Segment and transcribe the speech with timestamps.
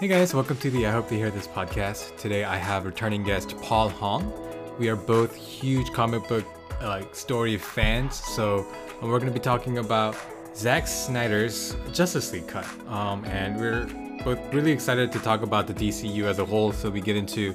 [0.00, 2.16] Hey guys, welcome to the I Hope They Hear This podcast.
[2.16, 4.32] Today I have returning guest Paul Hong.
[4.78, 6.44] We are both huge comic book
[6.80, 8.64] like story fans, so
[9.02, 10.16] we're going to be talking about
[10.54, 12.64] Zack Snyder's Justice League cut.
[12.86, 13.86] Um, and we're
[14.22, 17.40] both really excited to talk about the DCU as a whole, so we get into
[17.40, 17.54] you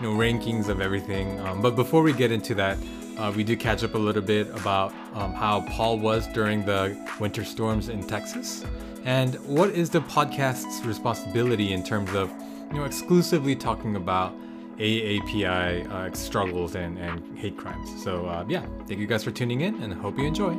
[0.00, 1.38] know rankings of everything.
[1.40, 2.78] Um, but before we get into that,
[3.18, 6.96] uh, we do catch up a little bit about um, how Paul was during the
[7.20, 8.64] winter storms in Texas.
[9.04, 12.30] And what is the podcast's responsibility in terms of,
[12.70, 14.32] you know, exclusively talking about
[14.78, 18.00] AAPI uh, struggles and, and hate crimes?
[18.02, 20.54] So uh, yeah, thank you guys for tuning in, and hope you enjoy.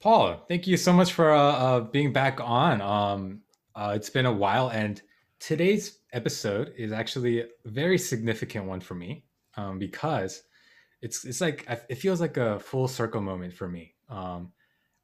[0.00, 2.80] Paul, thank you so much for uh, uh being back on.
[2.80, 3.42] Um,
[3.76, 5.00] uh, it's been a while, and
[5.38, 9.24] today's episode is actually a very significant one for me
[9.56, 10.42] um, because
[11.00, 13.94] it's it's like it feels like a full circle moment for me.
[14.08, 14.52] Um,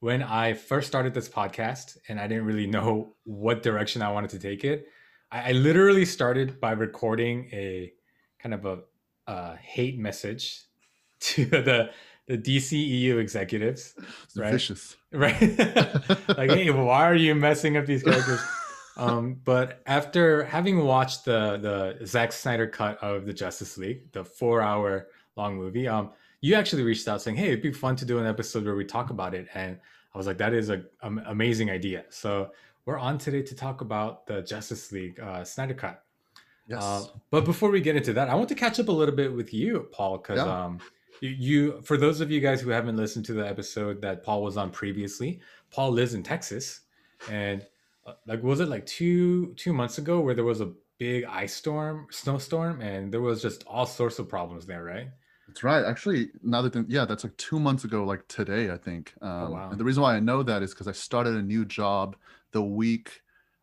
[0.00, 4.30] when I first started this podcast and I didn't really know what direction I wanted
[4.30, 4.86] to take it,
[5.30, 7.92] I, I literally started by recording a
[8.38, 8.78] kind of a,
[9.26, 10.64] a hate message
[11.20, 11.90] to the
[12.26, 13.94] the DCEU executives.
[14.24, 14.52] It's right?
[14.52, 14.96] Vicious.
[15.12, 15.40] Right.
[16.36, 18.40] like, hey, why are you messing up these characters?
[18.96, 24.24] um, but after having watched the the Zack Snyder cut of the Justice League, the
[24.24, 25.88] four hour long movie.
[25.88, 28.74] Um, you actually reached out saying, "Hey, it'd be fun to do an episode where
[28.74, 29.78] we talk about it," and
[30.14, 32.50] I was like, "That is an amazing idea." So
[32.84, 36.04] we're on today to talk about the Justice League uh, Snyder Cut.
[36.68, 36.82] Yes.
[36.82, 39.32] Uh, but before we get into that, I want to catch up a little bit
[39.32, 40.64] with you, Paul, because yeah.
[40.64, 40.78] um,
[41.20, 44.42] you, you, for those of you guys who haven't listened to the episode that Paul
[44.42, 45.40] was on previously,
[45.70, 46.80] Paul lives in Texas,
[47.30, 47.66] and
[48.06, 51.54] uh, like was it like two two months ago where there was a big ice
[51.54, 55.08] storm, snowstorm, and there was just all sorts of problems there, right?
[55.54, 55.84] That's right.
[55.84, 59.14] Actually, now that yeah, that's like two months ago, like today, I think.
[59.22, 59.70] Oh, um, oh, wow.
[59.70, 62.16] And the reason why I know that is because I started a new job
[62.50, 63.20] the week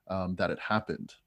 [0.08, 1.14] um, that it happened.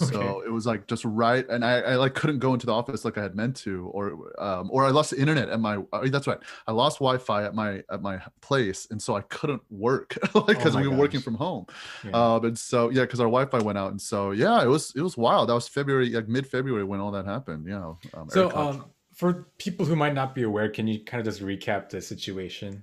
[0.00, 0.12] Okay.
[0.12, 3.04] So it was like just right, and I, I like couldn't go into the office
[3.04, 5.78] like I had meant to, or um, or I lost the internet at my.
[5.92, 6.38] Uh, that's right,
[6.68, 10.76] I lost Wi-Fi at my at my place, and so I couldn't work like because
[10.76, 11.00] oh we were gosh.
[11.00, 11.66] working from home.
[12.04, 12.12] Yeah.
[12.12, 15.02] Um, and so yeah, because our Wi-Fi went out, and so yeah, it was it
[15.02, 15.48] was wild.
[15.48, 17.66] That was February, like mid February when all that happened.
[17.66, 17.94] Yeah.
[18.14, 18.84] Um, so um,
[19.22, 22.82] for people who might not be aware, can you kind of just recap the situation?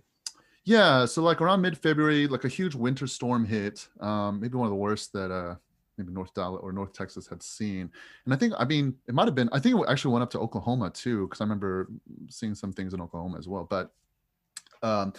[0.63, 3.89] Yeah, so like around mid-February, like a huge winter storm hit.
[3.99, 5.55] Um, maybe one of the worst that uh,
[5.97, 7.91] maybe North Dallas or North Texas had seen.
[8.23, 9.49] And I think, I mean, it might have been.
[9.51, 11.89] I think it actually went up to Oklahoma too, because I remember
[12.29, 13.67] seeing some things in Oklahoma as well.
[13.69, 13.91] But,
[14.81, 15.11] um,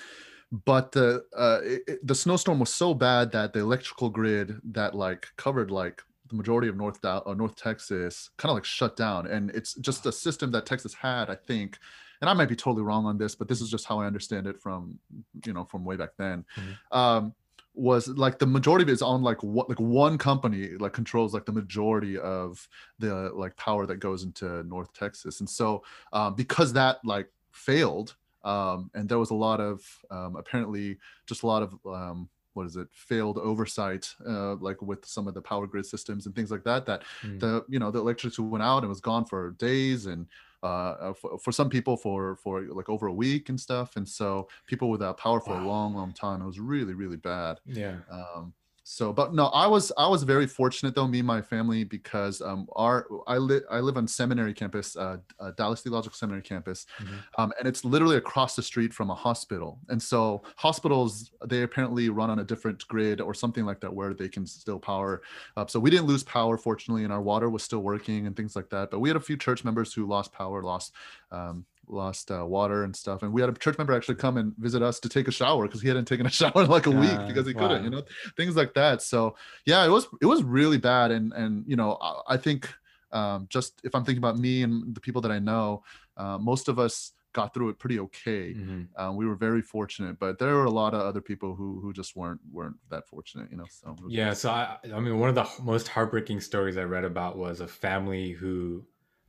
[0.65, 5.29] but the uh, it, the snowstorm was so bad that the electrical grid that like
[5.37, 9.51] covered like the majority of North uh, North Texas kind of like shut down, and
[9.51, 11.79] it's just a system that Texas had, I think.
[12.21, 14.47] And I might be totally wrong on this, but this is just how I understand
[14.47, 14.99] it from
[15.45, 16.45] you know from way back then.
[16.57, 16.99] Mm-hmm.
[16.99, 17.35] Um,
[17.75, 21.33] was like the majority of it is on like what like one company like controls
[21.33, 22.69] like the majority of
[22.99, 28.17] the like power that goes into North Texas, and so um, because that like failed,
[28.45, 32.67] um, and there was a lot of um, apparently just a lot of um, what
[32.67, 36.51] is it failed oversight uh, like with some of the power grid systems and things
[36.51, 37.39] like that that mm.
[37.41, 40.27] the you know the electricity went out and was gone for days and
[40.63, 44.07] uh, uh for, for, some people for for like over a week and stuff and
[44.07, 45.65] so people without power for wow.
[45.65, 48.53] a long long time it was really really bad yeah um
[48.83, 52.41] so but no i was i was very fortunate though me and my family because
[52.41, 56.87] um our i live i live on seminary campus uh, uh, dallas theological seminary campus
[56.99, 57.15] mm-hmm.
[57.39, 62.09] um, and it's literally across the street from a hospital and so hospitals they apparently
[62.09, 65.23] run on a different grid or something like that where they can still power
[65.57, 68.57] up so we didn't lose power fortunately and our water was still working and things
[68.57, 70.95] like that but we had a few church members who lost power lost
[71.33, 73.23] um, lost uh, water and stuff.
[73.23, 75.67] And we had a church member actually come and visit us to take a shower
[75.67, 77.69] because he hadn't taken a shower in like a uh, week because he wow.
[77.69, 78.03] couldn't, you know,
[78.37, 79.03] things like that.
[79.03, 79.37] So
[79.67, 81.11] yeah, it was it was really bad.
[81.11, 82.69] And and you know, I, I think
[83.13, 85.83] um, just if I'm thinking about me and the people that I know,
[86.17, 88.55] uh, most of us got through it pretty okay.
[88.55, 88.83] Mm-hmm.
[88.97, 91.93] Um, we were very fortunate, but there were a lot of other people who who
[91.93, 93.67] just weren't weren't that fortunate, you know.
[93.69, 97.39] So yeah, so I I mean, one of the most heartbreaking stories I read about
[97.39, 98.85] was a family who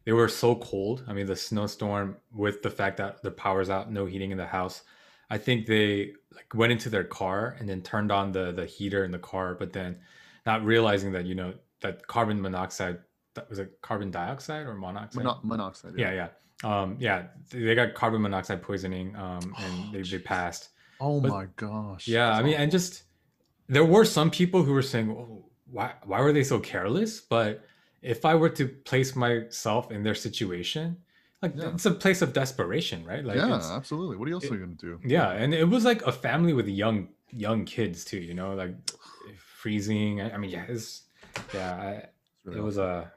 [0.05, 1.03] they were so cold.
[1.07, 4.45] I mean, the snowstorm with the fact that the power's out, no heating in the
[4.45, 4.81] house.
[5.29, 9.03] I think they like went into their car and then turned on the the heater
[9.03, 9.99] in the car, but then
[10.45, 12.99] not realizing that you know that carbon monoxide
[13.35, 15.23] that was it carbon dioxide or monoxide?
[15.23, 15.93] Mono- monoxide.
[15.97, 16.27] Yeah, yeah,
[16.63, 16.81] yeah.
[16.81, 20.69] Um, yeah, they got carbon monoxide poisoning, um, and oh, they, they passed.
[20.99, 22.07] Oh but, my gosh.
[22.07, 22.63] Yeah, That's I mean, awful.
[22.63, 23.03] and just
[23.67, 25.93] there were some people who were saying, oh, "Why?
[26.03, 27.65] Why were they so careless?" But
[28.01, 30.97] if I were to place myself in their situation,
[31.41, 31.69] like yeah.
[31.73, 33.23] it's a place of desperation, right?
[33.23, 34.17] Like yeah, absolutely.
[34.17, 34.99] What else it, are you gonna do?
[35.03, 38.19] Yeah, and it was like a family with young young kids too.
[38.19, 38.75] You know, like
[39.37, 40.21] freezing.
[40.21, 41.03] I, I mean, yeah, it's
[41.53, 41.73] yeah.
[41.73, 43.11] I, It's really it was a.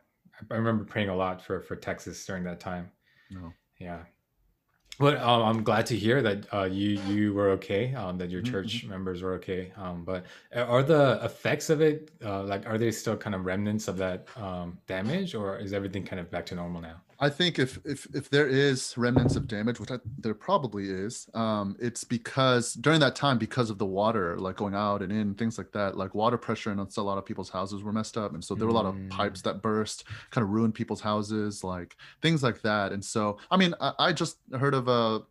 [0.51, 2.91] I remember praying a lot for for Texas during that time.
[3.31, 3.53] No.
[3.79, 4.01] Yeah.
[4.99, 7.95] But um, I'm glad to hear that uh, you you were okay.
[7.95, 8.89] Um, that your Mhm, church mhm.
[8.89, 9.73] members were okay.
[9.77, 13.89] Um, but are the effects of it uh, like are they still kind of remnants
[13.89, 17.03] of that um, damage, or is everything kind of back to normal now?
[17.25, 21.27] I think if if if there is remnants of damage, which I, there probably is,
[21.33, 25.35] um, it's because during that time, because of the water like going out and in,
[25.35, 28.35] things like that, like water pressure and a lot of people's houses were messed up,
[28.35, 31.01] and so there were a lot of Mm, pipes that burst, kind of ruined people's
[31.01, 32.93] houses, like things like that.
[32.93, 35.23] And so, I mean, I, I just heard of a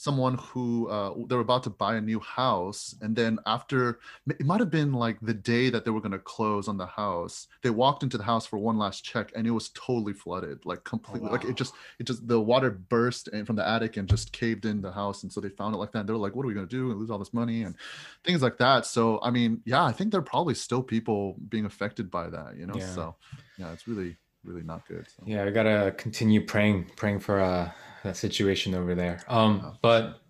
[0.00, 4.46] someone who uh, they were about to buy a new house, and then after it
[4.46, 7.48] might have been like the day that they were going to close on the house,
[7.62, 10.78] they walked into the house for one last check, and it was totally flooded, like
[10.78, 14.08] oh completely, like it just it just the water burst and from the attic and
[14.08, 16.34] just caved in the house and so they found it like that and they're like
[16.34, 17.62] what are we going to do and lose all this money?
[17.62, 17.74] and
[18.24, 21.64] things like that so i mean yeah i think there are probably still people being
[21.66, 22.94] affected by that you know Yeah.
[22.94, 23.16] so
[23.58, 25.22] yeah it's really really not good so.
[25.26, 27.70] Yeah, I gotta continue praying, praying for uh,
[28.04, 29.20] that situation over there.
[29.28, 30.20] Um, sure but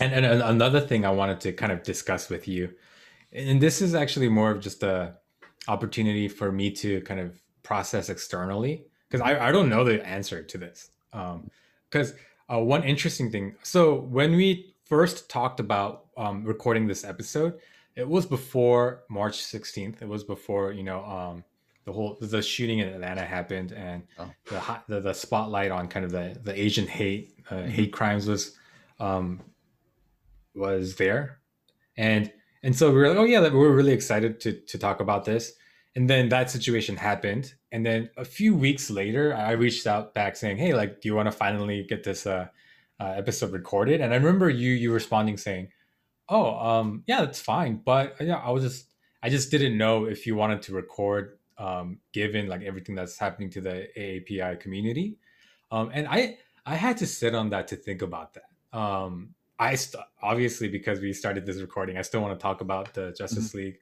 [0.00, 2.72] and, and another thing I wanted to kind of discuss with you,
[3.32, 5.14] and this is actually more of just a
[5.66, 10.42] opportunity for me to kind of process externally because I, I don't know the answer
[10.42, 10.90] to this.
[11.12, 11.50] Um,
[11.90, 12.14] because
[12.52, 17.58] uh, one interesting thing, so when we first talked about um, recording this episode,
[17.96, 20.02] it was before March 16th.
[20.02, 21.44] It was before, you know, um,
[21.88, 24.30] the whole the shooting in Atlanta happened and oh.
[24.50, 27.92] the hot, the, the spotlight on kind of the the Asian hate uh, mhm, hate
[27.94, 28.54] crimes was
[29.00, 29.40] um,
[30.54, 31.38] was there.
[31.96, 32.30] And
[32.62, 35.54] and so we were like oh yeah we're really excited to to talk about this.
[35.96, 37.54] And then that situation happened.
[37.72, 41.14] And then a few weeks later i reached out back saying hey like do you
[41.14, 42.48] want to finally get this uh,
[43.00, 44.02] uh, episode recorded?
[44.02, 45.68] And i remember you you responding saying
[46.28, 47.80] oh um yeah that's fine.
[47.82, 48.92] But yeah i was just
[49.22, 53.50] i just didn't know if you wanted to record um given like everything that's happening
[53.50, 55.18] to the aapi community
[55.70, 58.78] um, and I I had to sit on that to think about that.
[58.78, 62.94] Um, I st- obviously because we started this recording, I still want to talk about
[62.94, 63.78] the Justice League.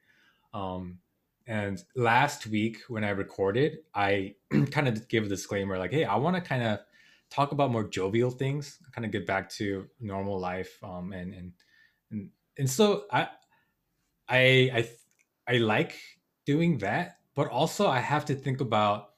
[0.54, 0.98] Um,
[1.46, 4.34] and last week when I recorded, I
[4.70, 6.80] kind of gave a disclaimer like, "Hey, I want to kind of
[7.30, 11.52] talk about more jovial things, kind of get back to normal life." Um, and and
[12.10, 13.28] and, and so I
[14.28, 14.40] I
[14.74, 14.88] I
[15.46, 15.96] I like
[16.46, 19.10] doing that, but also I have to think about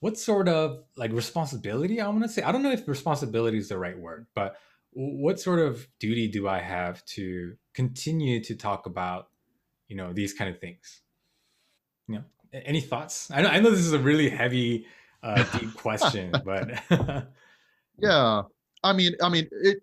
[0.00, 2.42] what sort of like responsibility I want to say.
[2.42, 4.56] I don't know if responsibility is the right word, but
[4.92, 9.28] what sort of duty do I have to continue to talk about,
[9.86, 11.02] you know, these kind of things?
[12.08, 13.30] You know, any thoughts?
[13.30, 14.86] I know I know this is a really heavy,
[15.22, 16.82] uh, deep question, but
[17.98, 18.42] yeah
[18.84, 19.78] i mean i mean it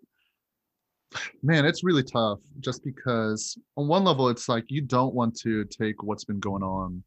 [1.42, 5.64] man it's really tough just because on one level it's like you don't want to
[5.66, 7.04] take what's been going on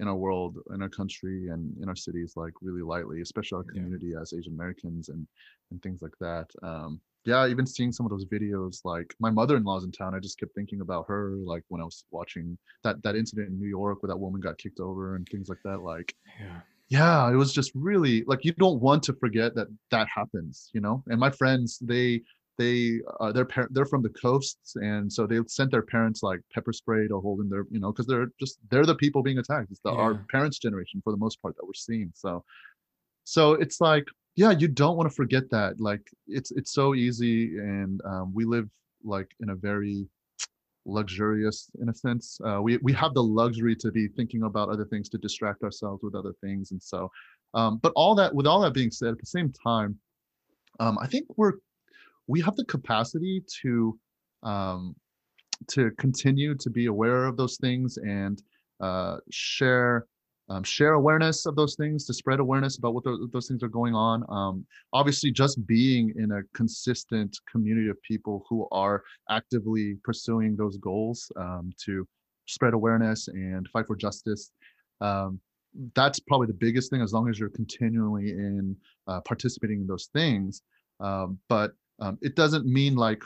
[0.00, 3.64] in our world in our country and in our cities like really lightly especially our
[3.68, 5.26] yeah, community as asian americans and
[5.70, 9.84] and things like that um yeah even seeing some of those videos like my mother-in-law's
[9.84, 13.16] in town i just kept thinking about her like when i was watching that that
[13.16, 16.14] incident in new york where that woman got kicked over and things like that like
[16.40, 20.70] yeah, yeah it was just really like you don't want to forget that that happens
[20.72, 22.20] you know and my friends they
[22.58, 26.40] they uh, they're par- they're from the coasts and so they sent their parents like
[26.52, 29.38] pepper spray to hold in their you know because they're just they're the people being
[29.38, 32.42] attacked it's the our parents generation for the most part that we're seeing so
[33.24, 37.58] so it's like yeah you don't want to forget that like it's it's so easy
[37.58, 38.68] and um, we live
[39.04, 40.06] like in a very
[40.86, 42.40] luxurious in a sense.
[42.44, 46.02] Uh, we we have the luxury to be thinking about other things to distract ourselves
[46.02, 47.10] with other things, and so.
[47.54, 49.96] Um, but all that, with all that being said, at the same time,
[50.78, 51.54] um, I think we're
[52.26, 53.98] we have the capacity to
[54.42, 54.94] um,
[55.68, 58.42] to continue to be aware of those things and
[58.80, 60.06] uh, share
[60.48, 63.68] um, share awareness of those things to spread awareness about what those, those things are
[63.68, 64.24] going on.
[64.28, 70.76] Um, obviously just being in a consistent community of people who are actively pursuing those
[70.76, 72.06] goals um, to
[72.46, 74.52] spread awareness and fight for justice
[75.00, 75.40] um,
[75.94, 80.08] that's probably the biggest thing as long as you're continually in uh, participating in those
[80.12, 80.62] things.
[81.00, 83.22] Um, but um, it doesn't mean like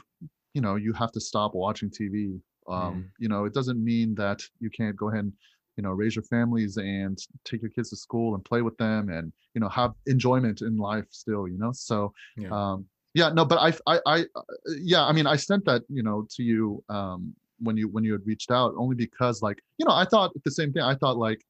[0.55, 4.15] you know you have to stop watching tv um, mm, you know it doesn't mean
[4.15, 5.33] that you can't go ahead and
[5.77, 9.09] you know raise your families and take your kids to school and play with them
[9.09, 11.73] and you know have enjoyment in life still you know?
[11.73, 14.43] So yeah, um yeah no but i i, I uh,
[14.83, 18.13] yeah i mean i sent that you know to you um when you when you
[18.13, 20.83] had reached out only because like you know i thought the same thing.
[20.83, 21.45] I thought like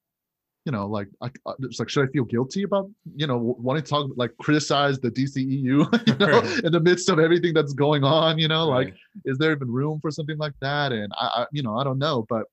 [0.64, 3.88] you know, like I, it's like, should I feel guilty about, you know, wanting to
[3.88, 5.62] talk like criticize the DCEU,
[6.06, 6.64] you know, right.
[6.64, 8.88] in the midst of everything that's going on, you know, right.
[8.88, 10.92] like, is there even room for something like that?
[10.92, 12.44] And I, I, you know, I don't know, but,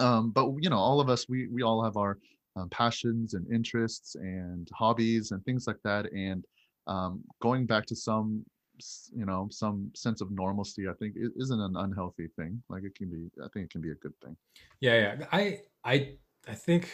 [0.00, 2.18] um, but you know, all of us, we we all have our
[2.56, 6.44] um, passions and interests and hobbies and things like that, and
[6.86, 8.44] um, going back to some
[9.12, 12.94] you know some sense of normalcy i think it isn't an unhealthy thing like it
[12.94, 14.36] can be i think it can be a good thing
[14.80, 16.12] yeah yeah i i
[16.46, 16.88] i think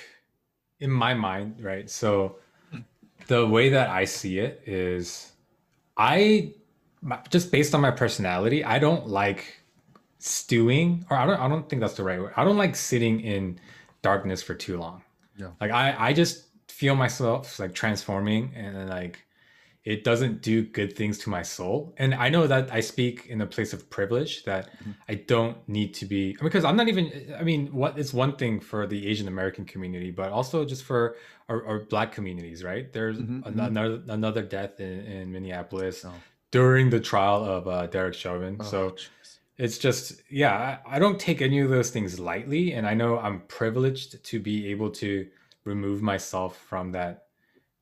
[0.81, 1.89] in my mind right?
[1.89, 2.37] So
[3.27, 5.33] the way that i see it is
[5.97, 6.53] i
[7.31, 9.63] just based on my personality i don't like
[10.19, 12.33] stewing or i don't i don't think that's the right word.
[12.37, 13.59] I don't like sitting in
[14.03, 15.03] darkness for too long.
[15.37, 15.51] Yeah.
[15.61, 19.25] Like i i just feel myself like transforming and then like
[19.85, 21.95] it doesn't do good things to my soul.
[21.99, 24.93] And I know that I speak in a place of privilege that mm-hmm.
[25.09, 28.61] I don't need to be because I'm not even I mean what it's one thing
[28.61, 31.17] for the Asian American community, but also just for
[31.51, 32.91] our, our black communities, right?
[32.93, 33.41] There's mm-hmm.
[33.41, 33.61] mm-hmm.
[33.61, 36.15] another another death in, in Minneapolis oh.
[36.51, 38.57] during the trial of uh, Derek Chauvin.
[38.61, 39.39] Oh, so geez.
[39.59, 43.19] it's just yeah, I, I don't take any of those things lightly, and I know
[43.19, 45.29] I'm privileged to be able to
[45.65, 47.25] remove myself from that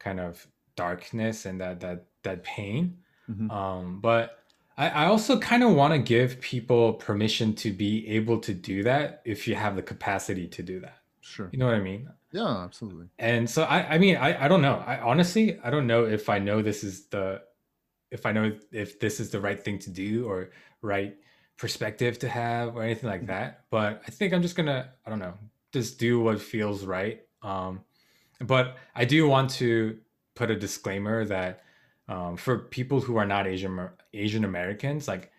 [0.00, 0.44] kind of
[0.76, 2.98] darkness and that that that pain.
[3.30, 3.50] Mm-hmm.
[3.50, 4.42] Um, but
[4.76, 8.82] I, I also kind of want to give people permission to be able to do
[8.84, 10.98] that if you have the capacity to do that.
[11.20, 11.48] Sure.
[11.52, 12.08] You know what I mean?
[12.32, 13.06] Yeah, absolutely.
[13.18, 14.82] And so I, I mean, I, I don't know.
[14.86, 17.42] I honestly, I don't know if I know this is the,
[18.10, 20.50] if I know if this is the right thing to do or
[20.80, 21.16] right
[21.58, 23.28] perspective to have or anything like mm-hmm.
[23.28, 23.64] that.
[23.70, 25.34] But I think I'm just gonna, I don't know,
[25.72, 27.22] just do what feels right.
[27.42, 27.80] Um,
[28.40, 29.98] but I do want to
[30.34, 31.62] put a disclaimer that
[32.08, 35.30] um, for people who are not Asian Asian Americans, like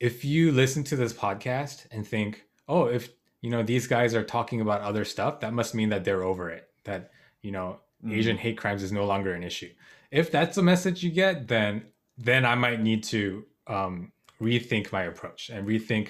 [0.00, 3.10] if you listen to this podcast and think, oh, if
[3.42, 6.50] you know these guys are talking about other stuff, that must mean that they're over
[6.50, 6.68] it.
[6.84, 7.10] That
[7.42, 8.14] you know mm-hmm.
[8.14, 9.70] Asian hate crimes is no longer an issue.
[10.10, 11.86] If that's the message you get, then
[12.18, 16.08] then I might need to um, rethink my approach and rethink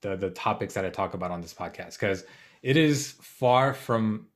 [0.00, 2.24] the the topics that I talk about on this podcast because
[2.62, 4.26] it is far from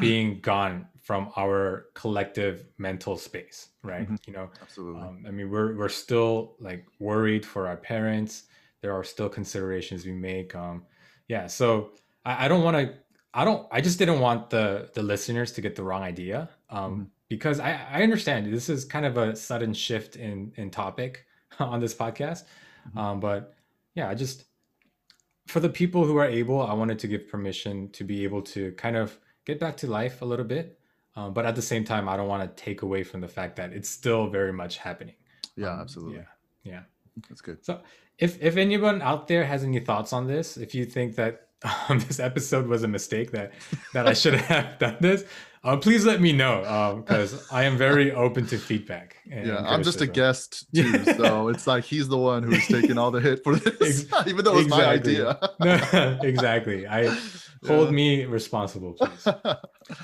[0.00, 4.14] being gone from our collective mental space right mm-hmm.
[4.26, 8.44] you know absolutely um, i mean we're we're still like worried for our parents
[8.80, 10.82] there are still considerations we make um
[11.28, 11.90] yeah so
[12.24, 12.94] i, I don't want to
[13.34, 16.92] i don't i just didn't want the the listeners to get the wrong idea um
[16.92, 17.02] mm-hmm.
[17.28, 21.26] because i i understand this is kind of a sudden shift in in topic
[21.58, 22.44] on this podcast
[22.88, 22.98] mm-hmm.
[22.98, 23.54] um but
[23.94, 24.44] yeah i just
[25.48, 28.70] for the people who are able i wanted to give permission to be able to
[28.72, 30.78] kind of get back to life a little bit
[31.16, 33.56] um, but at the same time, I don't want to take away from the fact
[33.56, 35.14] that it's still very much happening.
[35.56, 36.16] Yeah, um, absolutely.
[36.16, 36.82] Yeah, yeah,
[37.28, 37.64] that's good.
[37.64, 37.80] So,
[38.18, 41.48] if if anyone out there has any thoughts on this, if you think that
[41.88, 43.52] um, this episode was a mistake that
[43.92, 45.24] that I should have done this,
[45.64, 49.16] uh, please let me know because um, I am very open to feedback.
[49.26, 53.10] yeah, I'm just a guest too, so it's like he's the one who's taking all
[53.12, 55.18] the hit for this, even though it was exactly.
[55.18, 55.38] my idea.
[55.60, 56.86] no, exactly.
[56.86, 57.16] I
[57.64, 59.28] hold me responsible, please.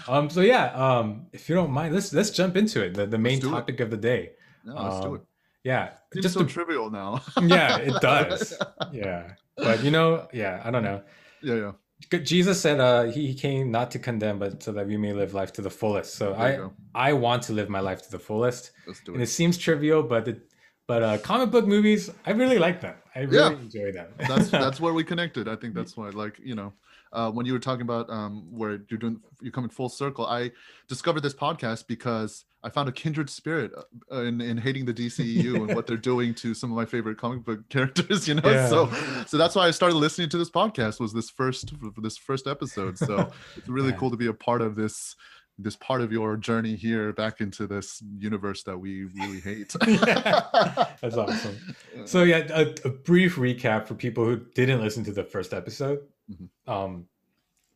[0.07, 0.31] um.
[0.31, 0.67] So yeah.
[0.75, 1.27] Um.
[1.33, 2.95] If you don't mind, let's let's jump into it.
[2.95, 3.83] The the main topic it.
[3.83, 4.31] of the day.
[4.65, 5.23] Yeah, let's um, do it.
[5.65, 7.23] Yeah, it's just so to, trivial now.
[7.43, 8.57] yeah, it does.
[8.93, 11.03] Yeah, but you know, yeah, I don't know.
[11.43, 11.73] Yeah, yeah.
[12.11, 15.53] Jesus said uh, he came not to condemn, but so that we may live life
[15.55, 16.15] to the fullest.
[16.15, 18.71] So I I want to live my life to the fullest.
[18.87, 19.15] Let's do it.
[19.15, 20.51] And it seems trivial, but it,
[20.87, 22.95] but uh, comic book movies, I really like them.
[23.15, 23.61] I really yeah.
[23.61, 24.09] enjoy them.
[24.29, 25.49] that's that's where we connected.
[25.49, 26.73] I think that's why, like you know,
[27.13, 30.51] uh, when you were talking about um, where you're doing you're coming full circle i
[30.89, 33.73] discovered this podcast because i found a kindred spirit
[34.13, 37.19] uh, in, in hating the dceu and what they're doing to some of my favorite
[37.19, 38.69] comic book characters you know yeah.
[38.69, 38.91] so
[39.27, 42.99] so that's why i started listening to this podcast was this first this first episode
[42.99, 43.97] so it's really yeah.
[43.97, 45.15] cool to be a part of this
[45.59, 49.75] this part of your journey here back into this universe that we really hate.
[49.81, 51.75] That's awesome.
[52.05, 55.99] So yeah, a, a, brief recap for people who didn't listen to the first episode.
[56.31, 56.71] Mm-hmm.
[56.71, 57.07] Um,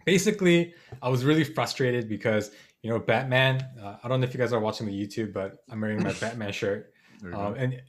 [0.04, 3.64] basically, I was really frustrated because you know Batman.
[3.82, 6.12] Uh, I don't know if you guys are watching the YouTube, but I'm wearing my
[6.20, 6.92] Batman shirt,
[7.32, 7.82] um, and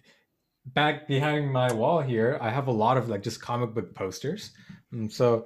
[0.68, 4.52] back behind my wall here, I have a lot of like just comic book posters.
[4.94, 5.46] Um, so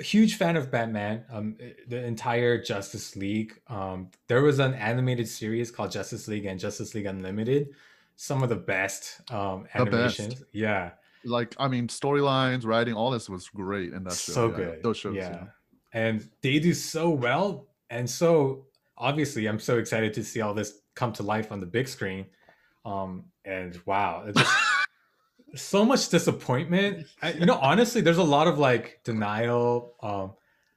[0.00, 1.24] a huge fan of Batman.
[1.30, 1.56] Um,
[1.88, 3.60] the entire Justice League.
[3.68, 7.68] Um, there was an animated series called Justice League and Justice League Unlimited.
[8.16, 10.34] Some of the best um, animations.
[10.34, 10.44] Best.
[10.52, 10.90] Yeah
[11.26, 14.32] like I mean, storylines, writing, all this was great in that show.
[14.32, 14.82] So yeah, good.
[14.82, 15.30] Those shows, yeah.
[15.30, 15.44] yeah.
[15.92, 17.66] And they do so well.
[17.90, 18.66] And so
[18.98, 22.26] obviously I'm so excited to see all this come to life on the big screen.
[22.84, 24.50] Um, and wow, just
[25.54, 27.06] so much disappointment.
[27.22, 29.94] I, you know, honestly, there's a lot of like denial.
[30.02, 30.34] Um,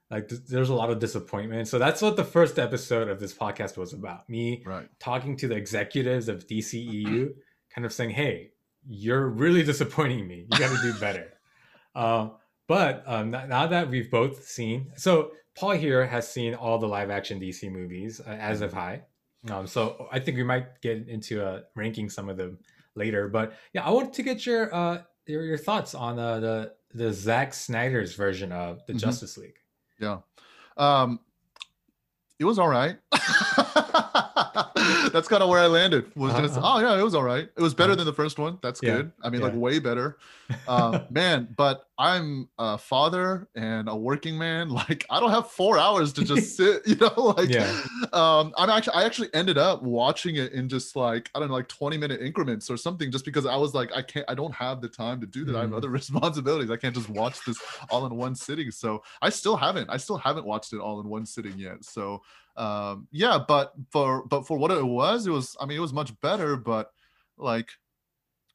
[0.10, 1.68] like th- there's a lot of disappointment.
[1.68, 4.28] So that's what the first episode of this podcast was about.
[4.30, 4.88] Me Right.
[5.00, 7.30] talking to the executives of DCEU,
[7.74, 8.52] kind of saying, "Hey,
[8.88, 10.48] you're really disappointing me.
[10.52, 11.34] You got to do better."
[11.96, 12.32] um,
[12.68, 17.10] but um, now that we've both seen, so Paul here has seen all the live
[17.10, 19.02] action DC movies, uh, as of I.
[19.50, 22.58] Um, so I think we might get into uh, ranking some of them
[22.96, 23.28] later.
[23.28, 27.12] But yeah, I wanted to get your uh, your, your thoughts on uh, the the
[27.12, 29.00] Zack Snyder's version of the Mhm.
[29.00, 29.58] Justice League.
[30.00, 30.20] Yeah.
[30.78, 31.20] Um
[32.40, 32.98] it was all right.
[35.14, 36.12] That's kind of where I landed.
[36.16, 36.78] Was just Uh-huh.
[36.78, 37.50] oh yeah, it was all right.
[37.56, 38.60] It was better than the first one.
[38.62, 39.12] That's Yeah, good.
[39.24, 40.18] I mean, like way better.
[40.68, 44.70] Um, man, but I'm a father and a working man.
[44.80, 46.82] Like I don't have four hours to just sit.
[46.88, 47.76] You know, like Yeah.
[48.14, 51.56] um, I'm actually I actually ended up watching it in just like I don't know,
[51.56, 54.54] like 20 minute increments or something, just because I was like I can't I don't
[54.54, 55.56] have the time to do that.
[55.56, 55.78] I have Mhm.
[55.78, 56.70] other responsibilities.
[56.72, 58.72] I can't just watch this all in one sitting.
[58.72, 59.90] So I still haven't.
[59.90, 61.84] I still haven't watched it all in one sitting yet.
[61.84, 62.22] So
[62.60, 65.94] um yeah, but for but for what it was, it was I mean it was
[65.94, 66.92] much better, but
[67.38, 67.70] like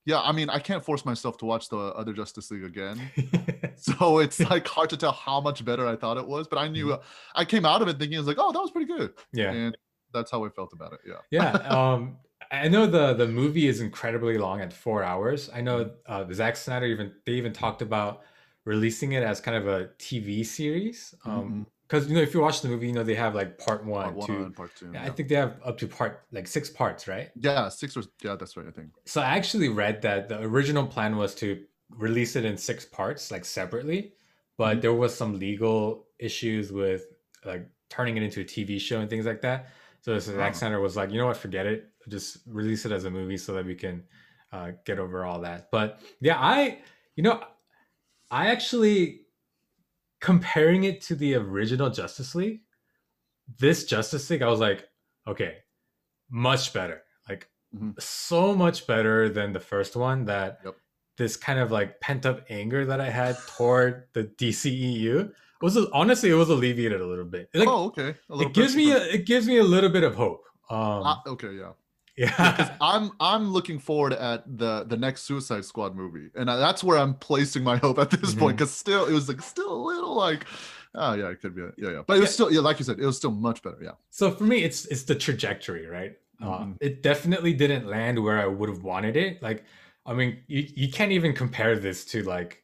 [0.04, 3.00] yeah, I mean I can't force myself to watch the other Justice League again.
[3.76, 6.68] So it's like hard to tell how much better I thought it was, but I
[6.68, 6.96] knew
[7.34, 9.12] I came out of it thinking it was like, oh, that was pretty good.
[9.32, 9.50] yeah.
[9.50, 9.76] And
[10.12, 11.00] that's how I felt about it.
[11.04, 11.16] Yeah.
[11.30, 12.16] yeah um
[12.52, 16.56] i know the the movie is incredibly long at four hours i know uh Zack
[16.56, 18.23] snyder even they even talked about
[18.64, 22.61] releasing it as kind of a tv series um because you know if you watch
[22.62, 24.19] the movie you know they have like part one, Mm-hmm.
[24.19, 24.91] Part two one, part two.
[24.93, 28.03] Yeah, i think they have up to part like six parts right yeah, six or
[28.23, 28.67] yeah, that's right.
[28.67, 28.88] I think.
[29.07, 33.31] so i actually read that the original plan was to release it in six parts
[33.31, 34.14] like separately
[34.57, 34.83] but Mhm.
[34.83, 37.03] there was some legal issues with
[37.45, 39.69] like turning it into a tv show and things like that
[40.00, 40.55] so Zack.
[40.55, 43.53] Snyder was like you know what forget it just release it as a movie so
[43.55, 44.03] that we can
[44.53, 46.79] uh, get over all that but yeah i
[47.17, 47.43] you know
[48.31, 49.23] i actually
[50.21, 52.61] comparing it to the original justice league
[53.59, 54.88] this justice league i was like
[55.26, 55.56] okay
[56.30, 58.00] much better like Mhm.
[58.00, 60.77] so much better than the first one that Yep.
[61.18, 66.31] this kind of like pent up anger that i had toward the dceu was honestly
[66.31, 68.14] it was alleviated a little bit like oh, okay.
[68.31, 71.03] A little it gives me a, it gives me a little bit of hope um
[71.05, 71.72] Ah, okay, yeah.
[72.16, 76.83] Yeah I'm I'm looking forward at the the next Suicide Squad movie, and I- that's
[76.85, 78.55] where I'm placing my hope at this point.
[78.57, 78.59] Mhm.
[78.59, 80.44] Because still, it was like still a little like,
[80.94, 82.03] oh yeah, it could be, a, yeah, yeah.
[82.07, 82.35] But it was Yeah.
[82.35, 83.79] still, yeah, like you said, it was still much better.
[83.83, 83.92] Yeah.
[84.11, 86.77] so for me it's it's the trajectory right uh, Mhm.
[86.81, 89.64] it definitely didn't land where i would have wanted it like
[90.05, 92.62] i mean you, you can't even compare this to like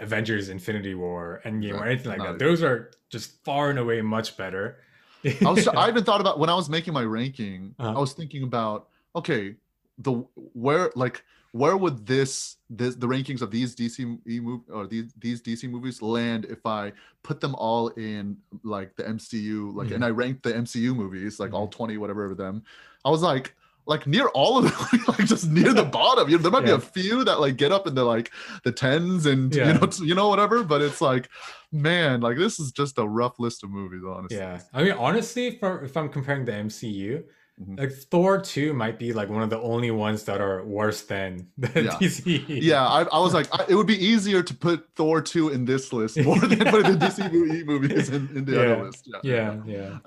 [0.00, 1.92] avengers infinity war endgame or Right.
[1.92, 4.78] anything like that those are just far and away much better
[5.24, 7.96] I was I even thought about when I was making my ranking, Uh-huh.
[7.96, 9.56] I was thinking about okay,
[9.98, 10.12] the
[10.52, 15.40] where like where would this this the rankings of these DC move or these these
[15.40, 19.94] DC movies land if I put them all in like the MCU like Mm-hmm.
[19.94, 22.64] and I ranked the MCU movies like all 20 whatever of them.
[23.04, 23.54] I was like
[23.86, 26.28] like near all of them like just near the bottom.
[26.28, 26.76] You know, there might Yeah.
[26.76, 28.30] be a few that like get up in the like
[28.64, 29.68] the tens and Yeah.
[29.68, 31.28] you know you know whatever, but it's like
[31.72, 34.36] man, like this is just a rough list of movies honestly.
[34.38, 37.24] yeah i mean honestly for if i'm comparing the mcu
[37.60, 37.78] Mhm.
[37.78, 41.48] like thor 2 might be like one of the only ones that are worse than
[41.58, 41.90] the Yeah.
[42.00, 45.50] dc Yeah, I, I was like, I, it would be easier to put Thor 2
[45.50, 48.58] in this list more than putting the DC movie movies in, in the Yeah.
[48.60, 49.08] other list.
[49.22, 49.98] yeah yeah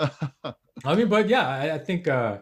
[0.86, 2.40] I mean, but yeah, I, I think uh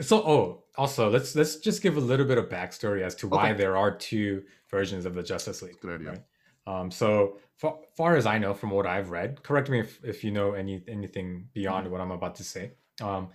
[0.00, 3.50] so oh also let's let's just give a little bit of backstory as to why
[3.50, 3.58] Okay.
[3.58, 5.80] there are two versions of the Justice League.
[5.80, 6.22] Good idea.
[6.66, 10.22] Um so far, far as I know from what I've read, correct me if, if
[10.24, 11.42] you know any anything Mm-hmm.
[11.54, 12.72] beyond what I'm about to say.
[13.00, 13.28] Um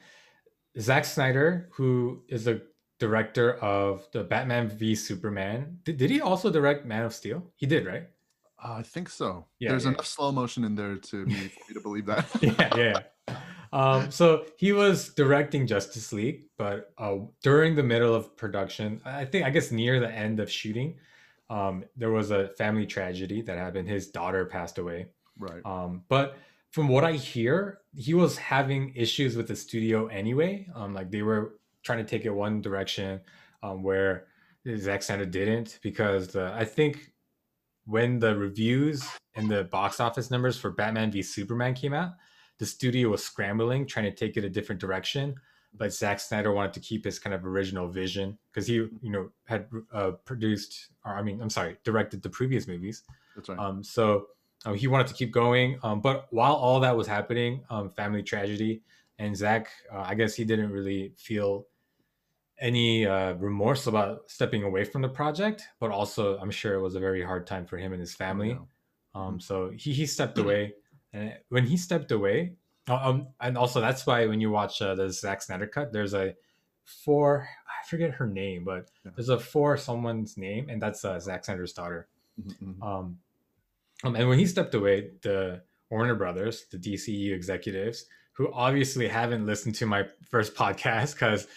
[0.79, 2.61] Zack Snyder, who is the
[2.99, 7.43] director of the Batman v Superman, did, did he also direct Man of Steel?
[7.55, 8.07] He did, right?
[8.63, 9.47] Uh, I think so.
[9.59, 9.91] Yeah, There's yeah.
[9.93, 12.27] enough slow motion in there to me, for me to believe that.
[12.41, 12.99] yeah, yeah.
[13.73, 19.25] Um, so he was directing Justice League, but uh, during the middle of production, I
[19.25, 20.97] think I guess near the end of shooting,
[21.49, 23.87] um, there was a family tragedy that happened.
[23.87, 25.07] His daughter passed away.
[25.37, 25.65] right.
[25.65, 26.37] Um, but
[26.71, 30.67] from what I hear, he was having issues with the studio anyway.
[30.75, 33.21] Um, like they were trying to take it one direction,
[33.63, 34.27] um, where
[34.77, 37.11] Zack Snyder didn't, because I think
[37.85, 42.11] when the reviews and the box office numbers for Batman v Superman came out,
[42.61, 45.33] the studio was scrambling, trying to take it a different direction.
[45.73, 49.31] But Zack Snyder wanted to keep his kind of original vision because he, you know,
[49.47, 53.01] had uh, produced, or I mean, I'm sorry, directed the previous movies.
[53.35, 53.57] That's right.
[53.57, 54.27] Um, so
[54.63, 55.79] um, he wanted to keep going.
[55.81, 58.83] Um, but while all that was happening, um, family tragedy,
[59.17, 61.65] and Zack, uh, I guess he didn't really feel
[62.59, 65.63] any uh, remorse about stepping away from the project.
[65.79, 68.49] But also, I'm sure it was a very hard time for him and his family.
[68.49, 68.59] Yeah.
[69.15, 70.75] Um, so he he stepped away,
[71.13, 72.53] and when he stepped away,
[72.87, 76.13] uh, um, and also that's why when you watch uh, the Zack Snyder cut, there's
[76.13, 76.35] a
[76.85, 77.47] four.
[77.67, 79.11] I forget her name, but Yeah.
[79.15, 82.07] there's a four someone's name, and that's uh, Zack Snyder's daughter.
[82.39, 82.83] Mhm, mhm.
[82.83, 83.19] Um,
[84.03, 89.45] um, and when he stepped away, the Warner Brothers, the DCU executives, who obviously haven't
[89.45, 91.47] listened to my first podcast because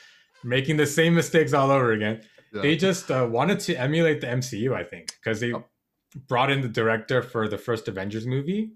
[0.42, 2.62] making the same mistakes all over again, Yeah.
[2.62, 5.68] they just uh, wanted to emulate the MCU, I think, because they Yep.
[6.28, 8.72] brought in the director for the first Avengers movie.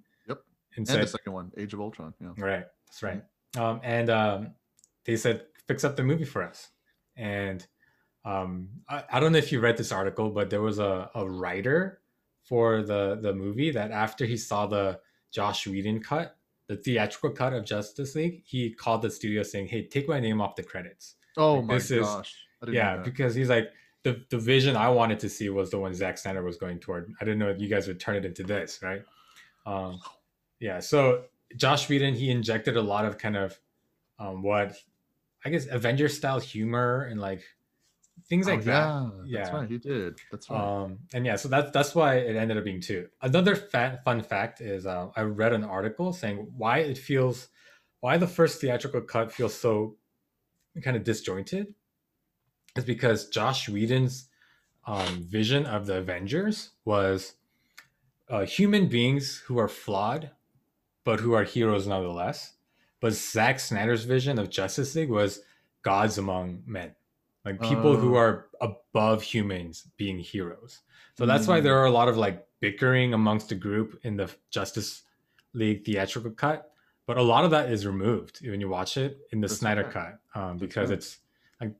[0.78, 2.14] And and said, the second one, Age of Ultron.
[2.20, 2.28] Yeah.
[2.38, 2.64] Right.
[2.86, 3.22] That's right.
[3.56, 4.50] Um, and um,
[5.04, 6.68] they said, fix up the movie for us.
[7.16, 7.66] And
[8.24, 11.28] um, I, I don't know if you read this article, but there was a, a
[11.28, 12.00] writer
[12.44, 15.00] for the, the movie that after he saw the
[15.32, 16.36] Joss Whedon cut,
[16.68, 20.40] the theatrical cut of Justice League, he called the studio saying, hey, take my name
[20.40, 21.16] off the credits.
[21.36, 22.34] Oh Like, my this is- gosh.
[22.66, 23.70] I Yeah, because he's like,
[24.04, 27.12] the, the vision I wanted to see was the one Zack Snyder was going toward.
[27.20, 29.02] I didn't know that you guys would turn it into this, right?
[29.66, 30.00] Um,
[30.60, 31.24] yeah, so
[31.56, 33.58] Joss Whedon, he injected a lot of kind of
[34.18, 34.76] um, what
[35.44, 37.42] I guess Avenger style humor and like
[38.28, 38.86] things Oh, like that.
[38.86, 39.38] yeah, Yeah.
[39.44, 39.70] that's right.
[39.70, 40.18] He did.
[40.30, 40.82] That's right.
[40.82, 43.08] Um, and yeah, so that's that's why it ended up being two.
[43.22, 47.48] Another fa- fun fact is uh, I read an article saying why it feels,
[48.00, 49.96] why the first theatrical cut feels so
[50.82, 51.74] kind of disjointed,
[52.76, 54.28] is because Joss Whedon's
[54.86, 57.34] um, vision of the Avengers was
[58.28, 60.30] uh, human beings who are flawed,
[61.04, 62.54] but who are heroes nonetheless.
[63.00, 65.40] But Zack Snyder's vision of Justice League was
[65.82, 66.94] gods among men,
[67.44, 68.18] like people who Oh.
[68.18, 70.80] are above humans being heroes.
[71.16, 71.62] So that's why Mm.
[71.64, 75.02] there are a lot of like bickering amongst the group in the Justice
[75.54, 76.72] League theatrical cut.
[77.06, 79.84] But a lot of that is removed when you watch it in the That's Snyder
[79.84, 81.18] cut um, because it's
[81.60, 81.72] like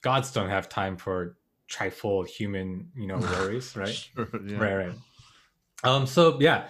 [0.00, 1.36] gods don't have time for
[1.68, 3.88] trifle human, you know, worries, right?
[3.94, 4.56] Sure, yeah.
[4.58, 4.94] Right, right.
[5.84, 6.06] Um.
[6.06, 6.68] So yeah.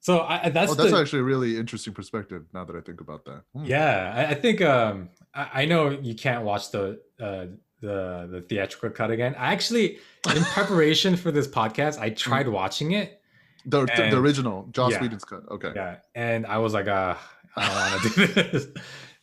[0.00, 2.44] So I, that's oh, that's the, actually a really interesting perspective.
[2.54, 3.42] Now that I think about that.
[3.54, 3.64] Hmm.
[3.64, 4.14] yeah.
[4.16, 7.46] I, I think um I, I know you can't watch the uh
[7.82, 9.34] the the theatrical cut again.
[9.38, 9.98] I actually
[10.34, 13.20] in preparation for this podcast, I tried watching it.
[13.66, 15.02] The, the- And- the original Joss yeah.
[15.02, 15.42] Whedon's cut.
[15.50, 15.72] Okay.
[15.74, 17.14] Yeah, and I was like, uh,
[17.56, 18.66] I don't want to do this.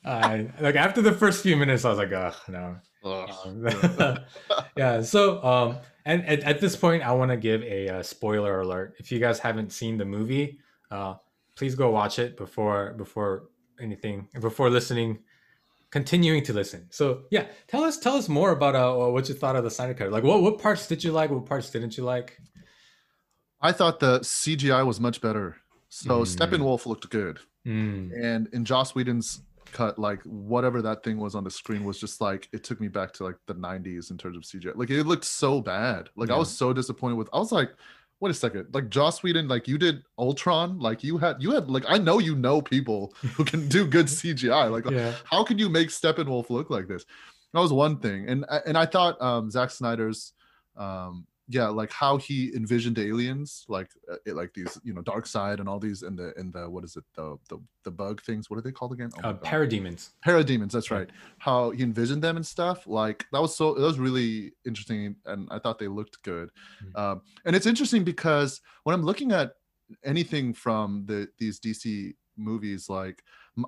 [0.05, 2.77] I like after the first few minutes, I was like, uh, no.
[3.03, 3.65] Um,
[4.77, 5.01] yeah.
[5.01, 8.95] So, um, and at, at this point, I want to give a, uh spoiler alert.
[8.99, 10.59] If you guys haven't seen the movie,
[10.91, 11.15] uh,
[11.55, 15.19] please go watch it before before anything before listening,
[15.91, 16.87] continuing to listen.
[16.89, 19.93] So, yeah, tell us tell us more about uh, what you thought of the Snyder
[19.93, 20.11] Cut.
[20.11, 21.29] Like, what what parts did you like?
[21.29, 22.37] What parts didn't you like?
[23.61, 25.57] I thought the CGI was much better.
[25.89, 26.37] So Mm.
[26.37, 31.43] Steppenwolf looked good, Mm, and in Joss Whedon's cut, like whatever that thing was on
[31.43, 34.37] the screen was just like it took me back to like the '90s in terms
[34.37, 34.75] of CGI.
[34.75, 36.09] Like it looked so bad.
[36.15, 37.29] Like I was so disappointed with.
[37.33, 37.71] I was like,
[38.19, 41.69] wait a second, like Joss Whedon, like you did Ultron, like you had you had
[41.69, 44.71] like I know you know people who can do good CGI.
[44.71, 45.13] Like yeah.
[45.25, 47.05] how could you make Steppenwolf look like this?
[47.53, 50.33] That was one thing, and and I thought um, Zack Snyder's,
[50.75, 55.59] um, yeah, like how he envisioned aliens, like uh, it, like these, you know, Darkseid
[55.59, 58.49] and all these, and the and the what is it, the the the bug things?
[58.49, 59.11] What are they called again?
[59.23, 60.09] Oh Uh, parademons.
[60.25, 60.71] Parademons.
[60.71, 61.09] That's right.
[61.37, 62.85] How he envisioned them and stuff.
[62.85, 63.73] Like that was so.
[63.75, 66.49] That was really interesting, and I thought they looked good.
[66.83, 66.99] Mhm.
[66.99, 69.53] Um, and it's interesting because when I'm looking at
[70.03, 73.23] anything from the these DC movies, like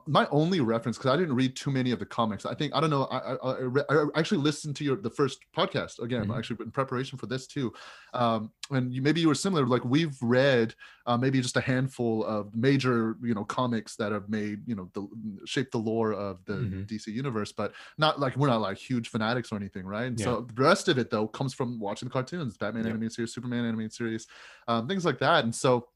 [0.07, 2.45] my only reference, because I didn't read too many of the comics.
[2.45, 3.05] I think I don't know.
[3.05, 6.35] I I, I, re- I actually listened to your the first podcast again, Mhm.
[6.35, 7.73] actually in preparation for this too.
[8.13, 9.65] Um, and you, maybe you were similar.
[9.65, 10.75] Like we've read
[11.07, 14.91] uh, maybe just a handful of major you know comics that have made you know
[14.93, 15.07] the
[15.45, 16.85] shaped the lore of the Mhm.
[16.85, 20.05] DC universe, but not like we're not like huge fanatics or anything, right?
[20.05, 20.35] And Yeah.
[20.37, 22.85] so the rest of it though comes from watching the cartoons, Batman Yeah.
[22.85, 24.27] animated series, Superman animated series,
[24.67, 25.43] um, things like that.
[25.43, 25.89] And so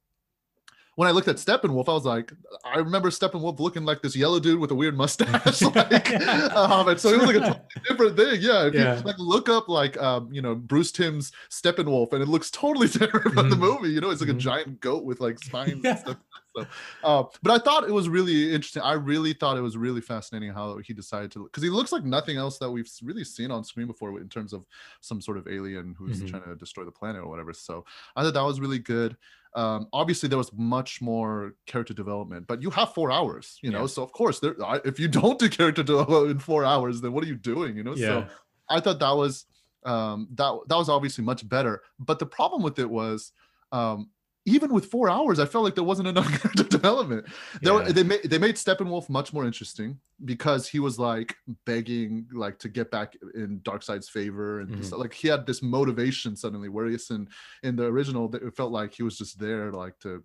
[0.96, 2.32] when I looked at Steppenwolf, I was like,
[2.64, 6.12] I remember Steppenwolf looking like this yellow dude with a weird mustache, like,
[6.56, 8.42] um, and so it was like a totally different thing.
[8.42, 8.98] Yeah, if Yeah.
[8.98, 12.88] you like look up like um, you know Bruce Timm's Steppenwolf, and it looks totally
[13.00, 13.60] different from the Mhm.
[13.60, 13.90] movie.
[13.90, 14.36] You know, it's like Mhm.
[14.36, 15.92] a giant goat with like spines Yeah.
[15.92, 16.18] and stuff.
[16.56, 16.68] So,
[17.04, 18.84] uh, but I thought it was really interesting.
[18.84, 22.04] I really thought it was really fascinating how he decided to, because he looks like
[22.04, 24.64] nothing else that we've really seen on screen before in terms of
[25.02, 26.28] some sort of alien who's Mhm.
[26.30, 27.54] trying to destroy the planet or whatever.
[27.54, 29.18] So I thought that was really good.
[29.56, 33.82] Um, obviously, there was much more character development, but you have four hours, you know.
[33.82, 33.88] Yeah.
[33.88, 37.24] So of course, there, if you don't do character development in four hours, then what
[37.24, 37.96] are you doing, you know?
[37.96, 38.28] So
[38.70, 39.46] I thought that was
[39.86, 41.82] um, that that was obviously much better.
[42.00, 43.32] But the problem with it was
[43.72, 44.10] um,
[44.46, 47.26] even with four hours, I felt like there wasn't enough character development.
[47.62, 47.84] Yeah.
[47.84, 52.70] they made they made Steppenwolf much more interesting because he was like begging like to
[52.70, 54.86] get back in Darkseid's favor and Mhm.
[54.86, 56.68] so, like he had this motivation suddenly.
[56.70, 57.28] Whereas in
[57.64, 60.24] in the original, it felt like he was just there like to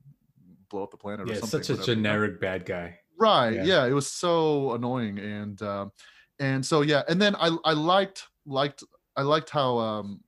[0.70, 1.62] blow up the planet or Yeah, something.
[1.62, 2.98] such a whatever, generic bad guy.
[3.18, 3.64] right Yeah.
[3.64, 3.86] yeah.
[3.86, 5.92] it was so annoying and um
[6.40, 8.84] and so yeah and then i i liked liked
[9.16, 10.20] i liked how um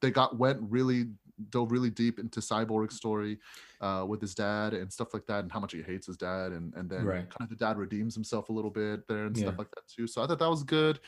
[0.00, 1.06] they got went really
[1.50, 3.38] dove really deep into cyborg's story
[3.80, 6.52] uh with his dad and stuff like that and how much he hates his dad
[6.52, 7.30] and and then Right.
[7.30, 9.42] kind of the dad redeems himself a little bit there and Yeah.
[9.44, 11.00] stuff like that too so i thought that was good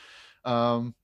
[0.45, 0.95] um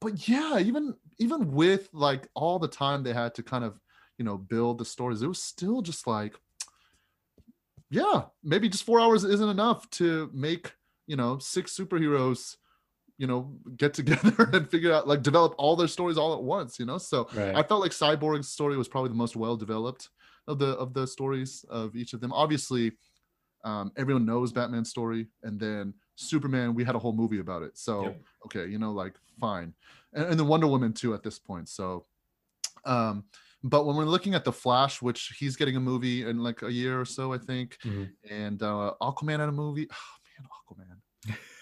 [0.00, 3.80] but yeah even even with like all the time they had to kind of
[4.16, 6.34] you know build the stories it was still just like
[7.90, 10.72] yeah maybe just four hours isn't enough to make
[11.06, 12.56] you know six superheroes
[13.18, 16.78] you know get together and figure out like develop all their stories all at once
[16.78, 16.98] you know?
[16.98, 17.54] So Right.
[17.56, 20.08] i felt like cyborg's story was probably the most well developed
[20.46, 22.32] of the of the stories of each of them.
[22.32, 22.92] Obviously
[23.64, 27.76] um, everyone knows batman's story and then superman we had a whole movie about it.
[27.76, 28.20] So Yep.
[28.46, 29.74] okay you know like fine.
[30.14, 31.68] And, and then wonder woman too at this point.
[31.68, 32.06] So
[32.84, 33.24] um
[33.64, 36.72] but when we're looking at the flash which he's getting a movie in like a
[36.72, 38.08] year or so i think Mhm.
[38.30, 39.88] and uh aquaman had a movie.
[40.70, 41.36] Oh man aquaman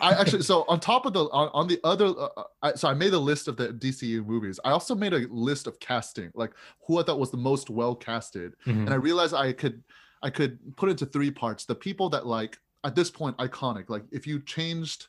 [0.00, 2.88] I actually so on top of the on, on the other uh, uh, I, so
[2.88, 4.58] I made a list of the DCU movies.
[4.64, 6.52] I also made a list of casting, like
[6.86, 8.86] who I thought was the most well casted, Mhm.
[8.86, 9.82] and I realized I could
[10.22, 11.64] I could put it into three parts.
[11.64, 15.08] The people that like at this point iconic, like if you changed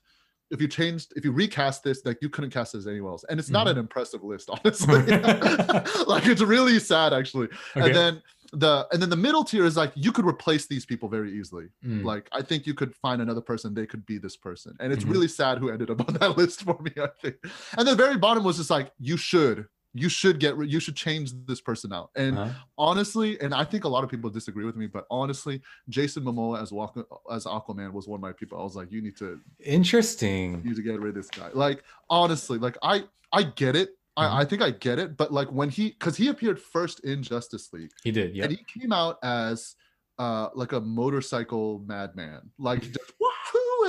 [0.51, 3.39] if you changed if you recast this, like you couldn't cast this anywhere else, and
[3.39, 4.95] it's not an impressive list, honestly.
[6.07, 7.47] like it's really sad actually.
[7.75, 7.87] Okay.
[7.87, 8.21] And then
[8.53, 11.65] the and then the middle tier is like you could replace these people very easily
[11.85, 12.05] Mm.
[12.05, 15.03] like i think you could find another person they could be this person and it's
[15.03, 15.11] Mhm.
[15.11, 17.35] really sad who ended up on that list for me i think
[17.77, 20.95] and the very bottom was just like you should you should get rid- you should
[20.95, 22.51] change this person out and Uh-huh.
[22.77, 26.61] honestly and i think a lot of people disagree with me but honestly jason momoa
[26.61, 29.39] as Walk- as aquaman was one of my people i was like you need to
[29.63, 30.61] Interesting.
[30.63, 33.89] you need to get rid of this guy like honestly like i i get it.
[34.17, 37.23] I, I think i get it but like when he because he appeared first in
[37.23, 38.35] justice league He did.
[38.35, 38.43] Yeah.
[38.45, 39.75] and he came out as
[40.19, 43.13] uh like a motorcycle madman like just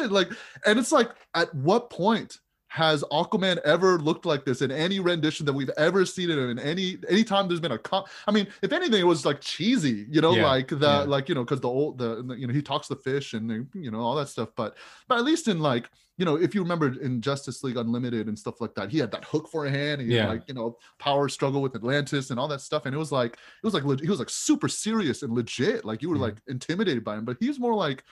[0.01, 0.29] and like
[0.67, 2.39] and it's like at what point
[2.71, 6.59] has aquaman ever looked like this in any rendition that we've ever seen it in
[6.59, 10.21] any anytime there's been a com- i mean if anything it was like cheesy you
[10.21, 10.99] know Yeah, like that, yeah.
[11.05, 13.67] like you know because the old the the- you know he talks to fish and
[13.75, 14.77] you know all that stuff but
[15.09, 18.39] but at least in like you know if you remember in justice league unlimited and
[18.39, 20.53] stuff like that he had that hook for a hand and he had, like you
[20.55, 23.73] know power struggle with atlantis and all that stuff and it was like it was
[23.73, 26.21] like leg- he was like super serious and legit like you were Mhm.
[26.21, 28.05] like intimidated by him but he's more like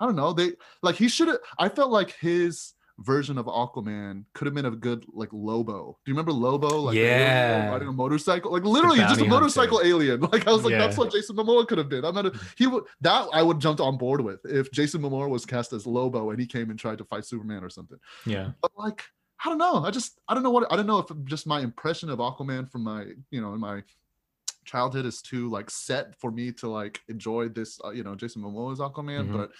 [0.00, 0.52] i don't know they
[0.82, 4.70] like he should have i felt like his version of aquaman could have been a
[4.70, 7.70] good like lobo do you remember lobo like Yeah.
[7.70, 9.34] riding a motorcycle like literally just a bounty hunter.
[9.40, 12.26] motorcycle alien like i was like that's what jason momoa could have been i'm not
[12.26, 15.72] a, he would that i would jumped on board with if jason momoa was cast
[15.72, 18.50] as lobo and he came and tried to fight superman or something Yeah.
[18.62, 19.02] but like
[19.42, 19.82] I don't know.
[19.86, 22.70] I just I don't know what I don't know if just my impression of Aquaman
[22.70, 23.82] from my you know in my
[24.66, 28.42] childhood is too like set for me to like enjoy this uh, you know Jason
[28.42, 29.32] Momoa's Aquaman, Mhm.
[29.32, 29.52] but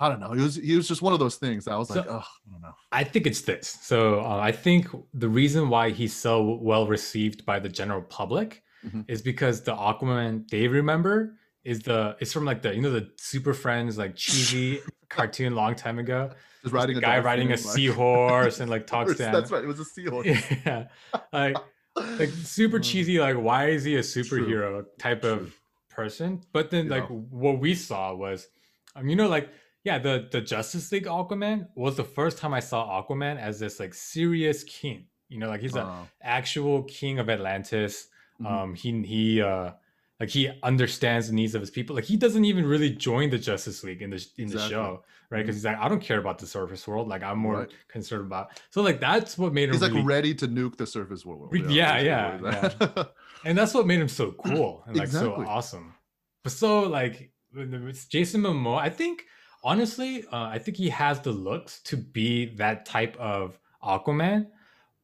[0.00, 0.32] I don't know.
[0.32, 2.50] He was he was just one of those things I was So- like, oh, I
[2.52, 2.74] don't know.
[2.92, 3.78] I think it's this.
[3.82, 8.62] So uh, I think the reason why he's so well received by the general public
[8.86, 9.04] Mhm.
[9.08, 11.34] is because the Aquaman they remember
[11.64, 15.74] is the it's from like the you know the Super Friends like cheesy cartoon long
[15.74, 16.30] time ago.
[16.62, 19.64] Just riding a guy riding a like- seahorse and like talks to That's right.
[19.64, 20.26] It was a seahorse.
[20.64, 20.86] Yeah,
[21.32, 21.56] like
[21.96, 22.84] like super Mm.
[22.84, 23.18] cheesy.
[23.18, 24.22] Like why is he a True.
[24.22, 25.30] superhero type True.
[25.32, 25.54] of
[25.90, 26.40] person?
[26.52, 28.46] But then like what we saw was,
[28.94, 29.48] um, you know, like
[29.84, 33.78] yeah, the the Justice League Aquaman was the first time I saw Aquaman as this
[33.80, 35.06] like serious king.
[35.28, 38.08] You know, like he's an Uh, actual king of Atlantis.
[38.40, 38.46] Mhm.
[38.50, 39.72] Um, he he uh
[40.20, 41.94] like he understands the needs of his people.
[41.94, 45.42] Like he doesn't even really join the Justice League in the in the show, right?
[45.42, 47.06] Because he's like, I don't care about the surface world.
[47.08, 47.70] Like I'm more Right.
[47.88, 48.60] concerned about.
[48.70, 51.54] So like that's what made him he's like really ready to nuke the surface world.
[51.54, 52.02] Yeah,
[52.40, 53.04] that's what yeah,
[53.44, 55.44] and that's what made him so cool and like Exactly.
[55.44, 55.94] so awesome.
[56.42, 59.24] But so like when it was Jason Momoa, I think
[59.62, 64.46] honestly, uh, I think he has the looks to be that type of Aquaman,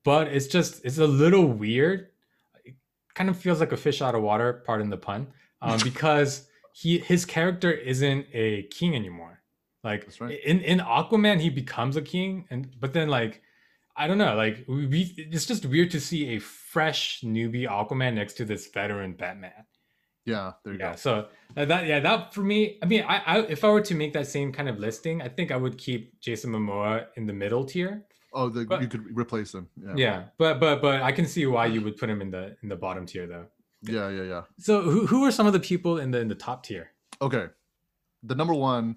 [0.04, 2.08] but it's just it's a little weird.
[2.64, 2.74] It
[3.14, 5.28] kind of feels like a fish out of water, pardon the pun,
[5.62, 9.42] um, because he his character isn't a king anymore.
[9.82, 10.38] Like right.
[10.44, 13.42] in in Aquaman, he becomes a king, and but then like
[13.96, 18.14] I don't know, like we, we it's just weird to see a fresh newbie Aquaman
[18.14, 19.66] next to this veteran Batman.
[20.26, 20.96] Yeah, there you Yeah, go.
[20.96, 23.94] so uh, that yeah that for me, I mean, I, I if I were to
[23.94, 27.32] make that same kind of listing, I think I would keep Jason Momoa in the
[27.32, 28.04] middle tier.
[28.36, 29.68] Oh, the, But- you could replace him.
[29.80, 29.94] Yeah.
[29.96, 32.68] Yeah, but but but I can see why you would put him in the in
[32.68, 33.46] the bottom tier though.
[33.82, 34.42] Yeah, yeah, yeah.
[34.58, 36.90] So who who are some of the people in the in the top tier?
[37.22, 37.46] Okay,
[38.22, 38.96] the number one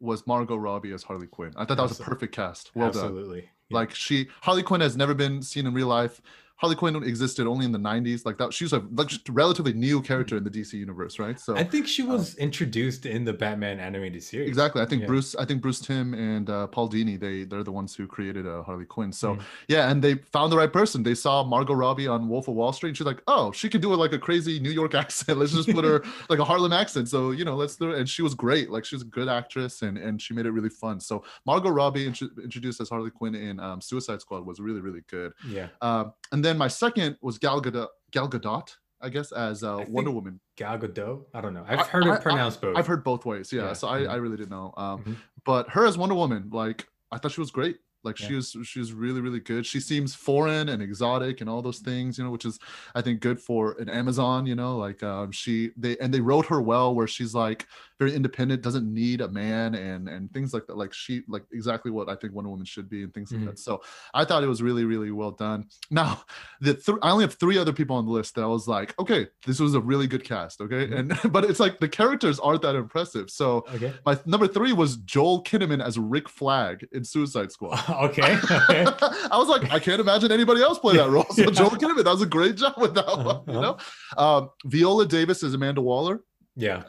[0.00, 1.52] was Margot Robbie as Harley Quinn.
[1.56, 2.70] I thought that was a perfect cast.
[2.74, 3.04] Well done.
[3.04, 3.48] Absolutely.
[3.68, 3.74] Yeah.
[3.78, 6.20] Like she, Harley Quinn has never been seen in real life.
[6.58, 8.24] Harley Quinn existed only in the '90s.
[8.24, 11.38] Like that, she was a like relatively new character in the DC universe, right?
[11.38, 14.48] So I think she was introduced in the Batman animated series.
[14.48, 15.08] exactly, I think Yeah.
[15.08, 18.46] Bruce, I think Bruce Timm and uh, Paul Dini, they they're the ones who created
[18.46, 19.12] uh, Harley Quinn.
[19.12, 19.40] So Mhm.
[19.68, 21.02] yeah, and they found the right person.
[21.02, 23.80] They saw Margot Robbie on Wolf of Wall Street, and she's like, oh, she can
[23.80, 25.38] do it like a crazy New York accent.
[25.38, 27.08] Let's just put her like a Harlem accent.
[27.08, 27.98] So you know, let's do it.
[27.98, 28.70] And she was great.
[28.70, 31.00] Like she was a good actress, and and she made it really fun.
[31.00, 35.02] So Margot Robbie intro- introduced as Harley Quinn in um, Suicide Squad was really really
[35.08, 35.32] good.
[35.46, 35.68] Yeah.
[35.82, 39.84] Um, and then my second was Gal Gadot, Gal Gadot I guess, as uh, I
[39.90, 40.40] Wonder Woman.
[40.56, 41.24] Gal Gadot.
[41.34, 41.64] I don't know.
[41.68, 42.76] I've I- heard I- it pronounced both.
[42.78, 43.52] I've heard both ways.
[43.52, 43.64] Yeah.
[43.64, 44.04] Yeah, So I.
[44.04, 44.72] I really didn't know.
[44.78, 45.16] Um, Mhm.
[45.44, 47.76] But her as Wonder Woman, like, I thought she was great.
[48.04, 48.36] Like she Yeah.
[48.36, 49.66] was, she was really, really good.
[49.66, 52.58] She seems foreign and exotic and all those things, you know, which is,
[52.94, 54.46] I think, good for an Amazon.
[54.46, 57.66] You know, like um, she, they, and they wrote her well, where she's like
[57.98, 60.76] very independent, doesn't need a man, and and things like that.
[60.76, 63.40] Like she, like exactly what I think Wonder Woman should be, and things Mhm.
[63.40, 63.58] like that.
[63.58, 63.80] So
[64.12, 65.64] I thought it was really, really well done.
[65.90, 66.22] Now,
[66.60, 68.94] the th- I only have three other people on the list that I was like,
[68.98, 70.60] okay, this was a really good cast.
[70.60, 70.98] Okay, Mhm.
[70.98, 73.30] and but it's like the characters aren't that impressive.
[73.30, 73.94] So Okay.
[74.04, 77.78] my number three was Joel Kinnaman as Rick Flag in Suicide Squad.
[77.90, 78.36] okay.
[78.44, 78.84] Okay.
[79.30, 81.26] I was like, I can't imagine anybody else play that role.
[81.30, 81.50] So Yeah.
[81.50, 83.54] Joel Kinnaman, that was a great job with that Uh-huh, one.
[83.56, 83.76] You know,
[84.18, 86.22] um, Viola Davis as Amanda Waller.
[86.56, 86.84] Yeah.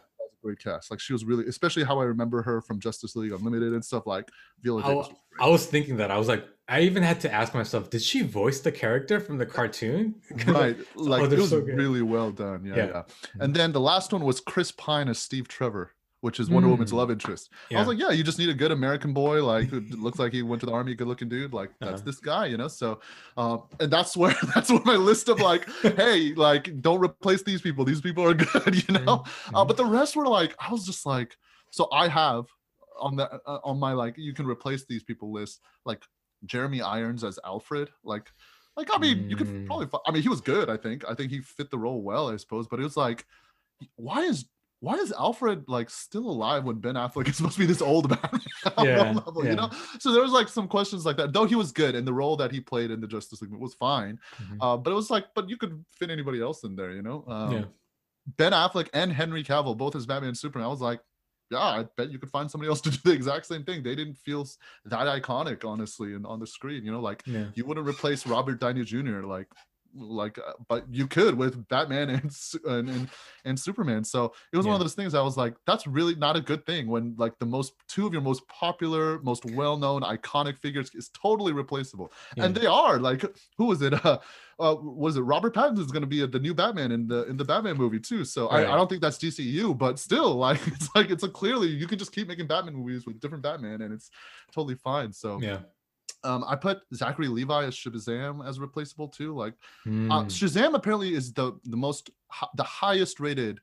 [0.47, 0.91] That was a great cast.
[0.91, 4.07] Like she was really, especially how I remember her from Justice League Unlimited and stuff.
[4.07, 4.29] Like
[4.61, 5.09] Viola I, was.
[5.39, 6.11] I was thinking that.
[6.11, 9.37] I was like, I even had to ask myself, did she voice the character from
[9.37, 10.15] the cartoon?
[10.47, 12.85] right oh, like it was so really well done yeah, Yeah.
[12.85, 13.03] yeah
[13.39, 16.91] and then the last one was chris pine as steve trevor which is wonder woman's
[16.91, 16.95] Mm.
[16.97, 19.81] love interest i was like yeah you just need a good american boy like who
[19.81, 22.01] looks like he went to the army good looking dude like that's Uh-huh.
[22.05, 22.99] this guy you know so
[23.37, 27.61] um and that's where that's where my list of like hey like don't replace these
[27.61, 29.67] people these people are good you know uh, Mhm.
[29.67, 31.37] but the rest were like i was just like
[31.71, 32.45] so i have
[32.99, 36.03] on the uh, on my like you can replace these people list like
[36.45, 38.31] jeremy irons as alfred like
[38.75, 39.65] like i mean you could Mm.
[39.67, 42.29] probably i mean he was good i think i think he fit the role well
[42.29, 43.25] i suppose but it was like
[43.95, 44.45] why is
[44.79, 48.09] why is alfred like still alive when ben affleck is supposed to be this old
[48.09, 48.41] man
[48.83, 49.49] Yeah, level, yeah.
[49.51, 52.07] you know so there was like some questions like that though he was good and
[52.07, 54.57] the role that he played in the justice league was fine Mhm.
[54.61, 57.23] uh, but it was like but you could fit anybody else in there you know
[57.27, 57.63] um, Yeah.
[58.37, 60.65] Ben Affleck and Henry Cavill, both as Batman and Superman.
[60.67, 60.99] I was like,
[61.49, 63.81] yeah, I bet you could find somebody else to do the exact same thing.
[63.83, 64.45] They didn't feel
[64.83, 66.83] that iconic, honestly, and on the screen.
[66.83, 67.45] You know, like yeah.
[67.55, 69.21] you wouldn't replace Robert Downey Jr.
[69.21, 69.47] like
[69.97, 72.31] like uh, but you could with batman and,
[72.65, 73.09] and and
[73.45, 74.03] and superman.
[74.03, 76.65] So it was one of those things i was like that's really not a good
[76.65, 81.09] thing when like the most two of your most popular most well-known iconic figures is
[81.09, 82.11] totally replaceable.
[82.37, 83.23] And they are like
[83.57, 83.93] who was it?
[84.07, 84.19] Uh,
[84.59, 87.35] uh was it robert pattinson is going to be the new batman in the in
[87.35, 88.23] the batman movie too?
[88.23, 91.67] So I, I don't think that's dcu but still like it's like it's a clearly
[91.67, 94.09] you can just keep making batman movies with different batman and it's
[94.51, 95.11] totally fine.
[95.11, 95.59] So Yeah.
[96.27, 99.53] Um i put zachary levi as shazam as replaceable too like
[99.85, 100.25] uh, Mm.
[100.25, 102.09] Shazam apparently is the the most
[102.55, 103.59] the highest rated.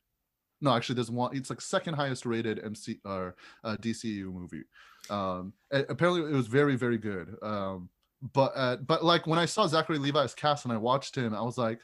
[0.60, 1.36] No, actually, there's one.
[1.36, 4.64] It's like second highest rated MC or uh, DCU movie.
[5.10, 7.36] Um, apparently, it was very very good.
[7.42, 7.90] Um,
[8.32, 11.42] but uh, but like when I saw Zachary Levi's cast and I watched him, I
[11.42, 11.80] was like,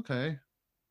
[0.00, 0.38] okay,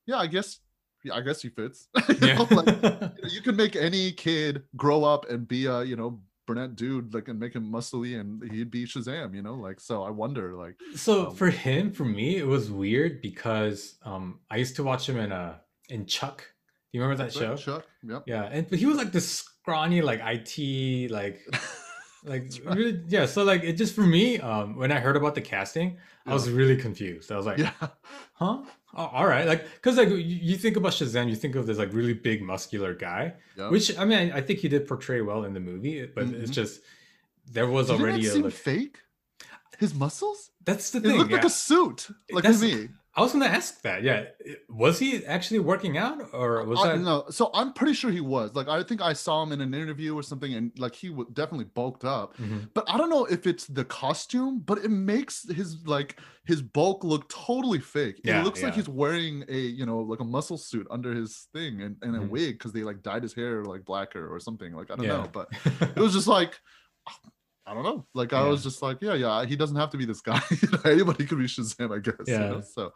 [0.05, 0.59] yeah, I guess.
[1.03, 1.87] Yeah, I guess he fits.
[2.09, 2.37] You yeah.
[2.37, 5.95] know, like, you, know, you can make any kid grow up and be a you
[5.95, 9.35] know brunette dude like and make him muscly and he'd be Shazam.
[9.35, 10.01] You know, like so.
[10.01, 14.55] I wonder like so um, for him, for me, it was weird because um I
[14.57, 15.57] used to watch him in uh
[15.89, 16.39] in Chuck.
[16.39, 17.55] Do you remember that show?
[17.55, 17.85] Chuck.
[18.03, 18.23] Yep.
[18.25, 21.41] Yeah, and but he was like this scrawny, like IT, like
[22.23, 23.25] like really, yeah.
[23.25, 26.49] So like it just for me, um, when I heard about the casting, I was
[26.49, 27.31] really confused.
[27.31, 27.71] I was like, Yeah.
[28.39, 28.57] Huh?
[28.99, 30.15] Oh, all right, like because like you,
[30.49, 33.71] you think about Shazam, you think of this like really big muscular guy, Yep.
[33.73, 36.59] which I mean I think he did portray well in the movie, but it's Mhm.
[36.61, 36.81] just
[37.55, 38.95] there was Didn't already it a seem like, fake?
[39.79, 40.39] His muscles?
[40.65, 41.17] that's the It thing.
[41.19, 42.89] looked like a suit, like That's- to me.
[43.17, 44.03] I was gonna ask that.
[44.03, 44.25] Yeah,
[44.69, 46.99] was he actually working out, or was I, that?
[46.99, 48.53] no, so I'm pretty sure he was.
[48.53, 51.27] Like, I think I saw him in an interview or something, and like he w-
[51.33, 52.37] definitely bulked up.
[52.37, 52.69] Mhm.
[52.75, 57.03] But I don't know if it's the costume, but it makes his like his bulk
[57.03, 58.21] look totally fake.
[58.23, 61.47] Yeah, it looks like he's wearing a you know like a muscle suit under his
[61.53, 62.29] thing and, and a Mhm.
[62.29, 64.73] wig because they like dyed his hair like blacker or something.
[64.73, 65.17] Like I don't Yeah.
[65.23, 65.47] know, but
[65.95, 66.59] it was just like
[67.67, 68.05] I don't know.
[68.13, 68.47] Like I Yeah.
[68.47, 70.41] was just like, yeah, yeah, he doesn't have to be this guy.
[70.85, 72.15] Anybody could be Shazam, I guess.
[72.25, 72.55] you know?
[72.55, 72.61] Yeah.
[72.61, 72.93] So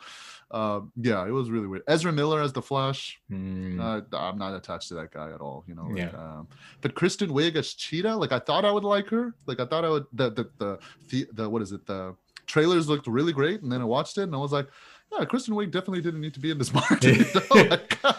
[0.51, 1.83] um, yeah, it was really weird.
[1.87, 3.19] Ezra Miller as the Flash.
[3.29, 3.79] Hmm.
[3.79, 5.83] Uh, I'm not attached to that guy at all, you know.
[5.87, 6.09] Like, Yeah.
[6.17, 6.47] um,
[6.81, 9.35] but Kristen Wiig as Cheetah, like I thought I would like her.
[9.45, 10.05] Like I thought I would.
[10.13, 11.85] The the the the, the what is it?
[11.85, 12.15] The
[12.47, 14.67] trailers looked really great, and then I watched it, and I was like,
[15.11, 18.13] yeah, Kristen Wiig definitely didn't need to be in this you know, like, uh,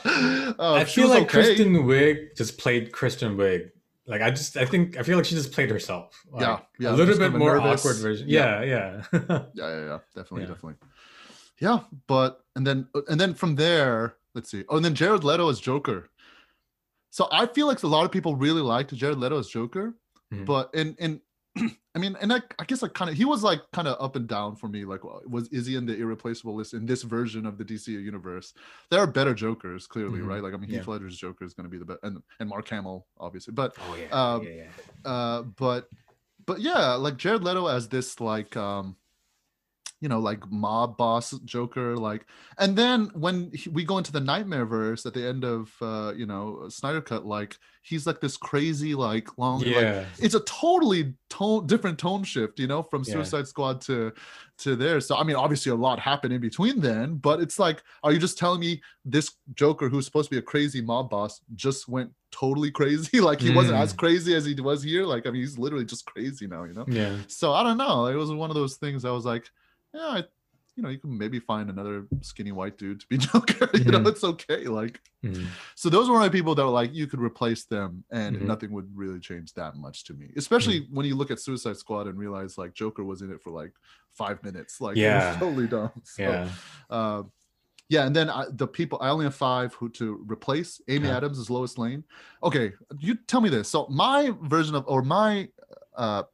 [0.75, 1.29] I feel like okay.
[1.43, 3.71] Kristen Wiig just played Kristen Wiig.
[4.07, 6.21] Like I just, I think, I feel like she just played herself.
[6.31, 7.81] Like, Yeah, yeah, a little bit more nervous.
[7.81, 8.29] awkward version.
[8.29, 8.63] Yeah.
[8.63, 9.19] Yeah, yeah.
[9.29, 10.49] yeah yeah yeah definitely Yeah.
[10.49, 10.75] definitely
[11.61, 15.49] yeah but and then and then from there let's see oh and then jared leto
[15.49, 16.09] as joker
[17.11, 19.95] so i feel like a lot of people really liked jared leto as joker
[20.33, 20.47] Mhm.
[20.47, 21.21] but and and
[21.95, 24.17] i mean and I, I guess like kind of he was like kind of up
[24.17, 27.45] and down for me like was is he in the irreplaceable list in this version
[27.45, 28.55] of the dc universe
[28.91, 30.27] there are better jokers clearly Mhm.
[30.29, 30.79] right like i mean Yeah.
[30.79, 33.75] heath ledger's joker is going to be the best and, and mark hamill obviously but
[33.79, 34.65] oh yeah, Um, yeah,
[35.05, 35.11] yeah.
[35.11, 35.89] uh but
[36.47, 38.97] but yeah like jared leto as this like um
[40.03, 42.27] you know like mob boss joker like
[42.59, 46.13] and then when he- we go into the knightmare verse at the end of uh
[46.17, 50.41] you know snyder cut like he's like this crazy like long like, Yeah, it's a
[50.41, 53.13] totally tone different tone shift you know from Yeah.
[53.15, 54.13] suicide squad to
[54.59, 57.83] to there so i mean obviously a lot happened in between then but it's like
[58.03, 61.41] are you just telling me this joker who's supposed to be a crazy mob boss
[61.55, 63.83] just went totally crazy like he wasn't Mm.
[63.83, 66.75] as crazy as he was here like i mean he's literally just crazy now you
[66.75, 67.17] know yeah.
[67.29, 69.49] so i don't know it was one of those things i was like
[69.95, 70.25] yeah I,
[70.77, 73.99] you know you can maybe find another skinny white dude to be joker you know
[74.01, 74.09] Mhm.
[74.09, 75.47] it's okay like Mhm.
[75.77, 78.43] so those were my people that were like you could replace them and Mhm.
[78.43, 80.31] nothing would really change that much to me.
[80.37, 80.97] Especially Mm-hmm.
[80.97, 83.73] when you look at Suicide Squad and realize like Joker was in it for like
[84.13, 84.81] five minutes.
[84.81, 85.29] Like Yeah.
[85.31, 85.93] was totally dumb.
[86.05, 86.49] So, Yeah.
[86.91, 87.23] uh,
[87.89, 91.19] yeah, and then I, the people I only have five who to replace Amy Yeah.
[91.19, 92.03] Adams is Lois Lane.
[92.43, 93.69] Okay, you tell me this.
[93.69, 95.49] So my version of or my
[95.97, 96.25] uh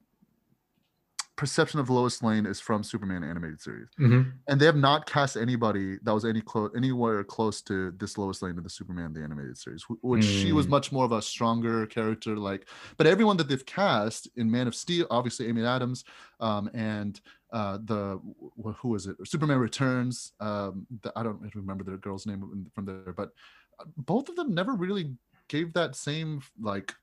[1.39, 4.32] perception of Lois Lane is from Superman animated series Mhm.
[4.49, 8.43] and they have not cast anybody that was any close anywhere close to this Lois
[8.43, 10.70] Lane in the Superman the animated series, wh- which she was Mm.
[10.76, 12.36] much more of a stronger character.
[12.36, 12.68] Like,
[12.99, 16.05] but everyone that they've cast in Man of Steel, obviously Amy Adams,
[16.41, 17.20] um, and
[17.53, 18.18] uh, the
[18.62, 19.16] wh- who is it?
[19.26, 20.32] Superman Returns.
[20.41, 23.30] Um, the, I don't remember the girl's name from there, but
[23.78, 25.16] uh, both of them never really
[25.49, 26.95] gave that same like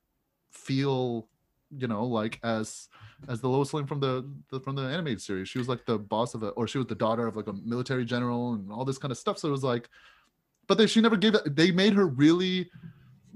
[0.52, 1.30] feel
[1.78, 2.88] you know like as
[3.30, 5.50] as the Lois Lane from the, the from the animated series.
[5.50, 7.54] She was like the boss of a, or she was the daughter of like a
[7.54, 9.38] military general and all this kind of stuff.
[9.38, 9.90] So it was like,
[10.68, 11.56] but they she never gave that.
[11.56, 12.70] They made her really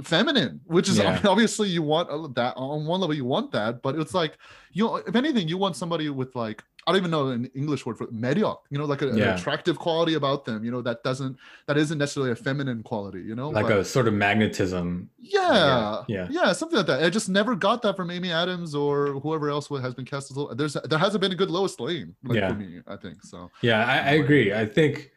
[0.04, 1.22] feminine, which is Yeah.
[1.26, 3.16] obviously you want that on one level.
[3.16, 4.38] You want that, but it's like
[4.72, 7.86] you know, if anything, you want somebody with like I don't even know an English
[7.86, 8.62] word for mediocre.
[8.72, 10.64] You know, like a, an attractive quality about them.
[10.64, 13.22] You know, that doesn't that isn't necessarily a feminine quality.
[13.22, 15.10] You know, Like but- a sort of magnetism.
[15.20, 16.28] yeah, yeah.
[16.32, 17.04] yeah, something like that.
[17.04, 20.38] I just never got that from Amy Adams or whoever else has been cast as.
[20.38, 22.50] Lo- There's there hasn't been a good Lois Lane like, Yeah.
[22.50, 22.82] for me.
[22.88, 23.52] I think so.
[23.62, 24.54] Yeah, I, I agree.
[24.54, 25.12] I think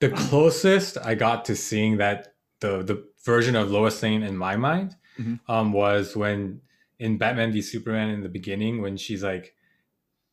[0.00, 4.56] the closest I got to seeing that the the version of Lois Lane in my
[4.56, 5.40] mind Mhm.
[5.48, 6.60] um, was when
[6.98, 9.54] in Batman v Superman in the beginning when she's like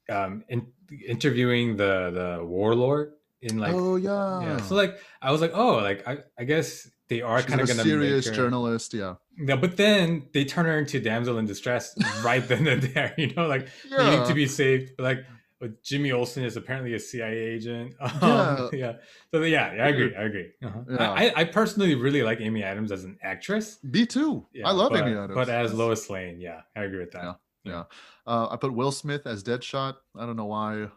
[0.10, 0.68] um, in,
[1.08, 4.58] interviewing the the warlord in like oh yeah, yeah.
[4.62, 7.84] So like I was like oh like I, I guess they are kind of gonna
[7.84, 8.93] serious her, journalist.
[8.93, 13.14] Yeah, Yeah, but then they turn her into damsel in distress right then and there.
[13.18, 14.10] You know, like yeah.
[14.10, 14.93] needing to be saved.
[14.99, 15.26] Like
[15.64, 17.95] but Jimmy Olsen is apparently a CIA agent.
[18.01, 18.70] Um, Yeah.
[18.74, 18.91] yeah.
[19.32, 20.14] So yeah, yeah, I agree.
[20.14, 20.51] I agree.
[20.62, 20.80] Uh-huh.
[20.89, 21.12] Yeah.
[21.12, 23.80] I, I personally really like Amy Adams as an actress.
[23.82, 24.45] Me too.
[24.54, 25.36] Yeah, I love but, Amy Adams.
[25.36, 27.38] But as Lois Lane, yeah, I agree with that.
[27.64, 27.84] Yeah.
[28.28, 29.95] Uh, I put Will Smith as Deadshot.
[30.18, 30.88] I don't know why.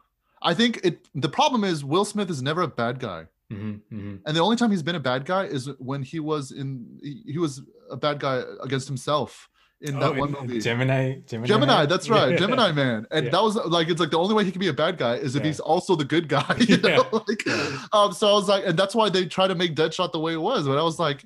[0.43, 1.07] I think it.
[1.15, 4.57] The problem is Will Smith is never a bad guy, hmm hmm and the only
[4.57, 6.99] time he's been a bad guy is when he was in.
[7.03, 9.49] He, was a bad guy against himself
[9.81, 10.57] in that one movie.
[10.57, 12.37] Oh, Gemini, Gemini, Gemini, that's right, Yeah.
[12.39, 13.31] Gemini Man, and Yeah.
[13.33, 15.37] that was like it's like the only way he can be a bad guy is
[15.37, 15.49] if Yeah.
[15.49, 16.57] he's also the good guy.
[16.69, 16.89] You know?
[17.13, 17.19] Yeah.
[17.29, 17.47] like,
[17.95, 20.33] um, so I was like, and that's why they try to make Deadshot the way
[20.35, 20.67] it was.
[20.67, 21.25] But I was like,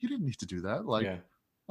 [0.00, 0.86] you didn't need to do that.
[0.86, 1.16] Like, yeah.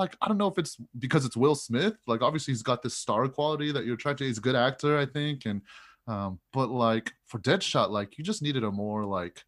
[0.02, 1.96] Like I don't know if it's because it's Will Smith.
[2.08, 4.26] Like obviously he's got this star quality that you're trying to.
[4.26, 5.62] He's a good actor, I think, and
[6.08, 9.44] um, but like for Deadshot, like you just needed a more like.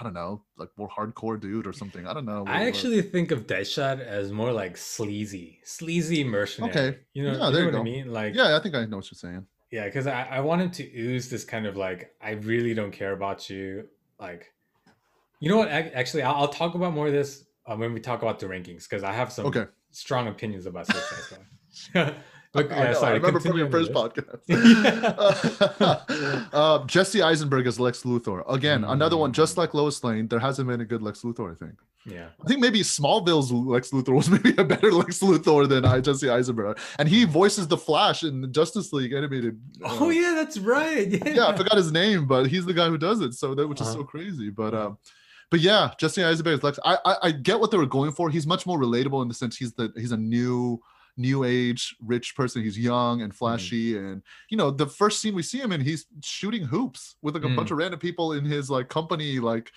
[0.00, 2.06] I don't know, like more hardcore dude or something.
[2.06, 2.44] I don't know.
[2.46, 6.70] I actually think of Deadshot as more like sleazy, sleazy mercenary.
[6.70, 6.98] Okay.
[7.12, 8.10] You know, Yeah, you there know you what I mean?
[8.10, 9.46] Like, yeah, I think I know what you're saying.
[9.70, 13.12] Yeah, because I, I wanted to ooze this kind of like, I really don't care
[13.12, 13.86] about you.
[14.18, 14.50] Like,
[15.40, 15.68] you know what?
[15.70, 18.46] Ac- Actually, I'll, I'll talk about more of this uh, when we talk about the
[18.46, 19.66] rankings because I have some Okay.
[19.90, 22.14] strong opinions about Suicide Squad.
[22.52, 24.42] But, I, know, I remember from your first podcast.
[26.52, 28.42] uh, Jesse Eisenberg as Lex Luthor.
[28.52, 30.28] Again, another one just like Lois Lane.
[30.28, 31.78] There hasn't been a good Lex Luthor, I think.
[32.04, 36.00] yeah, I think maybe Smallville's Lex Luthor was maybe a better Lex Luthor than I
[36.00, 39.58] Jesse Eisenberg, and he voices the Flash in the Justice League animated.
[39.84, 41.08] uh, Oh yeah, that's right.
[41.08, 43.34] Yeah, yeah, I forgot his name, but he's the guy who does it.
[43.34, 43.98] So that which is Uh-huh.
[43.98, 44.50] so crazy.
[44.50, 44.98] But um,
[45.52, 46.78] but yeah, Jesse Eisenberg is Lex.
[46.82, 48.30] I, I I get what they were going for.
[48.30, 50.80] He's much more relatable in the sense he's the he's a new
[51.18, 52.62] new age rich person.
[52.62, 56.06] He's young and flashy, and you know the first scene we see him in, he's
[56.24, 57.56] shooting hoops with like a Mm.
[57.56, 59.40] bunch of random people in his like company.
[59.40, 59.70] Like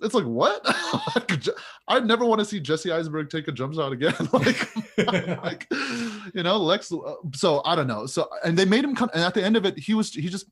[0.00, 0.60] it's like what?
[1.88, 4.14] I never want to see Jesse Eisenberg take a jump shot again.
[4.32, 4.76] like
[5.42, 5.66] like
[6.34, 9.22] you know lex uh, so i don't know so and they made him come and
[9.22, 10.46] at the end of it he was he just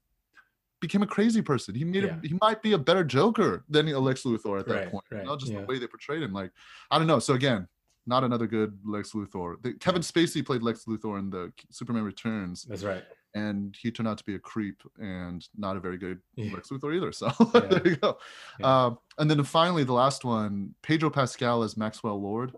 [0.83, 3.99] became a crazy person he made him he might be a better joker than a
[3.99, 5.61] lex luthor at that Right, point right, you know just yeah.
[5.61, 6.51] the way they portrayed him like
[6.91, 7.67] i don't know so again
[8.07, 12.65] not another good lex luthor the, kevin spacey played lex luthor in the superman returns
[12.69, 13.05] That's right.
[13.35, 16.53] and he turned out to be a creep and not a very good Yeah.
[16.55, 18.19] lex luthor either so there you go
[18.61, 18.67] Yeah.
[18.87, 22.53] um, and then finally the last one pedro pascal as maxwell lord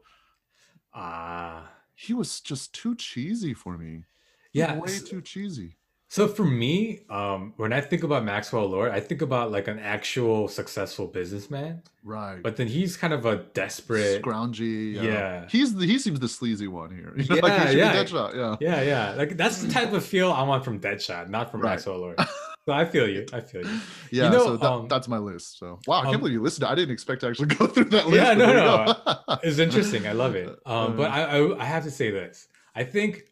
[0.94, 1.70] Ah.
[1.94, 4.04] he was just too cheesy for me.
[4.52, 4.78] yeah.
[4.78, 5.76] way too cheesy.
[6.08, 9.80] So for me, um, when I think about Maxwell Lord, I think about like an
[9.80, 12.40] actual successful businessman, Right.
[12.40, 14.22] but then he's kind of a desperate.
[14.22, 14.94] scroungy.
[14.94, 15.48] Yeah.
[15.50, 17.12] He's the, he seems the sleazy one here.
[17.16, 17.94] You know, Yeah, like he yeah.
[17.96, 18.34] Deadshot.
[18.36, 18.56] Yeah.
[18.60, 19.14] Yeah, yeah.
[19.14, 21.70] Like that's the type of feel I want from Deadshot, not from Right.
[21.70, 22.18] Maxwell Lord.
[22.66, 23.26] So I feel you.
[23.30, 23.78] I feel you.
[24.10, 24.30] Yeah.
[24.30, 25.58] know, so that, um, that's my list.
[25.58, 26.64] So wow, I can't um, believe you listened.
[26.64, 28.16] I didn't expect to actually go through that list.
[28.16, 28.54] Yeah, no,
[28.86, 29.36] no.
[29.42, 30.06] It's interesting.
[30.06, 30.48] I love it.
[30.64, 32.48] Um, but I, I I have to say this.
[32.74, 33.24] I think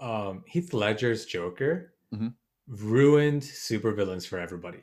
[0.00, 2.34] um, Heath Ledger's Joker Mhm.
[2.68, 4.80] ruined supervillains for everybody.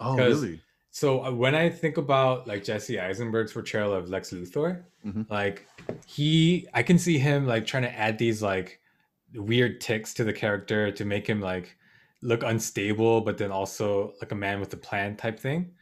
[0.00, 0.60] oh really?
[0.90, 5.28] So uh, when I think about like Jesse Eisenberg's portrayal of Lex Luthor, Mhm.
[5.30, 5.66] like
[6.06, 8.80] he, I can see him like trying to add these like
[9.34, 11.76] weird ticks to the character to make him like
[12.22, 15.72] look unstable, but then also like a man with a plan type thing.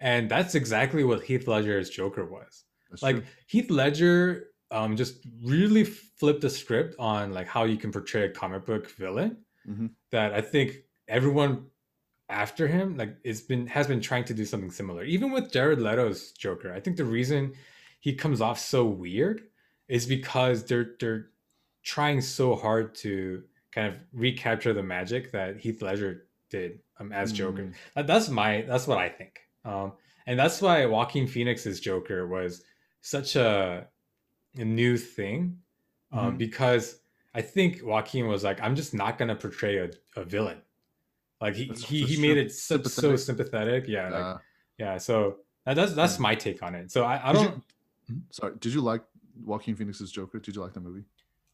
[0.00, 2.64] And that's exactly what Heath Ledger's Joker was.
[2.90, 3.24] That's Like true.
[3.46, 8.28] Heath Ledger um just really flipped the script on like how you can portray a
[8.30, 9.38] comic book villain
[9.68, 9.90] Mhm.
[10.10, 11.66] that I think everyone
[12.30, 15.02] after him like it's been has been trying to do something similar.
[15.04, 17.54] Even with Jared Leto's Joker, I think the reason
[18.00, 19.42] he comes off so weird
[19.88, 21.30] is because they're they're
[21.82, 23.42] trying so hard to
[23.72, 27.62] kind of recapture the magic that Heath Ledger did um, as Joker.
[27.64, 27.74] Mm.
[27.94, 29.40] That- That's my that's what I think.
[29.64, 29.92] Um,
[30.26, 32.62] and that's why Joaquin Phoenix's Joker was
[33.00, 33.86] such a,
[34.56, 35.58] a new thing,
[36.12, 36.38] um, Mhm.
[36.38, 37.00] because
[37.38, 39.88] I think Joaquin was like, I'm just not gonna portray a,
[40.20, 40.58] a villain.
[41.40, 43.18] Like he That's- he, that's he made it so, so Sympathetic.
[43.28, 43.82] sympathetic.
[43.88, 44.38] Yeah, like, Uh,
[44.82, 44.98] yeah.
[44.98, 46.22] So that, that's that's Yeah.
[46.28, 46.90] my take on it.
[46.90, 47.62] So I, I don't.
[48.30, 48.54] sorry.
[48.58, 49.02] Did you like
[49.44, 50.38] Joaquin Phoenix's Joker?
[50.40, 51.04] Did you like the movie?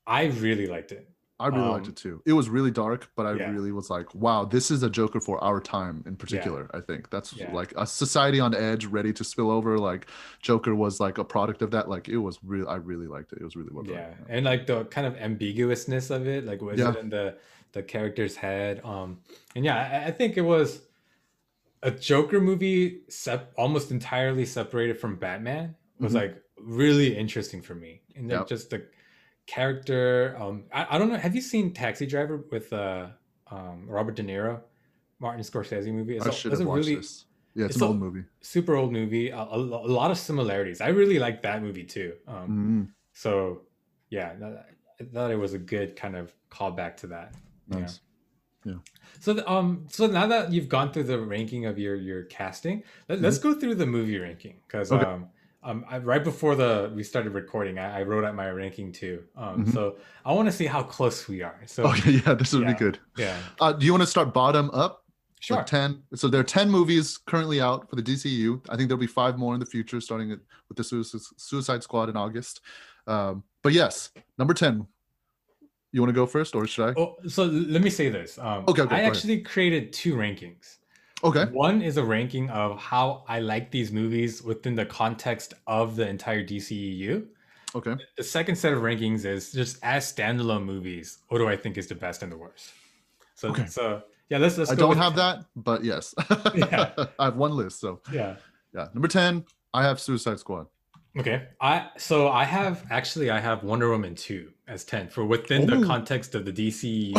[0.06, 1.04] I really liked it.
[1.40, 2.22] I really liked Um, it too.
[2.26, 3.50] It was really dark, but I yeah.
[3.50, 6.70] really was like, wow, this is a Joker for our time in particular.
[6.72, 7.52] I think that's Yeah.
[7.52, 9.76] like a society on edge, ready to spill over.
[9.76, 10.06] Like
[10.40, 11.88] Joker was like a product of that.
[11.88, 12.68] Like it was real.
[12.68, 13.38] I really liked it.
[13.40, 13.94] It was really well done.
[13.96, 16.90] yeah and like the kind of ambiguousness of it like was Yeah.
[16.92, 17.36] it in the
[17.72, 19.18] the character's head um
[19.56, 20.82] and yeah i, I think it was
[21.82, 26.16] a joker movie sep- almost entirely separated from batman was Mhm.
[26.16, 28.46] like really interesting for me and then Yep.
[28.48, 28.86] just the
[29.46, 33.08] character um I, I don't know have you seen taxi driver with uh
[33.50, 34.60] um robert de niro
[35.18, 37.26] martin scorsese movie it's I a, should it's have a watched really this.
[37.54, 38.24] Yeah, it's, it's an old movie.
[38.40, 42.14] super old movie a, a, a lot of similarities i really like that movie too
[42.26, 42.48] um
[42.88, 42.92] Mhm.
[43.12, 43.62] so
[44.10, 44.34] yeah,
[45.00, 47.34] I thought it was a good kind of callback to that.
[47.68, 48.00] Nice.
[48.64, 48.74] Yeah.
[48.74, 48.82] Nice.
[49.18, 52.84] So the, um, so now that you've gone through the ranking of your your casting,
[53.08, 55.04] let, us go through the movie ranking because Okay.
[55.04, 55.26] um,
[55.64, 59.24] um, I, right before the we started recording, I, I wrote out my ranking too.
[59.36, 59.72] Um, Mhm.
[59.72, 61.60] so I want to see how close we are.
[61.66, 62.72] So Oh yeah, this would yeah.
[62.72, 62.98] be good.
[63.16, 65.00] yeah, Uh, do you want to start bottom up?
[65.40, 65.58] sure.
[65.58, 69.06] Like 10 so there are 10 movies currently out for the dcu i think there'll
[69.08, 70.84] be five more in the future starting with the
[71.36, 72.62] Suicide, squad in august
[73.06, 74.86] um, but yes number 10
[75.92, 78.38] you want to go first or should i Oh, so let me say this.
[78.38, 79.06] Um, Okay, okay, I go ahead.
[79.16, 80.78] actually created two rankings.
[81.24, 85.96] Okay One is a ranking of how I like these movies within the context of
[85.96, 87.26] the entire DCEU.
[87.74, 91.18] okay The second set of rankings is just as standalone movies.
[91.28, 92.70] What do I think is the best and the worst?
[93.34, 93.66] So, Okay.
[93.66, 94.70] so yeah, let's let's.
[94.70, 95.16] i don't have 10.
[95.24, 96.14] that but yes
[96.54, 96.92] Yeah.
[97.18, 98.36] i have one list so Yeah.
[98.72, 99.44] yeah number 10
[99.74, 100.66] i have suicide squad
[101.16, 101.46] Okay.
[101.60, 105.78] I so I have actually I have Wonder Woman two as ten for within Ooh.
[105.80, 107.14] the context of the DCEU.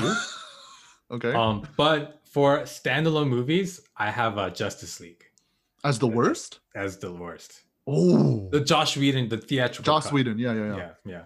[1.16, 3.70] okay um, but for standalone movies,
[4.06, 5.24] I have uh, Justice League
[5.90, 6.50] as the worst
[6.84, 7.52] as the worst.
[7.88, 9.86] oh The Joss Whedon, the theatrical.
[9.90, 10.14] Joss cut.
[10.16, 11.24] whedon yeah yeah yeah, Yeah, yeah,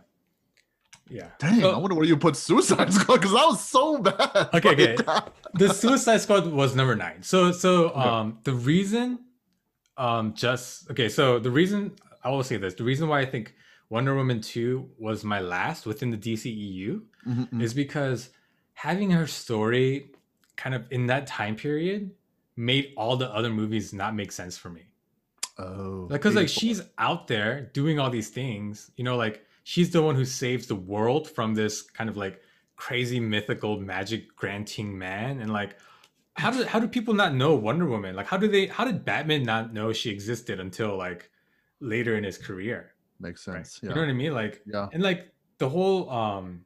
[1.20, 1.30] yeah.
[1.44, 4.74] dang So- i wonder where you put suicide squad because that was so bad Okay,
[4.76, 4.96] okay.
[5.62, 7.20] The Suicide Squad was number nine.
[7.32, 8.10] So so Okay.
[8.14, 9.08] um the reason
[10.06, 11.80] um just okay, so the reason
[12.26, 13.46] I will say this, the reason why I think
[13.96, 16.92] Wonder Woman 2 was my last within the DCEU
[17.28, 17.62] Mhm, mhm.
[17.66, 18.20] is because
[18.88, 20.12] having her story
[20.62, 22.12] kind of in that time period
[22.56, 24.84] made all the other movies not make sense for me.
[25.58, 26.60] oh Because like 84.
[26.60, 30.68] she's out there doing all these things, you know, like she's the one who saves
[30.68, 32.42] the world from this kind of like
[32.76, 35.76] crazy mythical magic granting man and like
[36.36, 38.16] how do how do people not know Wonder Woman?
[38.16, 41.30] Like how do they how did Batman not know she existed until like
[41.82, 42.94] later in his career?
[43.20, 43.66] Makes Right?
[43.68, 43.80] sense.
[43.84, 44.34] You know what I mean?
[44.34, 44.88] Like yeah.
[44.94, 46.64] and like the whole um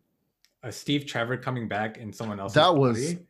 [0.63, 3.25] uh, Steve Trevor coming back in someone else's That was- body.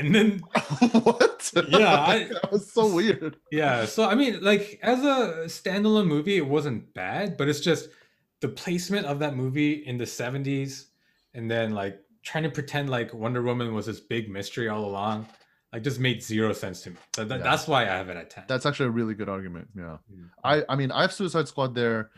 [0.00, 0.38] And then
[1.02, 1.52] what?
[1.68, 3.36] Yeah, I- that was so weird.
[3.52, 7.88] yeah so i mean like as a standalone movie it wasn't bad but it's just
[8.40, 10.86] the placement of that movie in the 70s
[11.34, 15.26] and then like trying to pretend like wonder woman was this big mystery all along
[15.72, 17.44] like just made zero sense to me so that, Yeah.
[17.44, 19.68] that's why i have it at 10 That's actually a really good argument.
[19.76, 19.98] Yeah.
[20.12, 20.28] Mm.
[20.44, 22.10] I I mean I have Suicide Squad there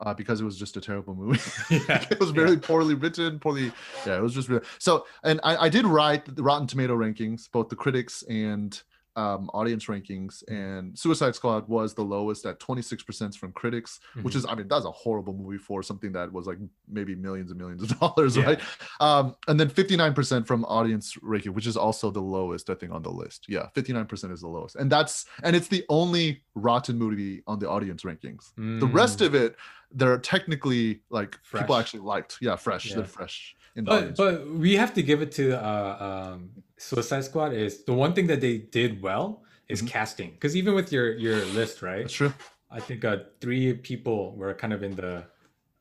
[0.00, 1.40] uh, because it was just a terrible movie.
[1.88, 3.72] Yeah, it was very poorly written, poorly.
[4.06, 5.06] Yeah, it was just really so.
[5.22, 8.80] And I, I did write the Rotten Tomato rankings, both the critics and
[9.16, 10.42] um, audience rankings.
[10.48, 14.38] And Suicide Squad was the lowest at 26% from critics, which Mhm.
[14.38, 16.58] is I mean that's a horrible movie for something that was like
[16.88, 18.44] maybe millions and millions of dollars, Yeah.
[18.44, 18.60] right?
[19.00, 23.02] Um, and then 59% from audience ranking, which is also the lowest I think on
[23.02, 23.46] the list.
[23.48, 27.68] Yeah, 59% is the lowest, and that's and it's the only rotten movie on the
[27.68, 28.52] audience rankings.
[28.56, 29.26] The rest Mm.
[29.26, 29.56] of it,
[29.92, 32.38] they're technically like people actually liked.
[32.40, 32.90] Yeah, fresh.
[32.90, 32.96] Yeah.
[32.96, 35.96] They're fresh in but but we have to give it to uh
[36.34, 39.88] um suicide squad is the one thing that they did well is Mhm.
[39.88, 42.32] casting because even with your your list right That's true.
[42.70, 45.24] i think uh three people were kind of in the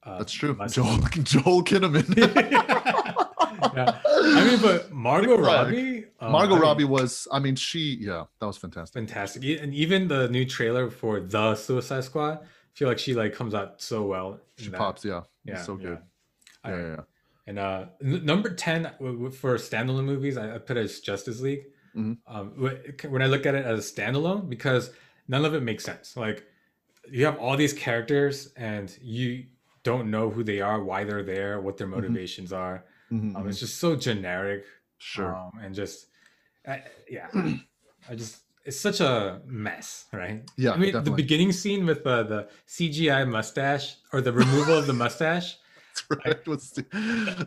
[0.03, 0.53] uh, That's true.
[0.69, 0.97] Joel
[1.31, 2.07] Joel Kinnaman.
[3.75, 3.99] Yeah.
[4.05, 7.27] I mean, but Margot Robbie, um, Margot I mean, Robbie was.
[7.31, 7.97] I mean, she.
[7.99, 8.93] Yeah, that was fantastic.
[8.93, 13.33] fantastic, and even the new trailer for the Suicide Squad, I feel like she like
[13.33, 14.39] comes out so well.
[14.57, 14.77] She that.
[14.77, 15.03] pops.
[15.03, 15.21] Yeah.
[15.43, 15.83] Yeah, so yeah.
[15.87, 15.97] good.
[16.63, 17.01] I- Yeah, yeah, yeah.
[17.49, 21.39] And uh, n- number ten w- w- for standalone movies, I, I put as Justice
[21.41, 21.63] League.
[21.97, 22.17] Mhm.
[22.27, 22.45] Um,
[23.13, 24.91] when I look at it as a standalone, because
[25.27, 26.15] none of it makes sense.
[26.15, 26.45] Like
[27.11, 29.45] you have all these characters, and you
[29.81, 31.95] don't know who they are, why they're there, what their Mhm.
[31.97, 32.85] motivations are.
[33.11, 33.49] Mhm, Um, mhm.
[33.49, 34.63] it's just so generic.
[34.99, 35.33] Sure.
[35.35, 36.07] um, and just
[36.67, 37.27] I, yeah
[38.09, 38.33] i just
[38.65, 41.09] it's such a mess right Yeah, i mean definitely.
[41.11, 45.49] the beginning scene with uh, the cgi mustache or the removal of the mustache
[46.25, 46.47] Right.
[46.47, 46.77] What's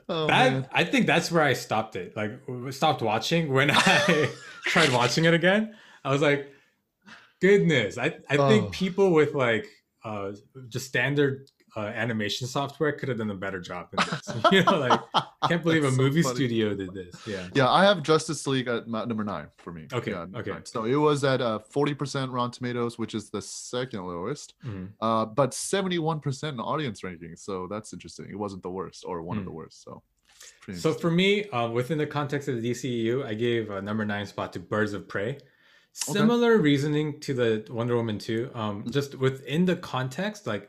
[0.08, 0.68] oh, that man.
[0.72, 2.32] i think that's where i stopped it like
[2.70, 4.28] stopped watching when i
[4.66, 5.74] tried watching it again
[6.04, 6.48] i was like
[7.40, 8.48] goodness i, I Oh.
[8.48, 9.66] think people with like
[10.04, 10.32] uh
[10.68, 14.78] just standard uh, animation software could have done a better job than this you know
[14.78, 18.46] like i can't believe a That's movie studio did this yeah Yeah, I have Justice
[18.46, 19.86] League at my, number nine for me.
[19.92, 20.50] Okay, Yeah, okay.
[20.50, 20.66] nine.
[20.66, 24.88] So it was at uh, 40% Rotten Tomatoes, which is the second lowest, Mhm.
[25.00, 27.36] uh, but 71% in audience ranking.
[27.36, 28.26] So that's interesting.
[28.30, 29.50] It wasn't the worst or one of Hmm.
[29.50, 29.82] the worst.
[29.82, 30.02] So,
[30.74, 34.26] So for me, um, within the context of the DCEU, I gave a number nine
[34.26, 35.38] spot to Birds of Prey.
[35.92, 38.50] Similar reasoning to the Wonder Woman 2.
[38.54, 40.68] Um, just within the context, like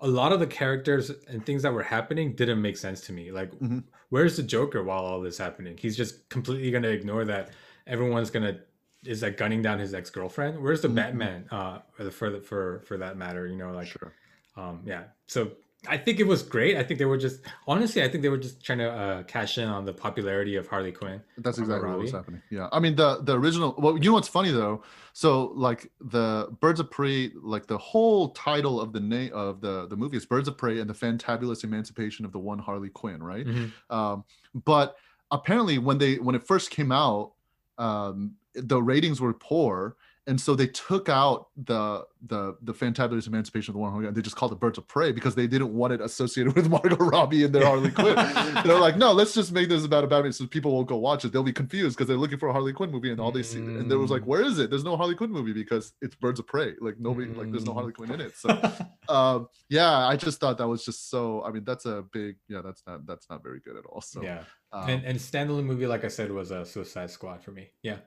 [0.00, 3.30] a lot of the characters and things that were happening didn't make sense to me.
[3.32, 3.84] Like, Mhm.
[4.10, 5.76] where's the Joker while all this happening?
[5.76, 7.50] He's just completely gonna ignore that
[7.86, 8.60] everyone's gonna
[9.06, 10.58] is like gunning down his ex girlfriend.
[10.62, 10.94] Where's the Mhm.
[10.94, 11.48] Batman?
[11.50, 14.12] Uh, for the, for for for that matter, you know, like sure.
[14.56, 15.52] um yeah so
[15.88, 18.38] i think it was great i think they were just honestly i think they were
[18.38, 21.98] just trying to uh cash in on the popularity of harley quinn That's exactly what
[21.98, 22.42] was happening.
[22.50, 23.74] Yeah, I mean the the original.
[23.78, 24.82] Well, you know what's funny though?
[25.12, 29.86] So like the Birds of Prey, like the whole title of the name of the
[29.86, 33.22] the movie is Birds of Prey and the Fantabulous Emancipation of the One Harley Quinn,
[33.22, 33.46] right?
[33.46, 33.72] Mhm.
[33.90, 34.24] Um,
[34.64, 34.96] but
[35.30, 37.32] apparently, when they when it first came out,
[37.78, 39.96] um, the ratings were poor,
[40.26, 43.90] and so they took out the the the Fantabulous Emancipation of the.
[43.90, 44.14] Quinn.
[44.14, 46.96] They just called it Birds of Prey because they didn't want it associated with Margot
[46.96, 48.14] Robbie and their Harley Quinn.
[48.64, 51.24] they're like, no, let's just make this about a Batman so people won't go watch
[51.26, 51.32] it.
[51.32, 53.58] They'll be confused because they're looking for a Harley Quinn movie and all they see
[53.58, 54.26] and there was like, Mm.
[54.26, 54.70] where is it?
[54.70, 56.72] There's no Harley Quinn movie because it's Birds of Prey.
[56.80, 57.74] Like nobody like there's no Mm.
[57.74, 58.34] Harley Quinn in it.
[58.36, 58.48] So
[59.08, 62.62] um yeah, I just thought that was just so I mean that's a big yeah,
[62.64, 64.00] that's not that's not very good at all.
[64.00, 67.52] So yeah um, and and standalone movie like i said was a suicide squad for
[67.52, 67.98] me yeah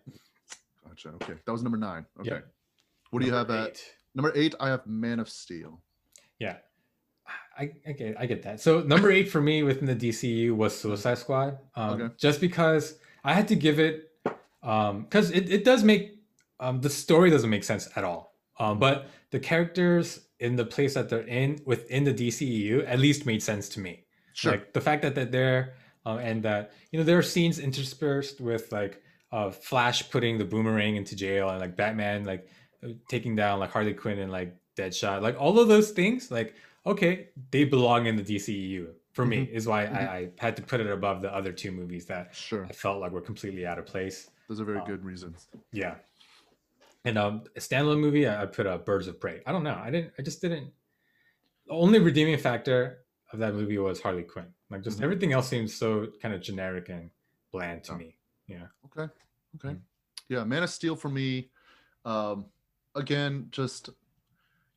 [0.88, 1.10] gotcha.
[1.22, 1.34] Okay.
[1.46, 2.06] That was number nine.
[2.20, 2.30] Okay.
[2.32, 2.48] Yep.
[3.12, 3.80] What do you have Number at
[4.16, 4.56] number eight?
[4.60, 5.82] I have Man of Steel.
[6.40, 6.58] yeah
[7.58, 8.62] I, I get I get that.
[8.62, 11.58] So number eight for me within the DCU was Suicide Squad.
[11.76, 12.14] Um, Okay.
[12.18, 14.12] Just because I had to give it,
[14.62, 16.20] because it, it does make
[16.60, 18.36] um, the story doesn't make sense at all.
[18.60, 23.26] Um, but the characters in the place that they're in within the DCEU at least
[23.26, 24.06] made sense to me.
[24.34, 24.52] Sure.
[24.54, 25.74] Like the fact that they're there,
[26.06, 29.02] um, and that you know there are scenes interspersed with like
[29.32, 32.48] uh, Flash putting the boomerang into jail, and like Batman like
[33.10, 36.32] taking down like Harley Quinn and like Deadshot, like all of those things.
[36.32, 36.56] Like
[36.86, 39.50] okay, they belong in the DCEU for me.
[39.52, 42.66] Is why I, I had to put it above the other two movies that sure.
[42.66, 44.30] I felt like were completely out of place.
[44.48, 45.48] Those are very um, good reasons.
[45.74, 45.96] Yeah.
[47.04, 49.42] And um, a standalone movie, I, I put uh, Birds of Prey.
[49.46, 49.80] I don't know.
[49.82, 50.14] I didn't.
[50.18, 50.72] I just didn't.
[51.68, 53.00] The only redeeming factor
[53.34, 54.48] of that movie was Harley Quinn.
[54.70, 55.04] Like just Mhm.
[55.04, 57.10] everything else seems so kind of generic and
[57.52, 57.98] bland to Yeah.
[57.98, 58.17] me.
[58.48, 58.68] Yeah.
[58.86, 59.12] Okay.
[59.56, 59.76] Okay.
[59.76, 59.80] Mm.
[60.30, 61.50] Yeah, Man of Steel for me.
[62.06, 62.46] Um,
[62.96, 63.90] again, just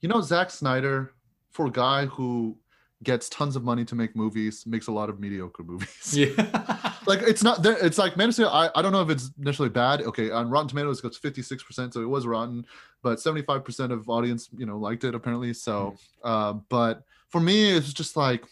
[0.01, 1.13] you know, Zack Snyder,
[1.51, 2.57] for a guy who
[3.03, 6.15] gets tons of money to make movies, makes a lot of mediocre movies.
[6.17, 6.91] Yeah.
[7.07, 7.65] like it's not.
[7.65, 8.49] It's like Man of Steel.
[8.49, 10.03] I, I don't know if it's necessarily bad.
[10.03, 12.67] Okay, on Rotten Tomatoes, it goes fifty six percent, so it was rotten,
[13.03, 15.55] but seventy five percent of audience, you know, liked it apparently.
[15.55, 18.45] So, uh, but for me, it's just like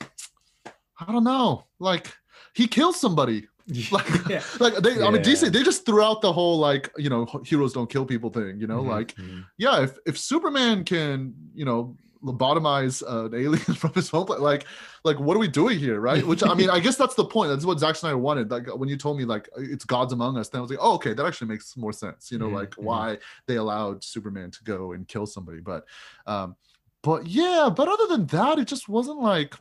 [0.99, 1.65] I don't know.
[1.79, 2.15] Like
[2.55, 3.47] he kills somebody.
[3.93, 4.43] Like, yeah.
[4.61, 7.73] like they, I mean, DC, they just threw out the whole like, you know, heroes
[7.75, 8.59] don't kill people thing.
[8.61, 9.45] You know, Mhm, like, mhm.
[9.59, 14.37] yeah, if if Superman can, you know, lobotomize uh, an alien from his home, pla-
[14.37, 14.65] like,
[15.05, 16.27] like what are we doing here, right?
[16.27, 17.51] Which I mean, I guess that's the point.
[17.51, 18.51] That's what Zack Snyder wanted.
[18.51, 20.95] Like when you told me like it's gods among us, then I was like, oh,
[20.95, 22.33] okay, that actually makes more sense.
[22.33, 22.83] You know, Mhm, like mhm.
[22.85, 25.61] why they allowed Superman to go and kill somebody.
[25.61, 25.85] But,
[26.27, 26.57] um,
[27.03, 29.55] but yeah, but other than that, it just wasn't like,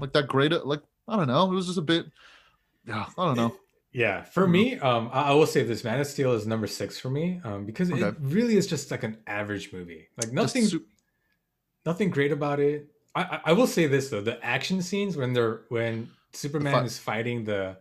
[0.00, 0.50] like that great.
[0.66, 2.06] Like I don't know, it was just a bit.
[2.86, 3.56] Yeah, I don't know.
[3.92, 4.50] Yeah, for Mhm.
[4.50, 7.40] me, um, I, I will say this: Man of Steel is number six for me,
[7.44, 10.08] um, because it really is just like an average movie.
[10.16, 10.66] Like nothing,
[11.86, 12.88] nothing great about it.
[13.14, 16.86] I, I, I will say this though: the action scenes when they're when Superman fight-
[16.86, 17.76] is fighting the,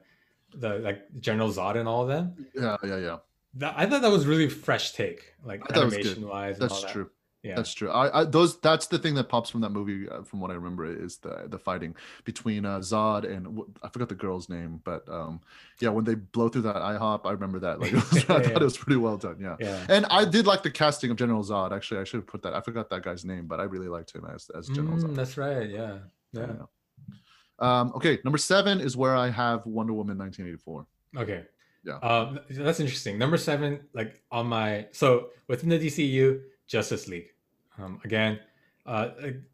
[0.54, 3.18] the like General Zod and all of them, yeah, yeah, yeah.
[3.56, 6.06] that, I thought that was really fresh take, like I thought it was good.
[6.06, 6.60] animation wise.
[6.60, 6.92] And all That's that.
[6.94, 7.10] true.
[7.44, 7.90] Yeah, That's true.
[7.92, 10.54] I, I those that's the thing that pops from that movie, uh, from what I
[10.54, 15.08] remember, is the the fighting between uh, Zod and I forgot the girl's name, but
[15.10, 15.42] um,
[15.82, 17.82] yeah, when they blow through that IHOP, I remember that.
[17.82, 18.48] Like, was, I Yeah.
[18.48, 19.38] thought it was pretty well done.
[19.42, 19.86] Yeah, yeah.
[19.90, 21.74] and I did like the casting of General Zod.
[21.76, 22.54] Actually, I should have put that.
[22.54, 25.16] I forgot that guy's name, but I really liked him as as General Mm, Zod.
[25.16, 25.70] that's right.
[25.70, 25.98] Yeah,
[26.32, 26.46] yeah.
[26.48, 26.54] Yeah.
[27.60, 30.88] Um, okay, number seven is where I have Wonder Woman 1984.
[31.22, 31.44] Okay.
[31.86, 31.98] Yeah.
[31.98, 33.18] Um, that's interesting.
[33.18, 37.28] Number seven, like on my so within the DCU, Justice League.
[37.78, 38.40] Um, again,
[38.86, 39.10] uh,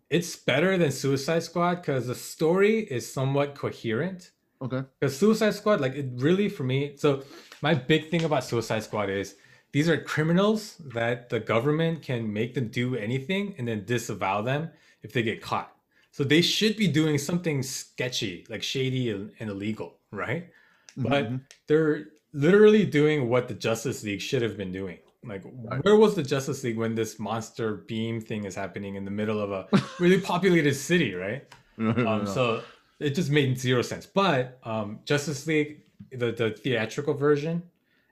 [0.09, 4.31] it's better than Suicide Squad because the story is somewhat coherent.
[4.61, 4.83] Okay.
[4.99, 6.95] Because Suicide Squad, like it really for me.
[6.97, 7.23] So
[7.61, 9.35] my big thing about Suicide Squad is
[9.71, 14.69] these are criminals that the government can make them do anything and then disavow them
[15.03, 15.71] if they get caught.
[16.11, 20.49] So they should be doing something sketchy, like shady and and illegal, right?
[20.97, 21.41] But Mhm.
[21.67, 24.97] they're literally doing what the Justice League should have been doing.
[25.23, 25.83] Like, Right.
[25.83, 29.39] where was the Justice League when this monster beam thing is happening in the middle
[29.41, 29.67] of a
[29.99, 31.45] really populated city, right?
[31.77, 32.61] Um, so
[32.99, 34.05] it just made zero sense.
[34.05, 37.63] But um, Justice League, the the theatrical version,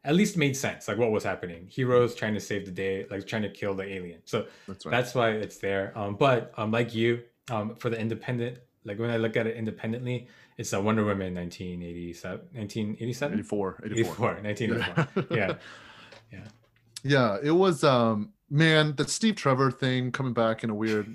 [0.03, 0.87] at least made sense.
[0.87, 3.83] Like what was happening, heroes trying to save the day, like trying to kill the
[3.83, 4.21] alien.
[4.25, 4.91] So that's right.
[4.91, 5.91] that's why it's there.
[5.97, 9.55] Um, but um, like you, um, for the independent, like when I look at it
[9.57, 10.27] independently,
[10.57, 13.91] it's a Wonder Woman 1987, 1987, 84, 84.
[13.91, 15.27] 84, 1984.
[15.37, 15.53] Yeah.
[16.31, 16.39] Yeah.
[17.03, 21.13] Yeah, it was um man, the Steve Trevor thing coming back in a weird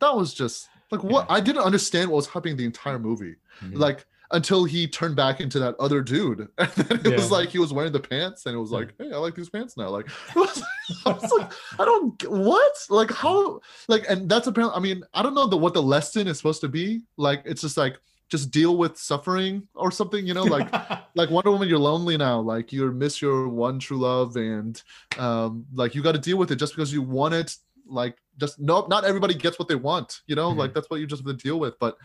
[0.00, 3.36] that was just like what I didn't understand what was happening the entire movie.
[3.62, 3.78] Mhm.
[3.78, 6.48] Like until he turned back into that other dude.
[6.58, 9.12] And then it was like he was wearing the pants and it was like, hey,
[9.12, 9.88] I like these pants now.
[9.90, 10.62] Like was,
[11.06, 12.72] I was like, I don't what?
[12.90, 16.26] Like how like and that's apparently I mean, I don't know the what the lesson
[16.26, 17.02] is supposed to be.
[17.16, 17.98] Like it's just like
[18.34, 20.68] just deal with suffering or something, you know, like
[21.20, 22.40] like Wonder Woman, you're lonely now.
[22.40, 24.74] Like you miss your one true love, and
[25.18, 27.56] um, like you got to deal with it just because you want it.
[27.86, 30.22] Like just no, not everybody gets what they want.
[30.26, 30.56] You know, Mhm.
[30.62, 31.74] like that's what you just have to deal with.
[31.78, 31.96] But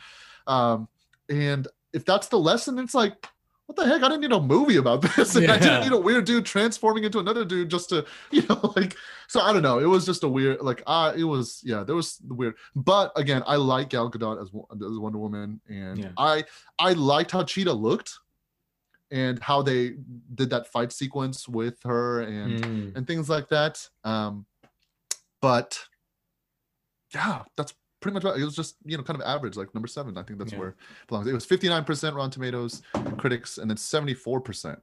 [0.45, 0.87] um,
[1.29, 3.15] and if that's the lesson, it's like.
[3.69, 4.01] What the heck?
[4.01, 5.35] I didn't need a movie about this.
[5.35, 8.73] And I didn't need a weird dude transforming into another dude just to, you know,
[8.75, 8.95] like.
[9.27, 9.77] So I don't know.
[9.77, 12.55] It was just a weird, like, uh, it was, yeah, there was weird.
[12.75, 16.11] But again, I like Gal Gadot as, as Wonder Woman, and Yeah.
[16.17, 16.45] I
[16.79, 18.11] I liked how Cheetah looked
[19.11, 19.93] and how they
[20.33, 22.95] did that fight sequence with her and Mm.
[22.95, 24.45] and things like that um
[25.41, 25.79] but
[27.13, 30.17] yeah that's pretty much it was just you know kind of average like number seven
[30.17, 30.59] i think that's Yeah.
[30.59, 30.75] where it
[31.07, 32.81] belongs it was 59% rotten tomatoes
[33.17, 34.79] critics and then 74%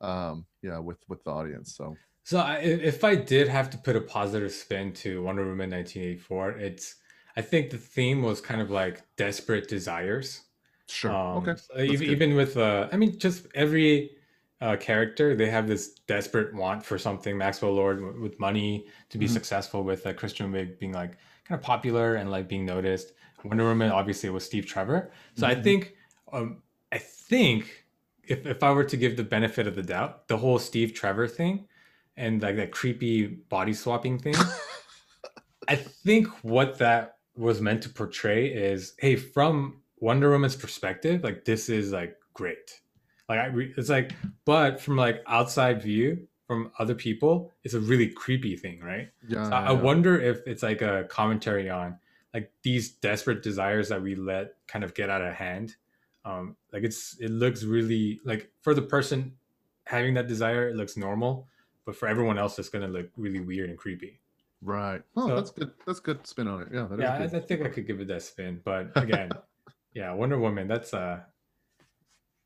[0.00, 3.94] um yeah with with the audience so So I, if I did have to put
[3.96, 6.96] a positive spin to Wonder Woman 1984, it's
[7.36, 10.42] I think the theme was kind of like desperate desires.
[10.88, 14.16] sure Um, okay so even, even with uh, I mean, just every
[14.60, 17.36] uh, character, they have this desperate want for something.
[17.38, 19.30] Maxwell Lord w- with money to be Mhm.
[19.38, 23.12] successful, with uh, Kristen Wiig being like kind of popular and like being noticed.
[23.44, 25.10] Wonder Woman obviously was Steve Trevor.
[25.34, 25.62] So I Mhm.
[25.62, 25.96] think,
[26.32, 27.84] um, I think
[28.24, 31.28] if if I were to give the benefit of the doubt, the whole Steve Trevor
[31.28, 31.68] thing
[32.16, 34.34] and like that creepy body swapping thing.
[35.68, 41.44] I think what that was meant to portray is, hey, from Wonder Woman's perspective, like
[41.44, 42.80] this is like great.
[43.28, 44.12] Like I, re- it's like,
[44.44, 49.10] but from like outside view, from other people, it's a really creepy thing, right?
[49.28, 51.98] yeah, So I, I wonder if it's like a commentary on
[52.32, 55.74] like these desperate desires that we let kind of get out of hand.
[56.24, 59.32] Um, like it's it looks really like for the person
[59.84, 61.48] having that desire, it looks normal,
[61.84, 64.20] but for everyone else, it's gonna look really weird and creepy.
[64.62, 65.02] Right.
[65.16, 65.70] Oh, So- that's good.
[65.86, 66.68] That's good spin on it.
[66.72, 66.86] Yeah.
[66.90, 67.00] That is
[67.32, 69.30] yeah, I, I think I could give it that spin, but again,
[69.94, 70.68] yeah, Wonder Woman.
[70.68, 71.20] That's uh,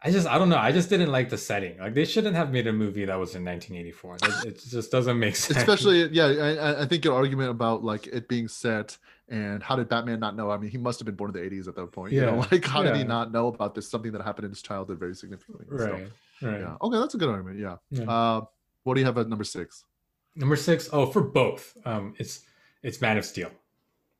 [0.03, 0.57] I just I don't know.
[0.57, 1.79] I just didn't like the setting.
[1.79, 4.19] Like they shouldn't have made a movie that was in 1984.
[4.19, 5.59] That, it just doesn't make sense.
[5.59, 8.97] Especially, yeah, I, I- think your argument about like it being set
[9.29, 10.51] and how did Batman not know?
[10.51, 12.13] I mean, he must have been born in the 80s at that point.
[12.13, 13.89] You know, Yeah, like how did he not know about this?
[13.89, 15.67] Something that happened in his childhood very significantly.
[15.69, 16.09] So, right,
[16.43, 16.61] right.
[16.61, 16.77] yeah.
[16.83, 17.59] Okay, that's a good argument.
[17.59, 17.77] Yeah.
[17.91, 18.11] Yeah.
[18.11, 18.41] Uh,
[18.85, 19.85] what do you have at number six?
[20.35, 22.41] Number six, oh, for both, um, it's
[22.83, 23.51] it's Man of Steel.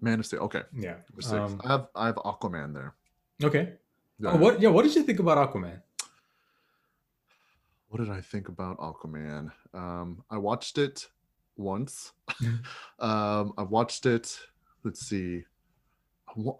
[0.03, 0.41] Man of Steel.
[0.41, 0.97] Okay, Yeah.
[1.11, 1.33] number six.
[1.33, 2.95] Um, I have I have Aquaman there.
[3.43, 3.73] okay.
[4.21, 4.33] Yeah.
[4.33, 4.61] Oh, what?
[4.61, 4.69] Yeah.
[4.69, 5.81] What did you think about Aquaman?
[7.89, 9.51] what did I think about Aquaman?
[9.75, 11.09] Um, I watched it
[11.57, 12.13] once.
[13.01, 14.39] um, I watched it.
[14.85, 15.43] Let's see.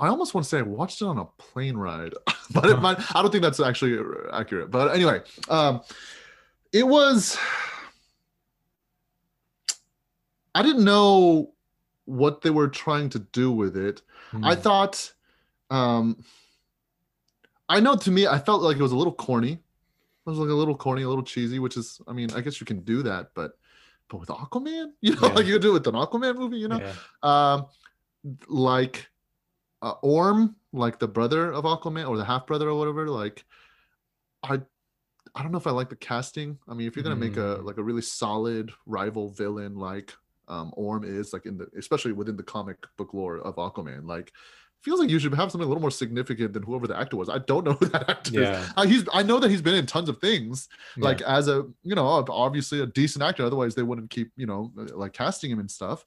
[0.01, 2.15] I almost want to say I watched it on a plane ride,
[2.53, 3.97] but it might, I don't think that's actually
[4.33, 4.73] accurate.
[4.73, 5.83] But anyway, um,
[6.73, 7.39] it was.
[10.55, 11.53] I didn't know
[12.07, 14.03] what they were trying to do with it.
[14.43, 14.61] I Hmm.
[14.61, 15.13] thought,
[15.71, 16.25] um,
[17.71, 19.53] I know to me, I felt like it was a little corny.
[19.53, 19.61] It
[20.29, 22.67] was like a little corny, a little cheesy, which is, I mean, I guess you
[22.67, 23.53] can do that, but
[24.09, 25.35] but with Aquaman, you know, Yeah.
[25.35, 26.95] like you could do it with an Aquaman movie, you know, Yeah.
[27.23, 27.67] um,
[28.49, 29.09] like
[29.83, 33.09] uh, Orm, like the brother of Aquaman or the half brother or whatever.
[33.09, 33.45] Like,
[34.43, 34.61] I,
[35.35, 36.59] I don't know if I like the casting.
[36.69, 37.65] I mean, if you're gonna make a Mm.
[37.65, 40.13] like a really solid rival villain like
[40.49, 44.33] um, Orm is, like in the especially within the comic book lore of Aquaman, like
[44.83, 47.29] feels like you should have something a little more significant than whoever the actor was.
[47.29, 48.49] I don't know who that actor is.
[48.49, 48.67] Yeah.
[48.77, 51.37] Uh, he's I know that he's been in tons of things, like yeah.
[51.37, 55.13] as a you know obviously a decent actor otherwise they wouldn't keep you know like
[55.13, 56.05] casting him and stuff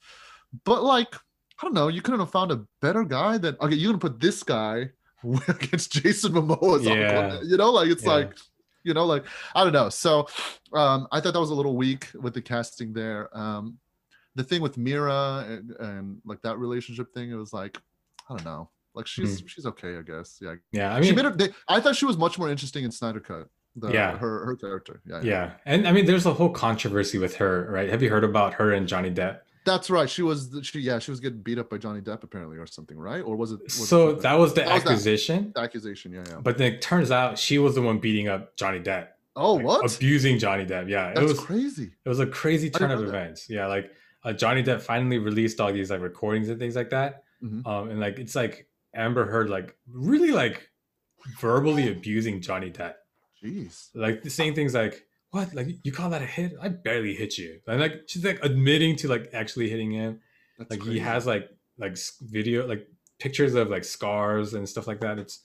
[0.64, 3.90] but like i don't know you couldn't have found a better guy than okay you're
[3.92, 4.88] gonna put this guy
[5.48, 7.40] against jason momoa Yeah.
[7.42, 8.12] You know like it's Yeah.
[8.12, 8.36] like
[8.84, 10.28] you know like i don't know so
[10.72, 13.78] um i thought that was a little weak with the casting there um
[14.36, 17.78] the thing with mera and, and like that relationship thing it was like
[18.28, 20.94] i don't know like she's she's okay i guess yeah yeah.
[20.94, 23.20] I she mean, made her they, i thought she was much more interesting in snyder
[23.20, 24.16] cut the, Yeah.
[24.16, 27.90] her her character yeah yeah, and I mean, there's a whole controversy with her, right?
[27.90, 29.38] Have you heard about her and Johnny Depp?
[29.64, 30.08] That's right.
[30.08, 32.96] She was she yeah, she was getting beat up by Johnny Depp apparently or something,
[32.96, 33.20] right?
[33.22, 34.90] Or was it was So something- that was the That was that.
[34.90, 36.12] accusation, the accusation?
[36.12, 36.36] Yeah, yeah.
[36.40, 39.08] but then it turns out she was the one beating up Johnny Depp.
[39.34, 39.96] Oh, like, what?
[39.96, 40.88] Abusing Johnny Depp.
[40.88, 41.90] Yeah, it was crazy.
[42.04, 43.50] it was a crazy turn of events.
[43.50, 43.90] Yeah, like
[44.22, 47.24] uh, Johnny Depp finally released all these like recordings and things like that.
[47.42, 47.66] Mhm.
[47.66, 50.70] Um, and like it's like Amber Heard like really like
[51.40, 52.94] verbally abusing Johnny Depp.
[53.42, 53.88] Jeez.
[53.94, 56.52] Like the same things like what like you call that a hit?
[56.62, 57.60] I barely hit you.
[57.66, 60.20] And like she's like admitting to like actually hitting him.
[60.58, 62.86] That's Like he has like like video like
[63.18, 65.18] pictures of like scars and stuff like that.
[65.18, 65.40] It's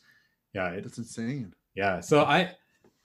[0.53, 1.53] yeah, it, That's insane.
[1.75, 1.99] yeah.
[2.01, 2.51] So I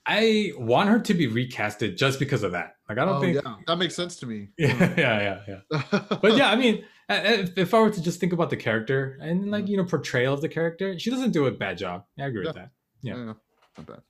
[0.05, 2.75] I want her to be recasted just because of that.
[2.87, 3.55] Like I don't oh, think yeah.
[3.65, 4.49] that makes sense to me.
[4.57, 5.99] yeah, yeah, yeah, yeah.
[6.21, 9.51] But yeah, I mean, if, if I were to just think about the character and
[9.51, 9.69] like Mhm.
[9.69, 12.05] you know portrayal of the character, she doesn't do a bad job.
[12.19, 12.71] I agree with that.
[13.01, 13.15] yeah.
[13.15, 14.01] yeah, not bad.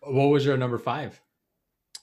[0.00, 1.20] What was your number five?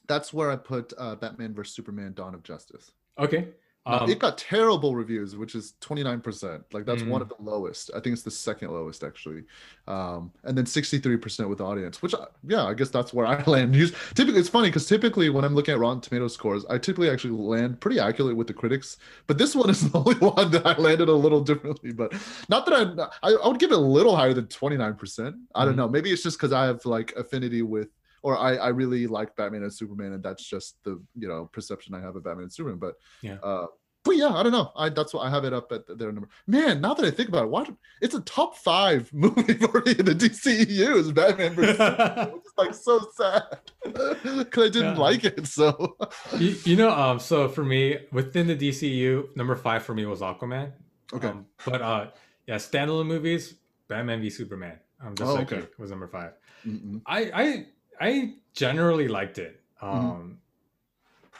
[0.07, 2.91] That's where I put uh, Batman vs Superman: Dawn of Justice.
[3.17, 3.49] Okay.
[3.87, 6.61] Um, it got terrible reviews, which is 29%.
[6.71, 7.23] Like that's one Mm.
[7.23, 7.89] of the lowest.
[7.95, 9.43] I think it's the second lowest actually.
[9.87, 13.75] Um, and then 63% with audience, which I- yeah, I guess that's where I land.
[13.75, 17.09] Us- Typically, it's funny because typically when I'm looking at Rotten Tomato scores, I typically
[17.09, 18.97] actually land pretty accurate with the critics.
[19.25, 21.91] But this one is the only one that I landed a little differently.
[21.91, 22.13] But
[22.49, 22.75] not that
[23.23, 25.39] I, I, I would give it a little higher than 29%.
[25.55, 25.77] I don't Mhm.
[25.77, 25.89] know.
[25.89, 27.89] Maybe it's just because I have like affinity with
[28.21, 31.93] or I, I really like Batman and Superman, and that's just the you know perception
[31.95, 32.79] I have of Batman and Superman.
[32.79, 33.37] But Yeah.
[33.43, 33.67] uh,
[34.03, 34.71] but yeah, I don't know.
[34.75, 36.27] I that's why I have it up at their number.
[36.47, 37.67] Man, now that I think about it, why
[38.01, 42.73] it's a top five movie for me in the DCEU is Batman versus is like
[42.73, 43.43] so sad
[43.83, 44.97] because I didn't Yeah.
[44.97, 45.45] like it.
[45.45, 45.97] So
[46.37, 50.21] you, you know, um, so for me, within the DCU, number five for me was
[50.21, 50.71] Aquaman.
[51.13, 52.07] okay, Um, but uh,
[52.47, 53.55] yeah, standalone movies,
[53.87, 54.79] Batman v Superman.
[54.99, 55.67] Um, just Oh, like okay.
[55.77, 56.31] was number five.
[56.65, 57.01] Mm-mm.
[57.05, 57.65] I I
[58.01, 59.61] I generally liked it.
[59.81, 60.33] Um, Mm-hmm.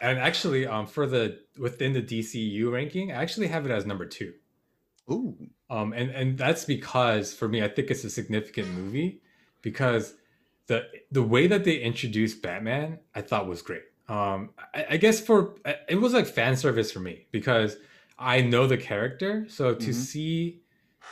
[0.01, 4.05] and actually, um, for the within the DCU ranking, I actually have it as number
[4.05, 4.34] two.
[5.12, 5.38] ooh,
[5.70, 9.22] Um, and and that's because for me, I think it's a significant movie
[9.62, 10.16] because
[10.68, 13.84] the the way that they introduced Batman, I thought was great.
[14.09, 15.55] Um, I, I guess for
[15.88, 17.78] it was like fan service for me because
[18.20, 19.93] I know the character, so to Mhm.
[19.93, 20.62] see,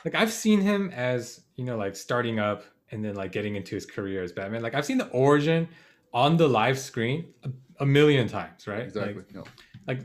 [0.04, 3.76] like I've seen him as you know like starting up and then like getting into
[3.76, 4.62] his career as Batman.
[4.62, 5.68] Like I've seen the origin
[6.14, 8.82] on the live screen a, a million times, right?
[8.82, 9.16] exactly.
[9.16, 9.44] Like, no.
[9.88, 10.00] like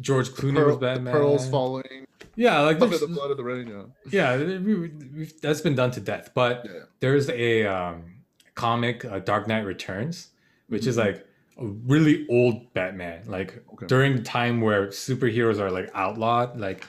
[0.00, 1.12] George Clooney pearl- was Batman.
[1.12, 3.68] pearls falling Yeah, like under the blood of the rain.
[4.10, 4.36] Yeah.
[4.36, 6.30] yeah, we, we, that's been done to death.
[6.34, 6.80] But Yeah.
[7.00, 8.14] there's a um,
[8.54, 10.28] comic, uh, Dark Knight Returns,
[10.68, 11.04] which is Mhm.
[11.06, 11.26] like
[11.58, 13.86] a really old Batman, like Okay.
[13.86, 16.84] during the time where superheroes are like outlawed, like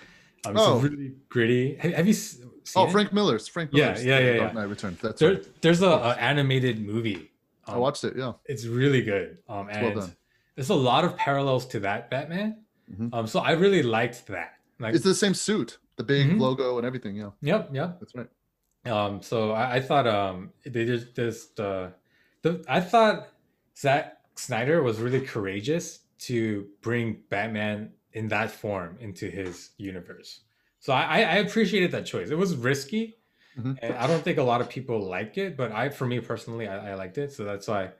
[0.48, 0.76] um, Oh.
[0.78, 1.76] it's really gritty.
[1.76, 2.91] Have, have you seen Oh, it?
[2.91, 3.48] Frank Miller's.
[3.48, 4.06] Frank Yeah, Miller's.
[4.06, 4.60] yeah, uh, yeah, Dark yeah.
[4.60, 5.00] Knight Returns.
[5.02, 5.62] That's There, right.
[5.62, 7.32] there's a, animated movie.
[7.68, 8.16] I Um, watched it.
[8.18, 8.34] Yeah.
[8.46, 9.38] It's really good.
[9.50, 10.16] Um, well and done.
[10.56, 12.64] there's a lot of parallels to that Batman.
[12.91, 13.14] Mhm.
[13.14, 14.54] Um, so I really liked that.
[14.80, 16.39] Like, It's the same suit, the big Mhm.
[16.39, 17.16] logo and everything.
[17.16, 18.00] Yeah, yep, yep.
[18.00, 18.28] that's right.
[18.86, 21.89] Um, so I, I thought um they just just uh,
[22.43, 23.30] the I thought
[23.76, 30.41] Zack Snyder was really courageous to bring Batman in that form into his universe.
[30.80, 32.30] So I, I appreciated that choice.
[32.30, 33.18] It was risky,
[33.57, 33.78] Mhm.
[33.82, 36.68] and I don't think a lot of people like it, but I, for me personally,
[36.68, 37.32] I, I liked it.
[37.34, 37.91] So that's why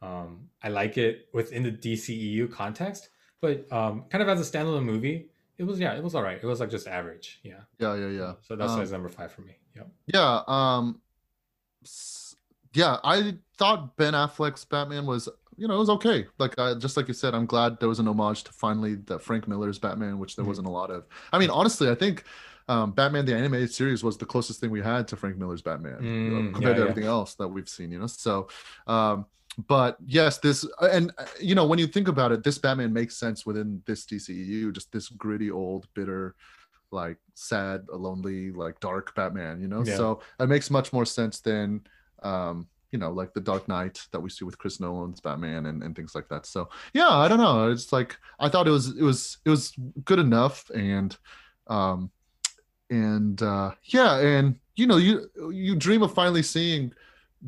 [0.00, 3.08] um, I like it within the DCEU context.
[3.40, 6.38] But um, kind of as a standalone movie, it was yeah, it was all right.
[6.42, 7.40] It was like just average.
[7.42, 7.60] Yeah.
[7.78, 8.32] Yeah, yeah, yeah.
[8.42, 9.56] So that's why Um, it's number five for me.
[9.76, 9.82] Yeah.
[10.06, 11.00] Yeah, um
[12.74, 15.28] yeah, I thought Ben Affleck's Batman was,
[15.62, 16.26] you know, it was okay.
[16.38, 19.18] Like uh, just like you said, I'm glad there was an homage to finally the
[19.18, 20.48] Frank Miller's Batman, which there Mhm.
[20.48, 21.06] wasn't a lot of.
[21.32, 22.24] I mean, honestly, I think
[22.68, 26.12] um, Batman the animated series was the closest thing we had to Frank Miller's Batman
[26.24, 26.90] you know, Mm, compared yeah, to yeah.
[26.90, 28.06] everything else that we've seen, you know.
[28.06, 28.48] So,
[28.86, 29.26] um
[29.68, 33.44] but yes, this and you know when you think about it, this Batman makes sense
[33.44, 36.34] within this DCEU, just this gritty, old, bitter,
[36.90, 39.84] like sad, lonely, like dark Batman, you know.
[39.84, 39.96] Yeah.
[39.96, 41.82] So it makes much more sense than,
[42.22, 45.82] um, you know, like the Dark Knight that we see with Chris Nolan's Batman and,
[45.82, 46.46] and things like that.
[46.46, 47.70] So yeah, I don't know.
[47.70, 49.72] It's like I thought it was it was it was
[50.04, 51.16] good enough, and
[51.66, 52.10] um,
[52.90, 56.92] and uh, yeah, and you know, you you dream of finally seeing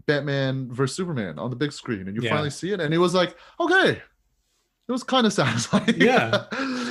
[0.07, 2.31] Batman versus Superman on the big screen, and you Yeah.
[2.31, 4.01] finally see it, and it was like okay.
[4.87, 5.95] It was kind of satisfying.
[5.99, 6.45] Yeah.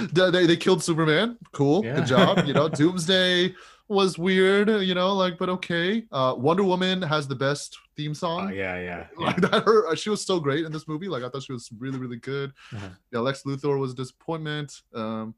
[0.31, 1.37] they, they killed Superman.
[1.51, 1.85] Cool.
[1.85, 1.95] Yeah.
[1.95, 2.45] Good job.
[2.45, 3.53] You know, Doomsday
[3.87, 6.05] was weird, you know, like, but okay.
[6.11, 8.49] Uh, Wonder Woman has the best theme song.
[8.49, 9.07] Oh, yeah, yeah.
[9.19, 9.25] yeah.
[9.25, 11.07] Like that, her she was so great in this movie.
[11.07, 12.53] Like I thought she was really, really good.
[12.73, 12.89] Uh-huh.
[13.11, 14.81] Yeah, Lex Luthor was a disappointment.
[14.93, 15.35] Um,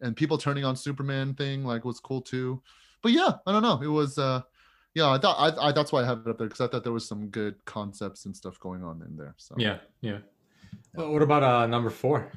[0.00, 2.62] and people turning on Superman thing like was cool too.
[3.02, 3.80] But yeah, I don't know.
[3.82, 4.42] It was uh,
[4.94, 5.10] yeah.
[5.10, 6.92] I thought I, I that's why I have it up there because I thought there
[6.92, 9.34] was some good concepts and stuff going on in there.
[9.36, 10.18] So Yeah, yeah.
[10.94, 12.32] Well, what about uh number four?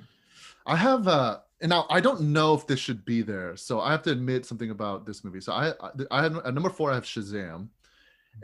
[0.66, 3.91] I have uh and now I don't know if this should be there, so I
[3.91, 5.41] have to admit something about this movie.
[5.41, 7.68] So I I, I have at number four I have Shazam,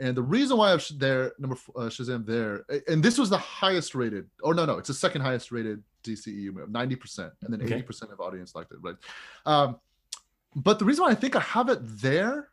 [0.00, 3.30] and the reason why I have there number f- uh, Shazam there, and this was
[3.30, 7.32] the highest rated, or no no, it's the second highest rated DCEU movie, ninety percent,
[7.42, 7.74] and then Okay.
[7.74, 8.96] eighty percent of audience liked it, right?
[9.46, 9.78] Um,
[10.54, 12.48] but the reason why I think I have it there,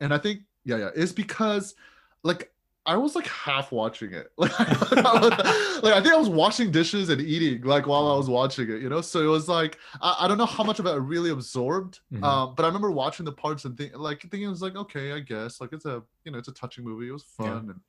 [0.00, 1.74] and I think yeah yeah, is because
[2.22, 2.52] like
[2.86, 4.32] I was like half watching it.
[4.38, 8.16] Like, I was- like I think I was washing dishes and eating like while I
[8.16, 9.00] was watching it, you know.
[9.00, 12.00] So it was like I, I don't know how much of it I really absorbed,
[12.12, 12.22] Mhm.
[12.24, 15.12] um, but I remember watching the parts and think like thinking it was like okay,
[15.12, 17.08] I guess like it's a you know it's a touching movie.
[17.08, 17.58] It was fun Yeah.
[17.72, 17.80] and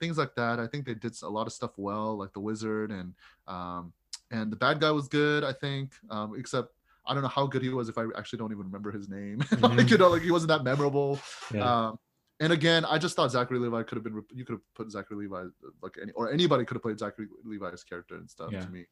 [0.00, 0.58] things like that.
[0.60, 3.14] I think they did a lot of stuff well, like the wizard and
[3.46, 3.92] um,
[4.30, 5.44] and the bad guy was good.
[5.44, 6.72] I think um, except.
[7.10, 9.38] I don't know how good he was if I actually don't even remember his name.
[9.50, 9.90] like Mhm.
[9.90, 11.18] you know, like he wasn't that memorable.
[11.54, 11.86] Yeah.
[11.86, 11.98] Um,
[12.40, 14.22] and again, I just thought Zachary Levi could have been.
[14.32, 15.44] You could have put Zachary Levi
[15.82, 18.60] like any, or anybody could have played Zachary Levi's character and stuff Yeah.
[18.60, 18.86] to me.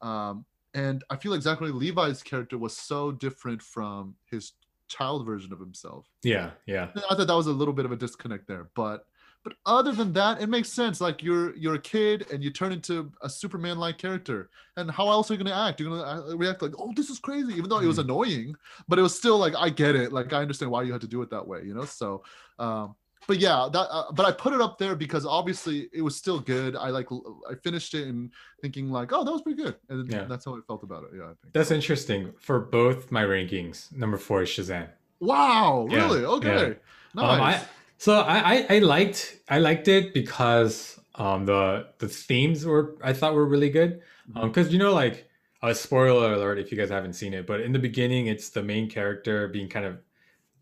[0.00, 4.52] Um, and I feel like Zachary Levi's character was so different from his
[4.88, 6.06] child version of himself.
[6.22, 6.90] yeah, yeah.
[7.10, 9.06] I thought that was a little bit of a disconnect there, but
[9.44, 11.00] but other than that, it makes sense.
[11.00, 15.30] Like you're you're a kid and you turn into a Superman-like character, and how else
[15.30, 15.80] are you gonna act?
[15.80, 18.04] You're gonna uh, react like, "Oh, this is crazy," even though it was Mhm.
[18.04, 18.56] annoying,
[18.88, 20.12] but it was still like, I get it.
[20.12, 21.84] Like I understand why you had to do it that way, you know.
[21.84, 22.22] So,
[22.58, 22.94] um,
[23.28, 23.86] but yeah, that.
[23.90, 26.76] Uh, but I put it up there because obviously it was still good.
[26.76, 27.08] I like
[27.50, 28.30] I finished it and
[28.60, 30.24] thinking like, oh, that was pretty good, and Yeah.
[30.24, 31.10] that's how I felt about it.
[31.16, 31.52] Yeah, I think.
[31.52, 32.32] That's interesting.
[32.38, 34.88] For both my rankings, number four is Shazam.
[35.20, 36.24] wow, Yeah, really?
[36.24, 36.76] Okay,
[37.16, 37.62] Um, nice.
[37.62, 37.66] I,
[38.02, 43.12] so I, I I liked I liked it because um the the themes were I
[43.12, 44.02] thought were really good.
[44.34, 45.30] Um, because you know like
[45.62, 48.62] a spoiler alert if you guys haven't seen it, but in the beginning it's the
[48.64, 49.98] main character being kind of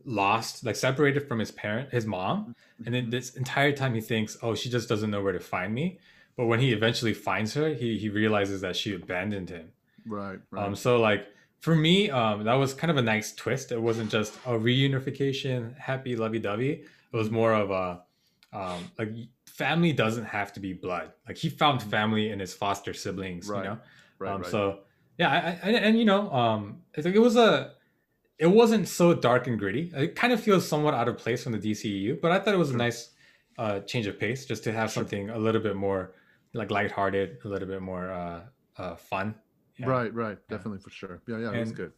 [0.05, 4.37] lost, like separated from his parent, his mom, and then this entire time he thinks,
[4.43, 5.99] oh, she just doesn't know where to find me.
[6.37, 9.73] But when he eventually finds her, he he realizes that she abandoned him.
[10.07, 10.63] right, right.
[10.63, 11.27] Um, so like
[11.61, 13.73] for me, um, that was kind of a nice twist.
[13.73, 16.85] It wasn't just a reunification, happy lovey-dovey.
[17.13, 18.03] It was more of a
[18.53, 19.11] um, like
[19.47, 21.13] family doesn't have to be blood.
[21.27, 23.79] Like he found family in his foster siblings, Right, you know.
[24.19, 24.51] right, um, right.
[24.51, 24.81] So
[25.19, 27.73] yeah, I, I, and, and you know, um, I think it was a,
[28.39, 29.93] it wasn't so dark and gritty.
[29.95, 32.59] It kind of feels somewhat out of place from the DCEU, but I thought it
[32.59, 33.11] was a nice
[33.59, 35.03] uh, change of pace just to have Sure.
[35.03, 36.15] something a little bit more
[36.55, 38.41] like lighthearted, a little bit more uh,
[38.79, 39.35] uh, fun
[39.77, 39.87] Yeah.
[39.87, 41.23] Right, right, definitely for sure.
[41.29, 41.93] Yeah, yeah, it was good.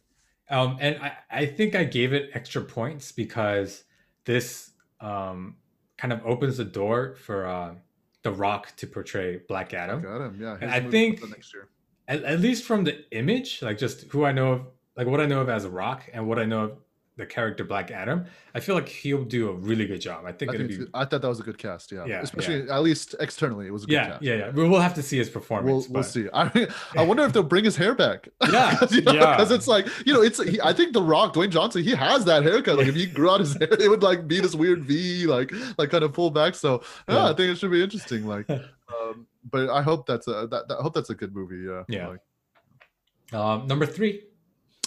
[0.49, 3.85] Um, and I, I think I gave it extra points because
[4.25, 4.71] this
[5.03, 5.57] um,
[5.97, 7.75] kind of opens the door for uh,
[8.23, 10.01] The Rock to portray Black Adam.
[10.01, 10.37] Got him.
[10.41, 11.67] Yeah, And I think- next year.
[12.07, 14.61] At, at least from the image, like just who I know of,
[14.97, 16.71] like what I know of as a Rock and what I know of
[17.15, 20.25] the character Black Adam, I feel like he'll do a really good job.
[20.25, 20.85] I think I, it'll think be.
[20.95, 21.91] I thought that was a good cast.
[21.91, 24.21] Yeah, Yeah, especially at least externally, it was a good Yeah, cast.
[24.23, 24.49] yeah, yeah.
[24.49, 25.87] We- We'll have to see his We'll, performance.
[25.89, 26.27] we'll see.
[26.33, 28.29] I I wonder if they'll bring his hair back.
[28.51, 29.55] Yeah, because yeah.
[29.55, 32.41] it's like you know, it's he, I think The Rock, Dwayne Johnson, he has that
[32.43, 32.77] haircut.
[32.79, 35.51] Like if he grew out his hair, it would like be this weird V, like
[35.77, 36.55] like kind of pull back.
[36.55, 37.23] So yeah, Yeah.
[37.29, 38.25] I think it should be interesting.
[38.25, 41.67] Like, um, but I hope that's a that, that- I hope that's a good movie.
[41.67, 42.07] Yeah, Yeah.
[42.07, 42.19] Like,
[43.39, 44.23] Um, number three.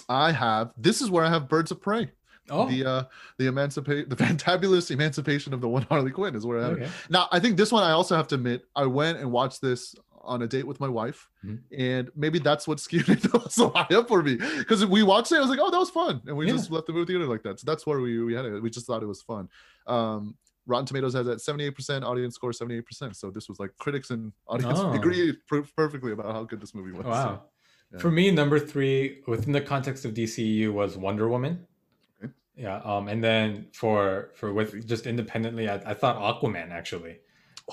[0.08, 0.70] I have.
[0.76, 2.10] This is where I have Birds of Prey.
[2.50, 3.04] Oh, The uh
[3.38, 6.82] the emancipate the fantabulous emancipation of the one Harley Quinn is where I have it.
[6.82, 6.90] okay.
[7.10, 9.94] Now, I think this one I also have to admit, I went and watched this
[10.22, 11.60] on a date with my wife, Mhm.
[11.78, 13.22] and maybe that's what skewed it
[13.52, 14.36] so high up for me.
[14.58, 16.52] Because we watched it, I was like, "Oh, that was fun," and we Yeah.
[16.54, 17.60] just left the movie theater like that.
[17.60, 18.60] So that's where we we had it.
[18.60, 19.48] We just thought it was fun.
[19.86, 20.36] Um,
[20.68, 23.14] Rotten Tomatoes has that 78%, audience score 78%.
[23.14, 24.92] So this was like critics and audience Oh.
[24.94, 27.04] agree per- perfectly about how good this movie was.
[27.04, 27.42] So, Wow.
[27.92, 27.98] yeah.
[28.00, 31.64] For me, number three within the context of DCU was Wonder Woman.
[32.56, 32.78] Yeah.
[32.84, 37.18] Um, and then for for with just independently, I, I thought Aquaman actually.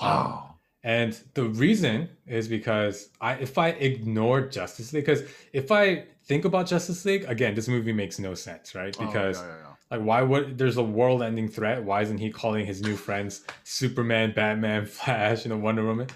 [0.00, 0.50] wow.
[0.82, 5.22] And the reason is because I if I ignore Justice League, because
[5.54, 8.94] if I think about Justice League, again, this movie makes no sense, right?
[9.00, 9.96] Oh, Because yeah, yeah, yeah.
[9.96, 11.82] like why would there's a world ending threat?
[11.82, 16.08] Why isn't he calling his new friends Superman, Batman, Flash, you know, Wonder Woman?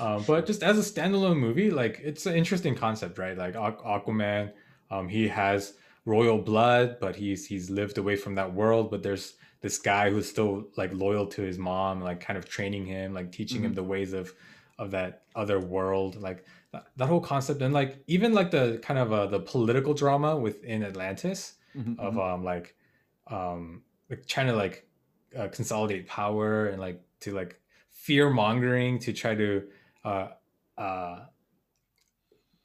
[0.00, 3.38] Um, but just as a standalone movie, like it's an interesting concept, right?
[3.38, 4.50] Like Aqu- Aquaman,
[4.90, 5.74] um, he has
[6.14, 8.90] royal blood, but he's he's lived away from that world.
[8.90, 12.86] But there's this guy who's still like loyal to his mom, like kind of training
[12.86, 14.32] him, like teaching him the ways of
[14.78, 18.98] of that other world, like that, that whole concept, and like even like the kind
[18.98, 22.34] of uh, the political drama within Atlantis Mhm, of mhm.
[22.34, 22.74] um like
[23.26, 24.88] um like trying to like
[25.38, 29.68] uh, consolidate power and like to like fear mongering to try to
[30.04, 30.28] uh
[30.78, 31.26] uh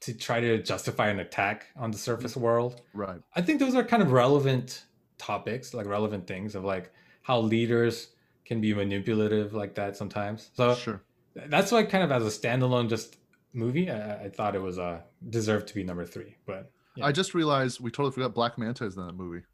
[0.04, 3.20] to try to justify an attack on the surface world right.
[3.36, 4.84] i think those are kind of relevant
[5.18, 6.92] topics like relevant things of like
[7.22, 8.08] how leaders
[8.44, 11.00] can be manipulative like that sometimes so Sure.
[11.46, 13.16] that's why kind of as a standalone just
[13.52, 15.00] movie i, I thought it was uh
[15.30, 17.06] deserved to be number three but Yeah.
[17.06, 19.44] I just realized we totally forgot Black Manta is in that movie.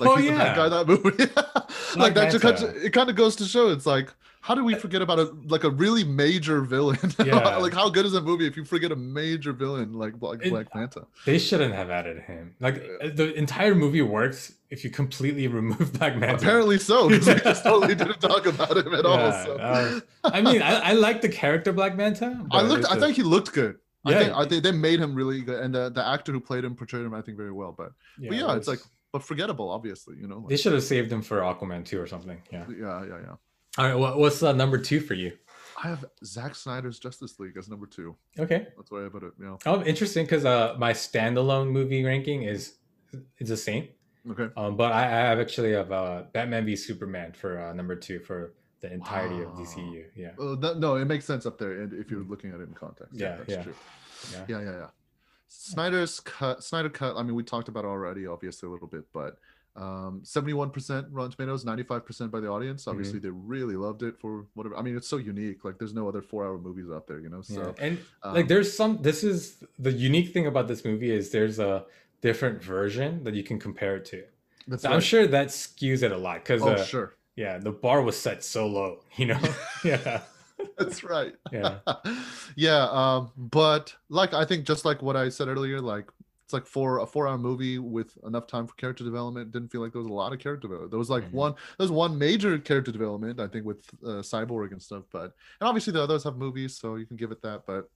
[0.00, 1.10] Like oh he's the bad yeah guy that movie.
[2.04, 2.68] like that just Manta.
[2.68, 4.08] of- it kind of goes to show it's like
[4.46, 5.24] how do we forget about a
[5.54, 6.98] like a really major villain?
[7.24, 7.56] Yeah.
[7.56, 10.50] like how good is a movie if you forget a major villain like Black, It-
[10.50, 11.06] Black Manta?
[11.24, 12.54] They shouldn't have added him.
[12.60, 16.36] Like uh, the entire movie works if you completely remove Black Manta.
[16.36, 19.32] Apparently so, because we just totally didn't talk about him at all.
[19.44, 19.56] So.
[19.56, 22.28] was- I mean, I, I like the character Black Manta.
[22.50, 22.84] I looked.
[22.90, 23.76] I think he looked good.
[24.04, 24.18] I Yeah.
[24.18, 26.74] think I think they made him really good, and the, the actor who played him
[26.76, 27.72] portrayed him, I think, very well.
[27.76, 28.80] But yeah, but it yeah, it's like
[29.12, 30.16] but forgettable, obviously.
[30.20, 30.44] You know.
[30.50, 32.38] they should have saved him for Aquaman 2 or something.
[32.52, 32.64] Yeah.
[32.68, 33.36] yeah, yeah, yeah.
[33.78, 33.94] All right.
[33.94, 35.32] What, what's uh, number two for you?
[35.82, 38.16] I have Zack Snyder's Justice League as number two.
[38.38, 38.68] Okay.
[38.76, 39.32] That's why I put it.
[39.38, 39.58] You know.
[39.66, 42.74] Oh, interesting because uh, my standalone movie ranking is
[43.38, 43.88] is the same.
[44.30, 44.48] Okay.
[44.56, 48.20] Um, but I, I have actually have uh, Batman v Superman for uh, number two
[48.20, 49.64] for the entirety of Wow.
[49.64, 50.04] DCU.
[50.14, 50.30] Yeah.
[50.40, 52.74] Uh, that, no, it makes sense up there, and if you're looking at it in
[52.74, 53.14] context.
[53.14, 53.20] Mm.
[53.20, 53.62] Yeah, that's yeah.
[53.62, 53.74] true.
[54.32, 54.44] Yeah.
[54.48, 54.86] Yeah, yeah, yeah.
[55.48, 56.64] Snyder's cut.
[56.64, 57.16] Snyder cut.
[57.16, 59.38] I mean, we talked about it already, obviously a little bit, but
[59.76, 62.82] um, 71% Rotten Tomatoes, 95% by the audience.
[62.82, 62.90] Mm-hmm.
[62.90, 64.76] Obviously, they really loved it for whatever.
[64.76, 65.64] I mean, it's so unique.
[65.64, 67.42] Like, there's no other four-hour movies out there, you know.
[67.48, 67.56] Yeah.
[67.56, 71.30] So, And um, like there's some this is the unique thing about this movie is
[71.30, 71.84] there's a
[72.20, 74.24] different version that you can compare it to.
[74.68, 77.14] that's So I'm sure that skews it a lot because Oh, uh, sure.
[77.36, 79.40] yeah, the bar was set so low, you know.
[79.84, 80.20] yeah.
[80.78, 81.34] That's right.
[81.52, 81.78] Yeah.
[82.56, 82.88] yeah.
[82.90, 86.08] Um, but like I think just like what I said earlier, like
[86.54, 89.92] like for a four hour movie with enough time for character development, didn't feel like
[89.92, 90.90] there was a lot of character development.
[90.92, 91.32] There was like Mhm.
[91.32, 95.34] one there was one major character development, I think, with uh, Cyborg and stuff, but
[95.60, 97.90] and obviously the others have movies, so you can give it that, but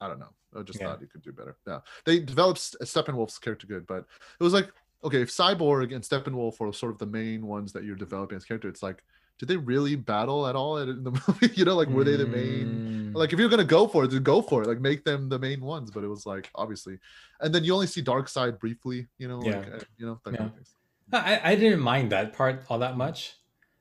[0.00, 0.32] I don't know.
[0.56, 0.88] I just Yeah.
[0.88, 1.56] thought you could do better.
[1.66, 1.80] Yeah.
[2.04, 4.06] They developed Steppenwolf's character good, but
[4.40, 4.72] it was like,
[5.04, 8.44] okay, if Cyborg and Steppenwolf are sort of the main ones that you're developing as
[8.44, 9.04] character, it's like,
[9.38, 11.50] did they really battle at all in the movie?
[11.54, 13.14] you know, like were they the main Mm.
[13.14, 14.68] like if you're gonna go for it, then go for it.
[14.68, 15.90] Like make them the main ones.
[15.90, 16.98] But it was like obviously,
[17.40, 19.06] and then you only see Darkseid briefly.
[19.18, 19.58] You know, Yeah.
[19.58, 20.66] like uh, you know that kind of.
[21.12, 23.36] I, I didn't mind that part all that much.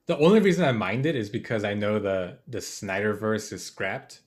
[0.05, 4.21] The only reason I mind it is because I know the the Snyderverse is scrapped.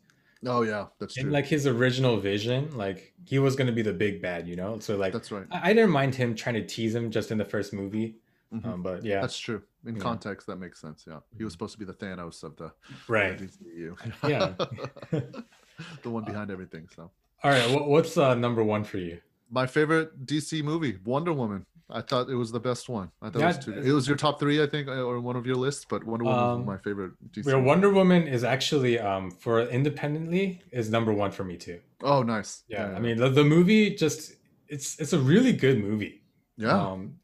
[0.44, 1.32] Oh yeah, that's And true.
[1.32, 4.78] like his original vision, like he was gonna be the big bad, you know.
[4.80, 5.46] So like that's right.
[5.50, 8.16] I, I didn't mind him trying to tease him just in the first movie.
[8.52, 8.66] Mhm.
[8.66, 9.62] Um, but yeah, That's true.
[9.86, 10.02] In Yeah.
[10.02, 11.04] context, that makes sense.
[11.06, 11.54] Yeah, he was Mhm.
[11.54, 12.72] supposed to be the Thanos of the
[13.08, 13.38] right.
[13.38, 13.96] the DCU.
[14.28, 14.54] Yeah.
[16.02, 16.88] the one behind everything.
[16.94, 17.10] So
[17.42, 19.20] All right, what, what's uh, number one for you?
[19.50, 21.64] My favorite DC movie, Wonder Woman.
[21.92, 23.10] I thought it was the best one.
[23.20, 23.72] I thought Yeah, it was two.
[23.72, 25.84] It was your top three, I think, or one of your lists.
[25.88, 27.46] But Wonder Woman Um, my favorite DC.
[27.46, 27.58] Where.
[27.60, 31.80] Wonder Woman is actually um for independently is number one for me too.
[32.02, 32.62] Oh, nice.
[32.68, 34.34] Yeah, I mean the, the movie just
[34.68, 36.22] it's it's a really good movie.
[36.56, 37.18] yeah, Um,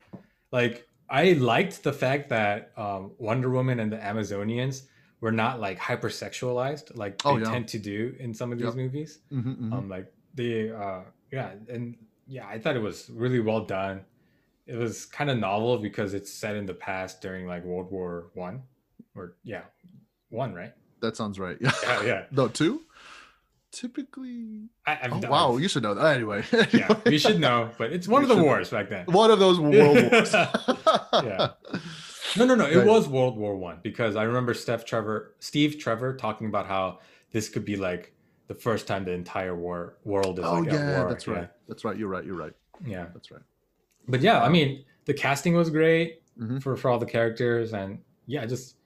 [0.51, 4.83] like I liked the fact that um, Wonder Woman and the Amazonians
[5.21, 7.51] were not like hypersexualized like they Oh, yeah.
[7.51, 8.75] tend to do in some of these Yep.
[8.77, 9.19] movies.
[9.33, 9.73] Mhm, mhm.
[9.73, 11.03] Um, like they, uh,
[11.33, 11.97] yeah, and
[12.27, 14.05] yeah, I thought it was really well done.
[14.67, 18.31] It was kind of novel because it's set in the past during like World War
[18.35, 18.63] One,
[19.15, 19.63] or yeah,
[20.31, 20.73] one, right?
[21.01, 21.57] that sounds right.
[21.83, 22.25] Yeah, yeah.
[22.33, 22.83] no, two.
[23.73, 26.15] Typically, I, I've oh, wow, you should know that.
[26.17, 28.47] Anyway, yeah, we should know, but it's one We of the should know.
[28.47, 29.05] wars back then.
[29.07, 30.35] one of those world wars.
[31.13, 31.49] Yeah.
[32.37, 32.67] No, no, no.
[32.67, 32.87] It Right.
[32.87, 37.01] was World War One because I remember Steph Trevor, Steve Trevor, talking about how
[37.33, 38.13] this could be like
[38.49, 41.09] the first time the entire war world is Oh like at yeah, war.
[41.09, 41.49] that's right.
[41.69, 41.97] That's right.
[41.97, 42.25] You're right.
[42.25, 42.53] You're right.
[42.85, 42.91] Yeah.
[42.91, 43.07] yeah.
[43.13, 43.43] That's right.
[44.09, 46.63] But yeah, I mean, the casting was great Mhm.
[46.63, 48.77] for for all the characters, and yeah, just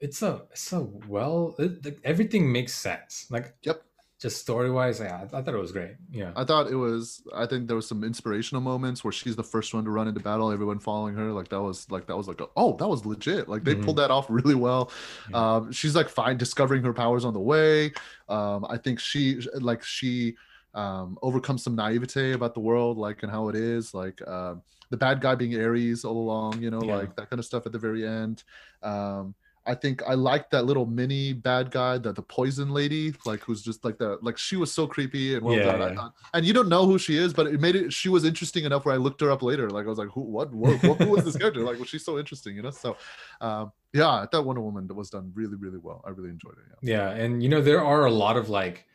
[0.00, 3.26] it's a it's a well, it, like, everything makes sense.
[3.30, 3.82] Like, Yep.
[4.20, 5.92] Just story wise, yeah, I, I thought it was great.
[6.10, 7.22] Yeah, I thought it was.
[7.34, 10.20] I think there was some inspirational moments where she's the first one to run into
[10.20, 10.50] battle.
[10.50, 13.48] Everyone following her, like that was like that was like, oh, that was legit.
[13.48, 13.84] Like they Mhm.
[13.84, 14.90] pulled that off really well.
[15.30, 15.56] Yeah.
[15.56, 17.92] Um, she's like fine discovering her powers on the way.
[18.28, 20.34] Um, I think she like she
[20.74, 23.94] um, overcomes some naivete about the world, like and how it is.
[23.94, 26.96] Like um, the bad guy being Ares all along, you know, Yeah.
[26.96, 28.42] like that kind of stuff at the very end.
[28.82, 29.34] Um,
[29.68, 33.62] I think I liked that little mini bad guy, that the poison lady, like who's
[33.62, 35.94] just like that, like she was so creepy and well Yeah, done.
[35.94, 36.08] Yeah.
[36.32, 37.92] And you don't know who she is, but it made it.
[37.92, 39.68] She was interesting enough where I looked her up later.
[39.68, 41.60] Like I was like, who, what, what, who was this character?
[41.60, 42.56] Like, was she so interesting?
[42.56, 42.70] You know.
[42.70, 42.96] So,
[43.40, 46.02] um, yeah, I thought Wonder Woman was done really, really well.
[46.06, 46.78] I really enjoyed it.
[46.82, 47.12] Yeah.
[47.12, 48.86] yeah, and you know there are a lot of like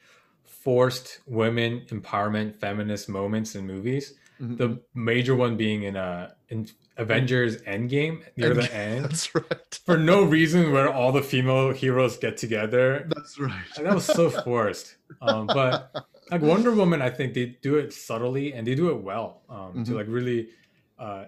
[0.45, 4.13] forced women empowerment feminist moments in movies.
[4.41, 4.57] Mhm.
[4.57, 9.05] The major one being in uh in Avengers Endgame near the end.
[9.05, 9.79] That's right.
[9.85, 13.07] for no reason where all the female heroes get together.
[13.15, 13.65] That's right.
[13.77, 14.95] And that was so forced.
[15.21, 15.91] Um, but
[16.31, 19.83] like Wonder Woman, I think they do it subtly and they do it well um,
[19.85, 19.95] to Mhm.
[19.95, 20.49] like really
[20.99, 21.25] uh,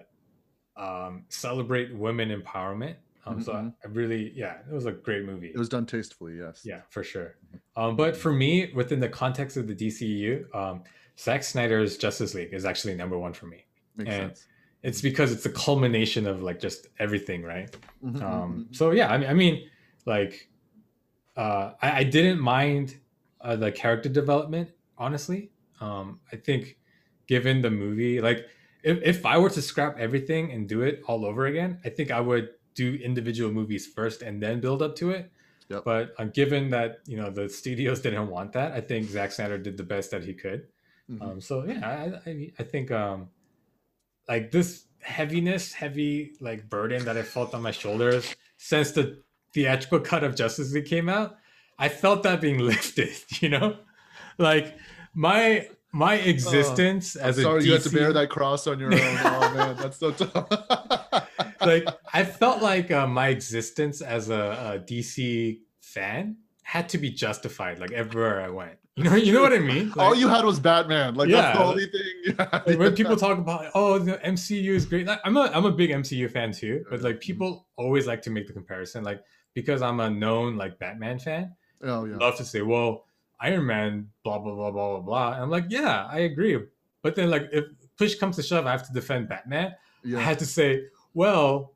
[0.76, 2.96] um, celebrate women empowerment.
[3.26, 3.72] Um, so I.
[3.84, 5.48] I really, yeah, it was a great movie.
[5.48, 6.36] It was done tastefully.
[6.38, 6.60] Yes.
[6.64, 7.34] yeah, for sure.
[7.76, 10.84] Um, but for me, within the context of the DCU, um,
[11.18, 13.66] Zack Snyder's Justice League is actually number one for me.
[13.96, 14.46] Makes And- sense.
[14.82, 17.74] It's because it's the culmination of like just everything, right?
[18.04, 19.68] Mhm, um mhm, so yeah i mean i mean
[20.04, 20.48] like
[21.36, 22.96] uh i, I didn't mind
[23.40, 26.76] uh, the character development honestly um i think
[27.26, 28.46] given the movie like
[28.82, 32.10] if, if i were to scrap everything and do it all over again i think
[32.10, 35.30] i would do individual movies first and then build up to it
[35.68, 35.82] Yep.
[35.84, 39.58] but uh, given that you know the studios didn't want that i think Zack snyder
[39.58, 40.68] did the best that he could
[41.10, 41.22] mhm.
[41.22, 43.28] um, so yeah, I, I, I think um,
[44.28, 49.22] like this heaviness, heavy like burden that I felt on my shoulders since the
[49.52, 51.36] theatrical cut of Justice League came out,
[51.78, 53.14] I felt that being lifted.
[53.40, 53.76] You know,
[54.38, 54.76] like
[55.14, 58.92] my my existence I'm as a sorry you had to bear that cross on your
[58.92, 59.00] own.
[59.00, 60.48] oh man, that's so tough.
[61.60, 67.10] like I felt like uh, my existence as a, a DC fan had to be
[67.10, 68.78] justified like everywhere I went.
[68.98, 69.92] You know, you know what I mean?
[69.98, 71.16] All you had was Batman.
[71.16, 71.68] Like that's the Yeah.
[71.70, 72.36] only thing.
[72.66, 75.70] like when people talk about oh the MCU is great like, I'm a I'm a
[75.70, 77.20] big MCU fan too but like mm-hmm.
[77.20, 81.54] people always like to make the comparison like because I'm a known like Batman fan
[81.82, 82.16] oh yeah.
[82.16, 83.04] love to say well
[83.38, 86.58] Iron Man blah blah blah blah blah blah and I'm like yeah I agree
[87.02, 87.66] but then like if
[87.98, 89.74] push comes to shove I have to defend Batman I
[90.08, 90.20] Yeah.
[90.20, 91.74] had to say well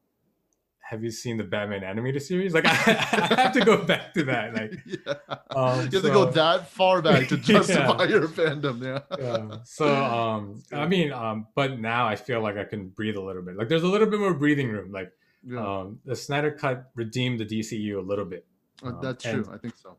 [0.90, 2.70] have you seen the Batman animated series like I,
[3.36, 5.14] I have to go back to that like yeah.
[5.54, 7.42] um, you have to go that far back to Yeah.
[7.42, 8.82] justify your fandom.
[8.82, 9.00] Yeah.
[9.18, 9.58] yeah.
[9.64, 13.42] So um I mean um but now I feel like I can breathe a little
[13.42, 13.56] bit.
[13.56, 14.90] Like there's a little bit more breathing room.
[14.90, 15.12] Like
[15.46, 15.64] Yeah.
[15.64, 18.44] um the Snyder cut redeemed the DCU a little bit.
[18.82, 19.46] Uh, um, that's true.
[19.52, 19.96] I think so.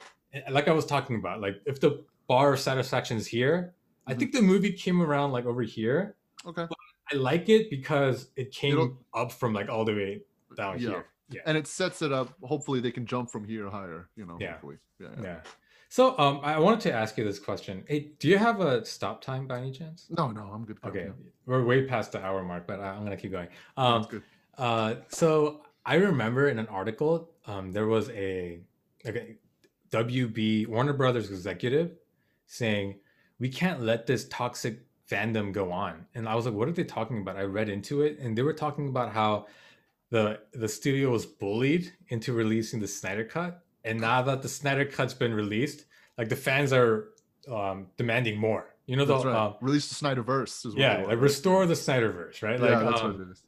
[0.49, 3.75] Like I was talking about, like if the bar of satisfaction is here,
[4.07, 4.19] I Mhm.
[4.19, 6.15] think the movie came around like over here.
[6.45, 6.65] Okay.
[7.11, 10.21] I like it because it came It'll- up from like all the way
[10.55, 10.89] down Yeah.
[10.89, 11.05] here.
[11.29, 11.41] Yeah.
[11.45, 12.33] And it sets it up.
[12.43, 14.09] Hopefully, they can jump from here higher.
[14.15, 14.37] You know.
[14.39, 14.51] Yeah.
[14.53, 14.77] Hopefully.
[14.99, 15.07] Yeah.
[15.17, 15.23] yeah.
[15.23, 15.39] Yeah.
[15.89, 17.83] So um I wanted to ask you this question.
[17.87, 20.07] Hey, do you have a stop time by any chance?
[20.09, 20.77] No, no, I'm good.
[20.85, 21.05] Okay.
[21.05, 21.11] Yeah.
[21.45, 23.49] We're way past the hour mark, but I- I'm gonna keep going.
[23.77, 24.23] Um That's good.
[24.57, 28.61] Uh, so I remember in an article, um, there was a
[29.03, 29.35] like a
[29.91, 31.91] WB Warner Brothers executive
[32.45, 32.99] saying
[33.39, 34.79] we can't let this toxic
[35.09, 37.35] fandom go on, and I was like, what are they talking about?
[37.35, 39.47] I read into it, and they were talking about how
[40.11, 44.85] the the studio was bullied into releasing the Snyder Cut, and now that the Snyder
[44.85, 45.85] Cut's been released,
[46.17, 47.09] like the fans are
[47.51, 48.75] um, demanding more.
[48.85, 49.35] You know, the right.
[49.35, 50.65] um, Release the Snyderverse.
[50.65, 51.19] Is what yeah, like want.
[51.19, 52.59] restore the Snyderverse, right?
[52.59, 53.43] Like, yeah, that's um, what it is.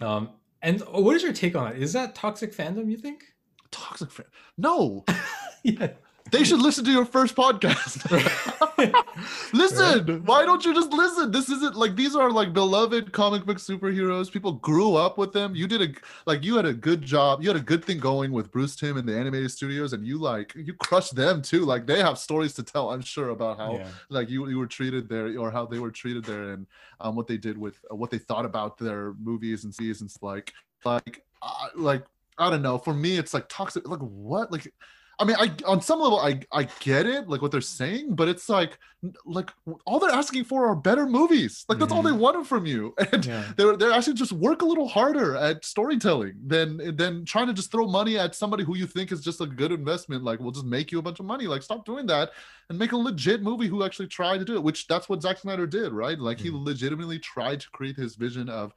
[0.00, 0.30] um,
[0.62, 1.82] and what is your take on it?
[1.82, 2.90] Is that toxic fandom?
[2.90, 3.24] You think?
[3.70, 4.26] Toxic fan.
[4.56, 5.04] No,
[5.64, 5.88] yeah.
[6.30, 8.04] They should listen to your first podcast.
[9.52, 11.30] listen, why don't you just listen?
[11.30, 14.30] This isn't like these are like beloved comic book superheroes.
[14.30, 15.54] People grew up with them.
[15.54, 17.42] You did a like you had a good job.
[17.42, 20.18] You had a good thing going with Bruce Timm and the animated studios, and you
[20.18, 21.64] like you crushed them too.
[21.64, 22.90] Like they have stories to tell.
[22.90, 23.88] I'm sure about how yeah.
[24.08, 26.66] like you you were treated there or how they were treated there and
[27.00, 30.52] um what they did with uh, what they thought about their movies and seasons like
[30.84, 32.04] like uh, like
[32.38, 34.72] I don't know for me it's like toxic like what like
[35.20, 38.28] I mean I on some level I I get it like what they're saying but
[38.28, 38.78] it's like
[39.24, 39.50] like
[39.84, 41.64] all they're asking for are better movies.
[41.68, 42.94] Like that's all they wanted from you.
[43.12, 43.44] And Yeah.
[43.56, 47.70] they're they're actually just work a little harder at storytelling than than trying to just
[47.70, 50.66] throw money at somebody who you think is just a good investment like we'll just
[50.66, 51.46] make you a bunch of money.
[51.46, 52.30] Like stop doing that
[52.68, 55.38] and make a legit movie who actually tried to do it which that's what Zack
[55.38, 56.18] Snyder did right?
[56.18, 56.64] Like he Mhm.
[56.64, 58.72] legitimately tried to create his vision of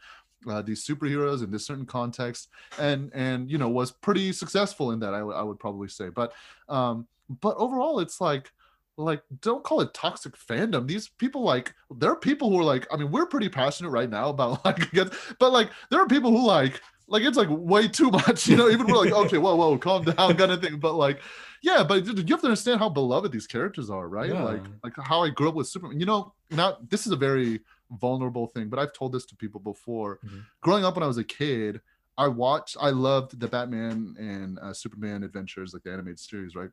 [0.48, 2.50] uh, these superheroes in this certain context
[2.80, 6.10] and and you know was pretty successful in that I would- I would probably say.
[6.10, 6.34] But
[6.70, 7.08] um
[7.42, 8.52] but overall it's like
[8.98, 10.88] like don't call it toxic fandom.
[10.88, 14.10] These people like there are people who are like i mean we're pretty passionate right
[14.10, 14.92] now about like
[15.40, 18.70] but like there are people who like like it's like way too much you know
[18.70, 20.78] even we're like okay whoa whoa calm down kind of thing.
[20.80, 21.22] But like
[21.64, 24.30] yeah but you have to understand how beloved these characters are right?
[24.30, 24.44] Yeah.
[24.44, 26.00] like like how i grew up with superman.
[26.00, 27.62] You know now this is a very
[28.00, 30.46] vulnerable thing but i've told this to people before Mhm.
[30.62, 31.82] growing up when i was a kid
[32.18, 36.70] i watched i loved the batman and uh, superman adventures like the animated series right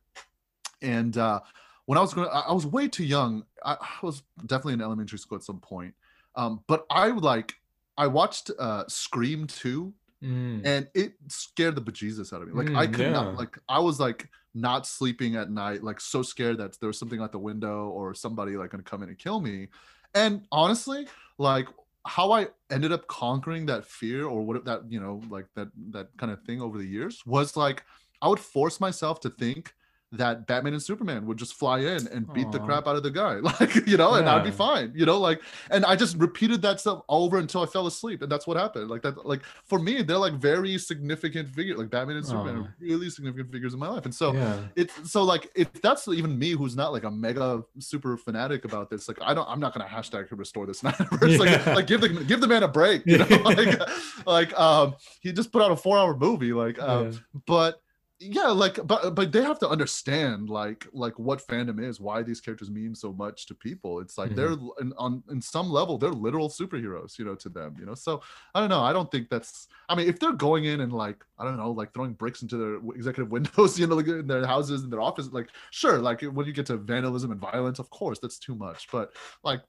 [0.82, 1.40] and uh
[1.86, 3.44] when I was going, I I was way too young.
[3.64, 5.94] I, I was definitely in elementary school at some point.
[6.34, 7.54] Um, but I like,
[7.96, 10.60] I watched uh, Scream 2 Mm.
[10.66, 12.52] and it scared the bejesus out of me.
[12.52, 13.12] Like I Mm, could yeah.
[13.12, 16.98] not, like I was like not sleeping at night, like so scared that there was
[16.98, 19.68] something out the window or somebody like gonna come in and kill me.
[20.14, 21.06] And honestly,
[21.38, 21.68] like
[22.06, 26.08] how I ended up conquering that fear or what that you know like that that
[26.16, 27.84] kind of thing over the years was like
[28.22, 29.74] I would force myself to think
[30.12, 33.10] that Batman and Superman would just fly in and beat the crap out of the
[33.10, 35.40] guy, like you know, and I'd be fine, you know, like,
[35.70, 38.88] and I just repeated that stuff over until I fell asleep, and that's what happened.
[38.88, 42.60] Like that, like for me, they're like very significant figures, like Batman and Superman, Aw.
[42.60, 44.60] are really significant figures in my life, and so yeah.
[44.76, 48.90] it's so like if that's even me who's not like a mega super fanatic about
[48.90, 51.38] this like i don't i'm not gonna hashtag restore this Snyderverse.
[51.38, 53.80] like, like give the give the man a break you know like
[54.26, 57.18] like um he just put out a four hour movie like um yeah.
[57.46, 57.82] but
[58.20, 62.40] yeah like but but they have to understand like like what fandom is why these
[62.40, 64.00] characters mean so much to people.
[64.00, 67.76] It's like they're in, on in some level they're literal superheroes you know to them
[67.78, 67.94] you know?
[67.94, 68.22] So
[68.54, 71.24] i don't know i don't think that's i mean if they're going in and like
[71.38, 74.46] i don't know like throwing bricks into their executive windows you know like in their
[74.46, 77.88] houses in their office like sure like when you get to vandalism and violence of
[77.90, 78.88] course that's too much.
[78.90, 79.12] But
[79.42, 79.60] like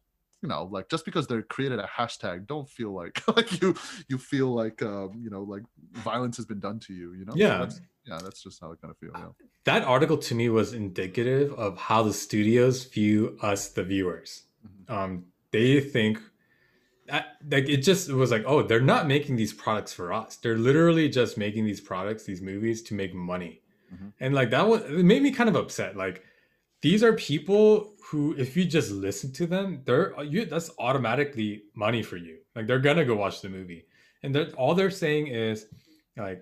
[0.42, 3.76] you know like just because they're created a hashtag don't feel like like you
[4.08, 5.64] you feel like um you know like
[5.94, 7.34] violence has been done to you you know?
[7.36, 7.60] Yeah.
[7.60, 9.30] that's, yeah that's just how i kind of feel yeah
[9.66, 14.30] That article to me was indicative of how the studios view us, the viewers.
[14.66, 14.94] Mhm.
[14.96, 15.12] Um,
[15.52, 16.16] they think
[17.08, 17.24] that,
[17.54, 20.38] like it just was like, oh, they're not making these products for us.
[20.42, 23.54] They're literally just making these products, these movies, to make money.
[23.94, 24.14] Mhm.
[24.24, 25.92] And like that was it made me kind of upset.
[26.06, 26.18] Like
[26.82, 31.50] these are people who, if you just listen to them, they're you that's automatically
[31.86, 32.36] money for you.
[32.56, 33.82] Like they're gonna go watch the movie,
[34.24, 35.58] and they're, all they're saying is
[36.26, 36.42] like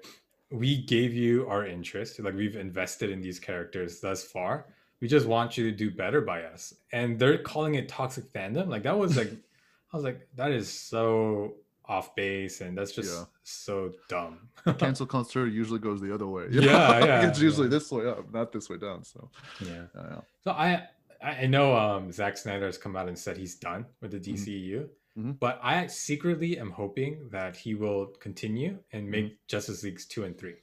[0.51, 4.65] we gave you our interest like we've invested in these characters thus far
[5.01, 8.67] we just want you to do better by us and they're calling it toxic fandom
[8.67, 9.31] like that was like
[9.93, 11.53] i was like that is so
[11.85, 13.23] off base and that's just Yeah.
[13.43, 17.71] so dumb cancel culture usually goes the other way Yeah, Like, yeah, it's usually yeah.
[17.71, 19.29] this way up not this way down so
[19.61, 20.21] yeah yeah, yeah.
[20.43, 23.85] so i i I know um Zack snyder has come out and said he's done
[24.01, 24.37] with the Mhm.
[24.37, 24.87] dceu
[25.17, 25.39] Mhm.
[25.39, 30.37] but i secretly am hoping that he will continue and make justice leagues 2 and
[30.37, 30.55] 3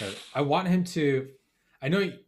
[0.00, 1.28] Uh, i want him to
[1.82, 2.18] i know he-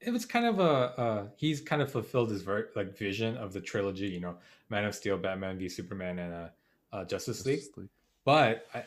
[0.00, 3.52] it was kind of a uh, he's kind of fulfilled his ver- like vision of
[3.52, 4.36] the trilogy you know
[4.68, 6.48] man of steel batman v superman and uh,
[6.92, 7.88] uh justice league Justice League.
[8.24, 8.78] but I,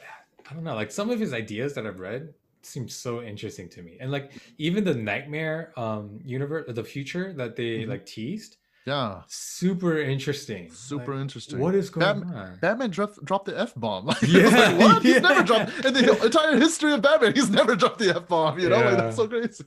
[0.50, 3.82] I don't know like some of his ideas that i've read seem so interesting to
[3.82, 7.88] me and like even the Knightmare um universe the future that they Mhm.
[7.94, 8.58] like teased
[8.92, 13.56] yeah super interesting super Like, interesting what is going Batman- on Batman dropped, dropped the
[13.68, 14.04] f bomb.
[14.10, 15.04] Like, Yeah, like, what?
[15.08, 17.32] He's never dropped in the entire history of Batman.
[17.40, 18.54] He's never dropped the f bomb.
[18.62, 19.64] You know, like, that's so crazy.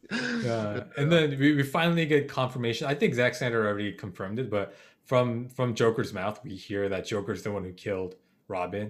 [0.51, 4.49] yeah and then we, we finally get confirmation i think Zack snyder already confirmed it
[4.57, 4.67] but
[5.11, 8.13] from from joker's mouth we hear that joker's the one who killed
[8.57, 8.87] robin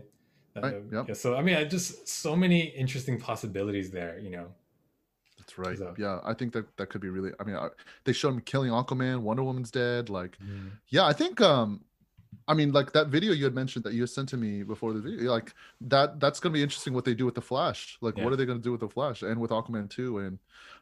[0.57, 1.05] Uh, Right, yep.
[1.09, 1.89] yeah, so i mean I just
[2.25, 4.47] so many interesting possibilities there you know
[5.57, 5.79] That's right.
[5.79, 7.33] So- Yeah, I think that that could be really.
[7.41, 7.69] I mean, I,
[8.05, 9.21] they showed him killing Aquaman.
[9.21, 10.09] Wonder Woman's dead.
[10.11, 10.71] Like, Mhm.
[10.89, 11.41] yeah, I think.
[11.41, 11.85] um
[12.49, 15.01] I mean, like that video you had mentioned that you sent to me before the
[15.01, 16.19] video, like that.
[16.19, 17.99] That's gonna be interesting what they do with the Flash.
[18.01, 18.25] Like, Yeah.
[18.25, 20.39] what are they gonna do with the Flash and with Aquaman two and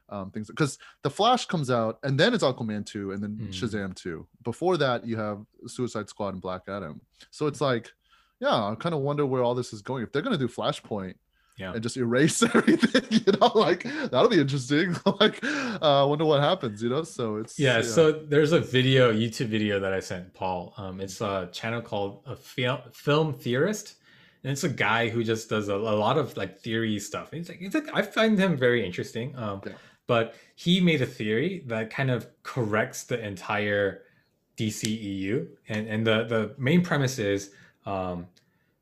[0.09, 0.49] um, things?
[0.49, 3.49] Because the Flash comes out and then it's Aquaman two and then Mhm.
[3.53, 4.27] Shazam two.
[4.43, 7.01] Before that, you have Suicide Squad and Black Adam.
[7.31, 7.93] So it's like,
[8.41, 10.03] yeah, I kind of wonder where all this is going.
[10.03, 11.15] If they're gonna do Flashpoint,
[11.61, 11.73] Yeah.
[11.75, 16.41] and just erase everything you know like that'll be interesting like uh, i wonder what
[16.41, 20.25] happens you know so it's Yeah, so there's a video, YouTube video that I sent
[20.41, 20.61] Paul.
[20.83, 23.87] Um, it's a channel called a film film theorist,
[24.43, 27.27] and it's a guy who just does a, a lot of like theory stuff.
[27.35, 29.27] It's like it's like I find him very interesting.
[29.45, 29.73] Um, Yeah.
[30.07, 30.27] but
[30.65, 33.87] he made a theory that kind of corrects the entire
[34.59, 35.35] DCEU,
[35.69, 37.41] and and the the main premise is
[37.87, 38.27] um,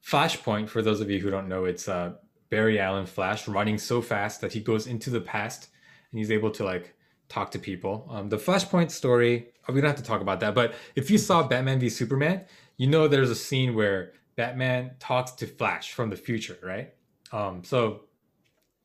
[0.04, 0.68] Flashpoint.
[0.68, 2.12] For those of you who don't know, it's uh,
[2.50, 5.68] Barry Allen Flash running so fast that he goes into the past
[6.10, 6.94] and he's able to like
[7.28, 8.06] talk to people.
[8.10, 11.18] Um, the Flashpoint story, oh, we don't have to talk about that, but if you
[11.18, 12.44] saw Batman v Superman,
[12.76, 16.94] you know there's a scene where Batman talks to Flash from the future, right?
[17.32, 18.02] Um, so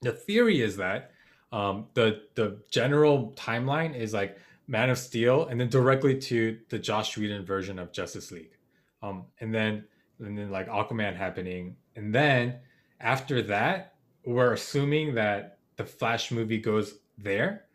[0.02, 1.12] the theory is that
[1.52, 4.38] um, the the general timeline is like
[4.68, 8.58] Man of Steel, and then directly to the Joss Whedon version of Justice League,
[9.04, 9.86] um, and then
[10.20, 12.60] and then like Aquaman happening, and then
[13.00, 13.96] after that,
[14.26, 17.66] we're assuming that the Flash movie goes there,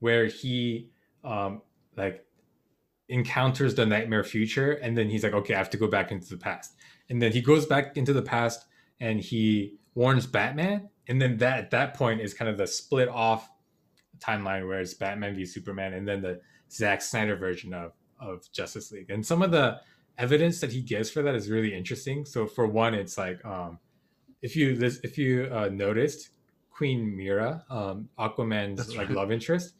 [0.00, 0.90] where he
[1.24, 1.62] um,
[1.96, 2.24] like
[3.08, 6.28] encounters the Knightmare future, and then he's like, okay, I have to go back into
[6.28, 6.74] the past,
[7.08, 8.66] and then he goes back into the past
[9.00, 13.08] and he warns Batman, and then that at that point is kind of the split
[13.08, 13.50] off
[14.18, 16.40] timeline where it's Batman v Superman, and then the
[16.70, 19.80] Zack Snyder version of of Justice League, and some of the
[20.18, 22.24] evidence that he gives for that is really interesting.
[22.24, 23.78] So for one, it's like um,
[24.42, 26.30] if you if you uh, noticed
[26.70, 29.16] Queen Mera, um, Aquaman's That's like right.
[29.16, 29.74] love interest,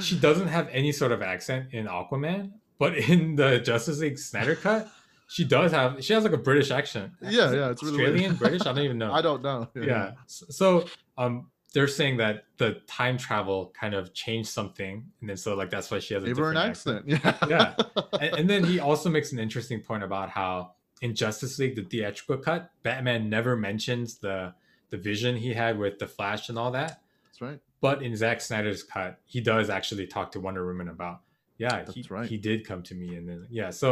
[0.00, 4.54] she doesn't have any sort of accent in Aquaman, but in the Justice League Snyder
[4.54, 4.88] cut,
[5.28, 6.04] she does have.
[6.04, 7.12] She has like a British accent.
[7.22, 8.38] Yeah, yeah, it's really Australian, weird.
[8.38, 8.60] British.
[8.62, 9.12] I don't even know.
[9.12, 10.12] i don't know yeah.
[10.26, 10.86] S- So
[11.18, 15.70] um, they're saying that the time travel kind of changed something, and then so like
[15.70, 17.74] that's why she has a Gave her an different accent yeah Yeah.
[18.20, 20.72] and, and then he also makes an interesting point about how
[21.04, 24.54] in Justice League, the theatrical cut, Batman never mentions the
[24.90, 26.92] the vision he had with the Flash and all that.
[27.26, 31.20] that's right But in Zack Snyder's cut, he does actually talk to Wonder Woman about,
[31.58, 32.28] yeah, he, right.
[32.28, 33.70] he did come to me, and then yeah.
[33.70, 33.88] So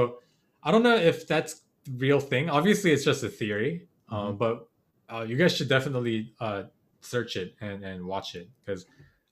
[0.62, 1.52] I don't know if that's
[1.84, 2.48] the real thing.
[2.48, 4.14] Obviously, it's just a theory, Mm-hmm.
[4.28, 4.68] um, but
[5.12, 6.62] uh, you guys should definitely uh,
[7.00, 8.84] search it and, and watch it because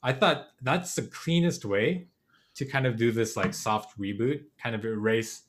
[0.03, 2.07] I thought that's the cleanest way
[2.55, 5.43] to kind of do this like soft reboot, kind of erase,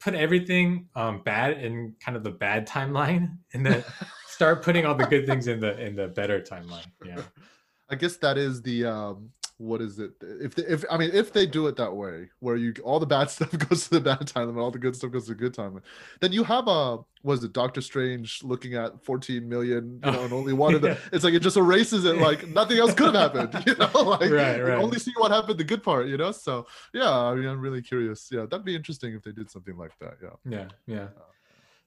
[0.00, 3.84] put everything um, bad in kind of the bad timeline, and then
[4.26, 6.86] start putting all the good things in the in the better timeline.
[7.04, 7.20] Yeah.
[7.90, 9.30] i guess that is the um
[9.60, 12.56] what is it if they, if i mean if they do it that way where
[12.56, 15.10] you all the bad stuff goes to the bad time and all the good stuff
[15.10, 15.78] goes to the good time
[16.20, 20.32] then you have a was it doctor strange looking at 14 million you know and
[20.32, 20.96] only one of the Yeah.
[21.12, 24.30] it's like it just erases it like nothing else could have happened you know like
[24.30, 24.78] Right, you right.
[24.82, 27.82] only see what happened the good part you know so yeah i mean i'm really
[27.82, 31.08] curious yeah that'd be interesting if they did something like that yeah Yeah, yeah.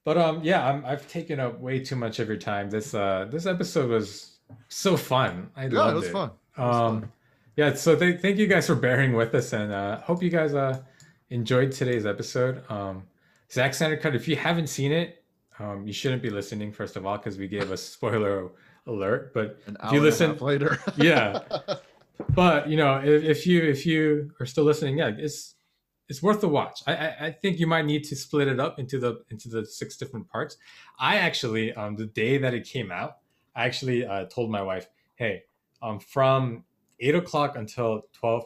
[0.06, 2.70] But um, yeah, I'm, I've taken up way too much of your time.
[2.70, 5.50] This uh, this episode was so fun.
[5.56, 6.12] I yeah loved it was it.
[6.12, 7.12] fun It was Um, fun.
[7.56, 7.74] Yeah.
[7.74, 10.82] So th- thank you guys for bearing with us, and uh, hope you guys uh
[11.30, 12.64] enjoyed today's episode.
[12.70, 13.04] Um,
[13.52, 14.16] Zack Snyder Cut.
[14.16, 15.24] If you haven't seen it,
[15.60, 16.72] um, you shouldn't be listening.
[16.72, 18.50] First of all, because we gave a spoiler
[18.88, 19.34] alert.
[19.34, 21.40] But if you listen- later Yeah.
[22.30, 25.56] but you know, if, if you if you are still listening, yeah, it's
[26.10, 26.82] it's worth the watch.
[26.86, 29.66] I, I I think you might need to split it up into the into the
[29.66, 30.58] six different parts.
[31.00, 33.18] I actually um the day that it came out,
[33.56, 35.44] I actually uh, told my wife, hey,
[35.82, 36.66] um from
[36.99, 38.45] eight o'clock until twelve.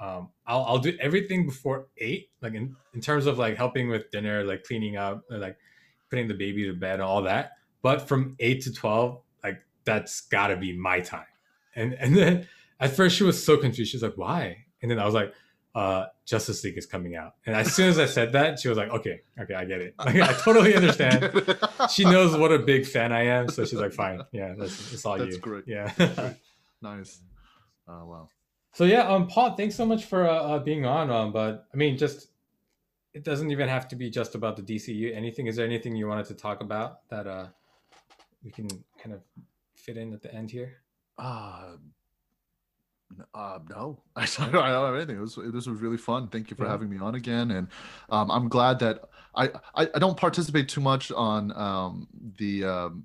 [0.00, 4.10] Um, I'll, I'll do everything before eight, like in, in terms of like helping with
[4.10, 5.56] dinner, like cleaning up, or, like
[6.08, 7.52] putting the baby to bed and all that.
[7.82, 11.26] But from eight to twelve, like that's gotta be my time.
[11.74, 12.46] And and then
[12.80, 13.90] at first she was so confused.
[13.90, 15.32] she's like, "Why?" And then I was like,
[15.74, 18.78] uh, "Justice League is coming out." And as soon as I said that, she was
[18.78, 19.94] like, "Okay, okay, I get it.
[19.98, 21.30] Like, I totally understand."
[21.90, 25.04] She knows what a big fan I am, so she's like, "Fine, yeah, that's it's
[25.04, 25.64] all That's you." great.
[25.66, 25.92] Yeah.
[26.82, 27.20] nice
[27.88, 28.28] oh wow
[28.74, 31.10] so yeah, um, Paul, thanks so much for uh, uh, being on.
[31.10, 32.28] Um, but I mean, just
[33.12, 35.16] it doesn't even have to be just about the DCU.
[35.16, 35.48] Anything?
[35.48, 37.46] Is there anything you wanted to talk about that uh
[38.44, 38.68] we can
[39.02, 39.22] kind of
[39.74, 40.76] fit in at the end here?
[41.18, 41.76] Uh,
[43.34, 45.16] uh, no, I don't I don't have anything.
[45.16, 46.28] It was, this was really fun.
[46.28, 46.70] Thank you for Yeah.
[46.70, 47.68] having me on again, and
[48.10, 52.06] um, I'm glad that I, I I don't participate too much on um,
[52.36, 53.04] the um,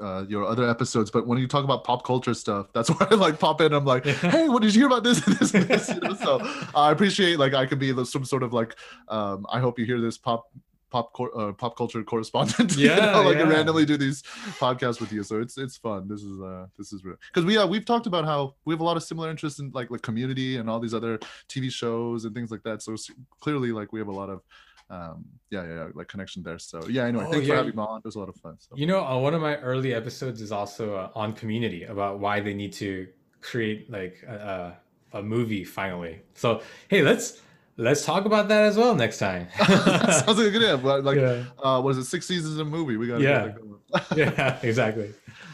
[0.00, 3.14] uh, your other episodes, but when you talk about pop culture stuff, that's where I
[3.14, 3.72] like pop in.
[3.72, 5.20] I'm like, hey, what did you hear about this?
[5.38, 5.88] this, this?
[5.88, 6.14] You know?
[6.14, 6.40] So
[6.74, 8.76] I appreciate like I could be some sort of like
[9.08, 10.46] um, I hope you hear this pop
[10.90, 12.76] pop uh, pop culture correspondent.
[12.76, 13.48] Yeah, you know, like yeah.
[13.48, 14.22] randomly do these
[14.58, 15.22] podcasts with you.
[15.22, 16.08] So it's it's fun.
[16.08, 18.80] This is uh this is real because we uh, we've talked about how we have
[18.80, 21.18] a lot of similar interests in like like community and all these other
[21.48, 22.82] TV shows and things like that.
[22.82, 22.96] So
[23.40, 24.42] clearly like we have a lot of
[24.90, 26.58] um yeah yeah, yeah like connection there.
[26.58, 27.54] So yeah anyway oh, thanks yeah.
[27.54, 27.98] for having me on.
[27.98, 28.76] It was a lot of fun so.
[28.76, 32.40] you know uh, one of my early episodes is also uh, on community about why
[32.40, 33.08] they need to
[33.40, 34.76] create like a,
[35.12, 36.22] a movie finally.
[36.34, 37.40] So hey let's
[37.76, 39.48] let's talk about that as well next time.
[39.58, 41.44] Sounds like a good idea but like yeah.
[41.62, 42.96] uh was it six seasons of a movie?
[42.96, 43.52] We got yeah.
[44.16, 45.12] yeah exactly.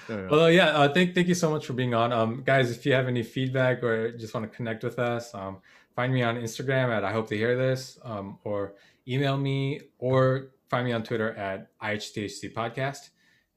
[0.08, 2.12] Yeah, well yeah uh, thank thank you so much for being on.
[2.12, 5.58] Um guys if you have any feedback or just want to connect with us um
[5.94, 8.74] find me on instagram at i hope to hear this um or
[9.08, 13.10] email me or find me on Twitter at IHTHC podcast.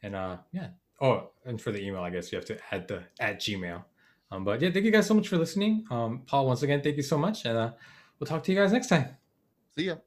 [0.03, 0.69] And uh, yeah.
[1.01, 3.83] Oh, and for the email, I guess you have to add the at Gmail.
[4.31, 5.85] Um, but yeah, thank you guys so much for listening.
[5.89, 7.45] Um, Paul, once again, thank you so much.
[7.45, 7.71] And uh,
[8.19, 9.15] we'll talk to you guys next time.
[9.77, 10.06] See ya.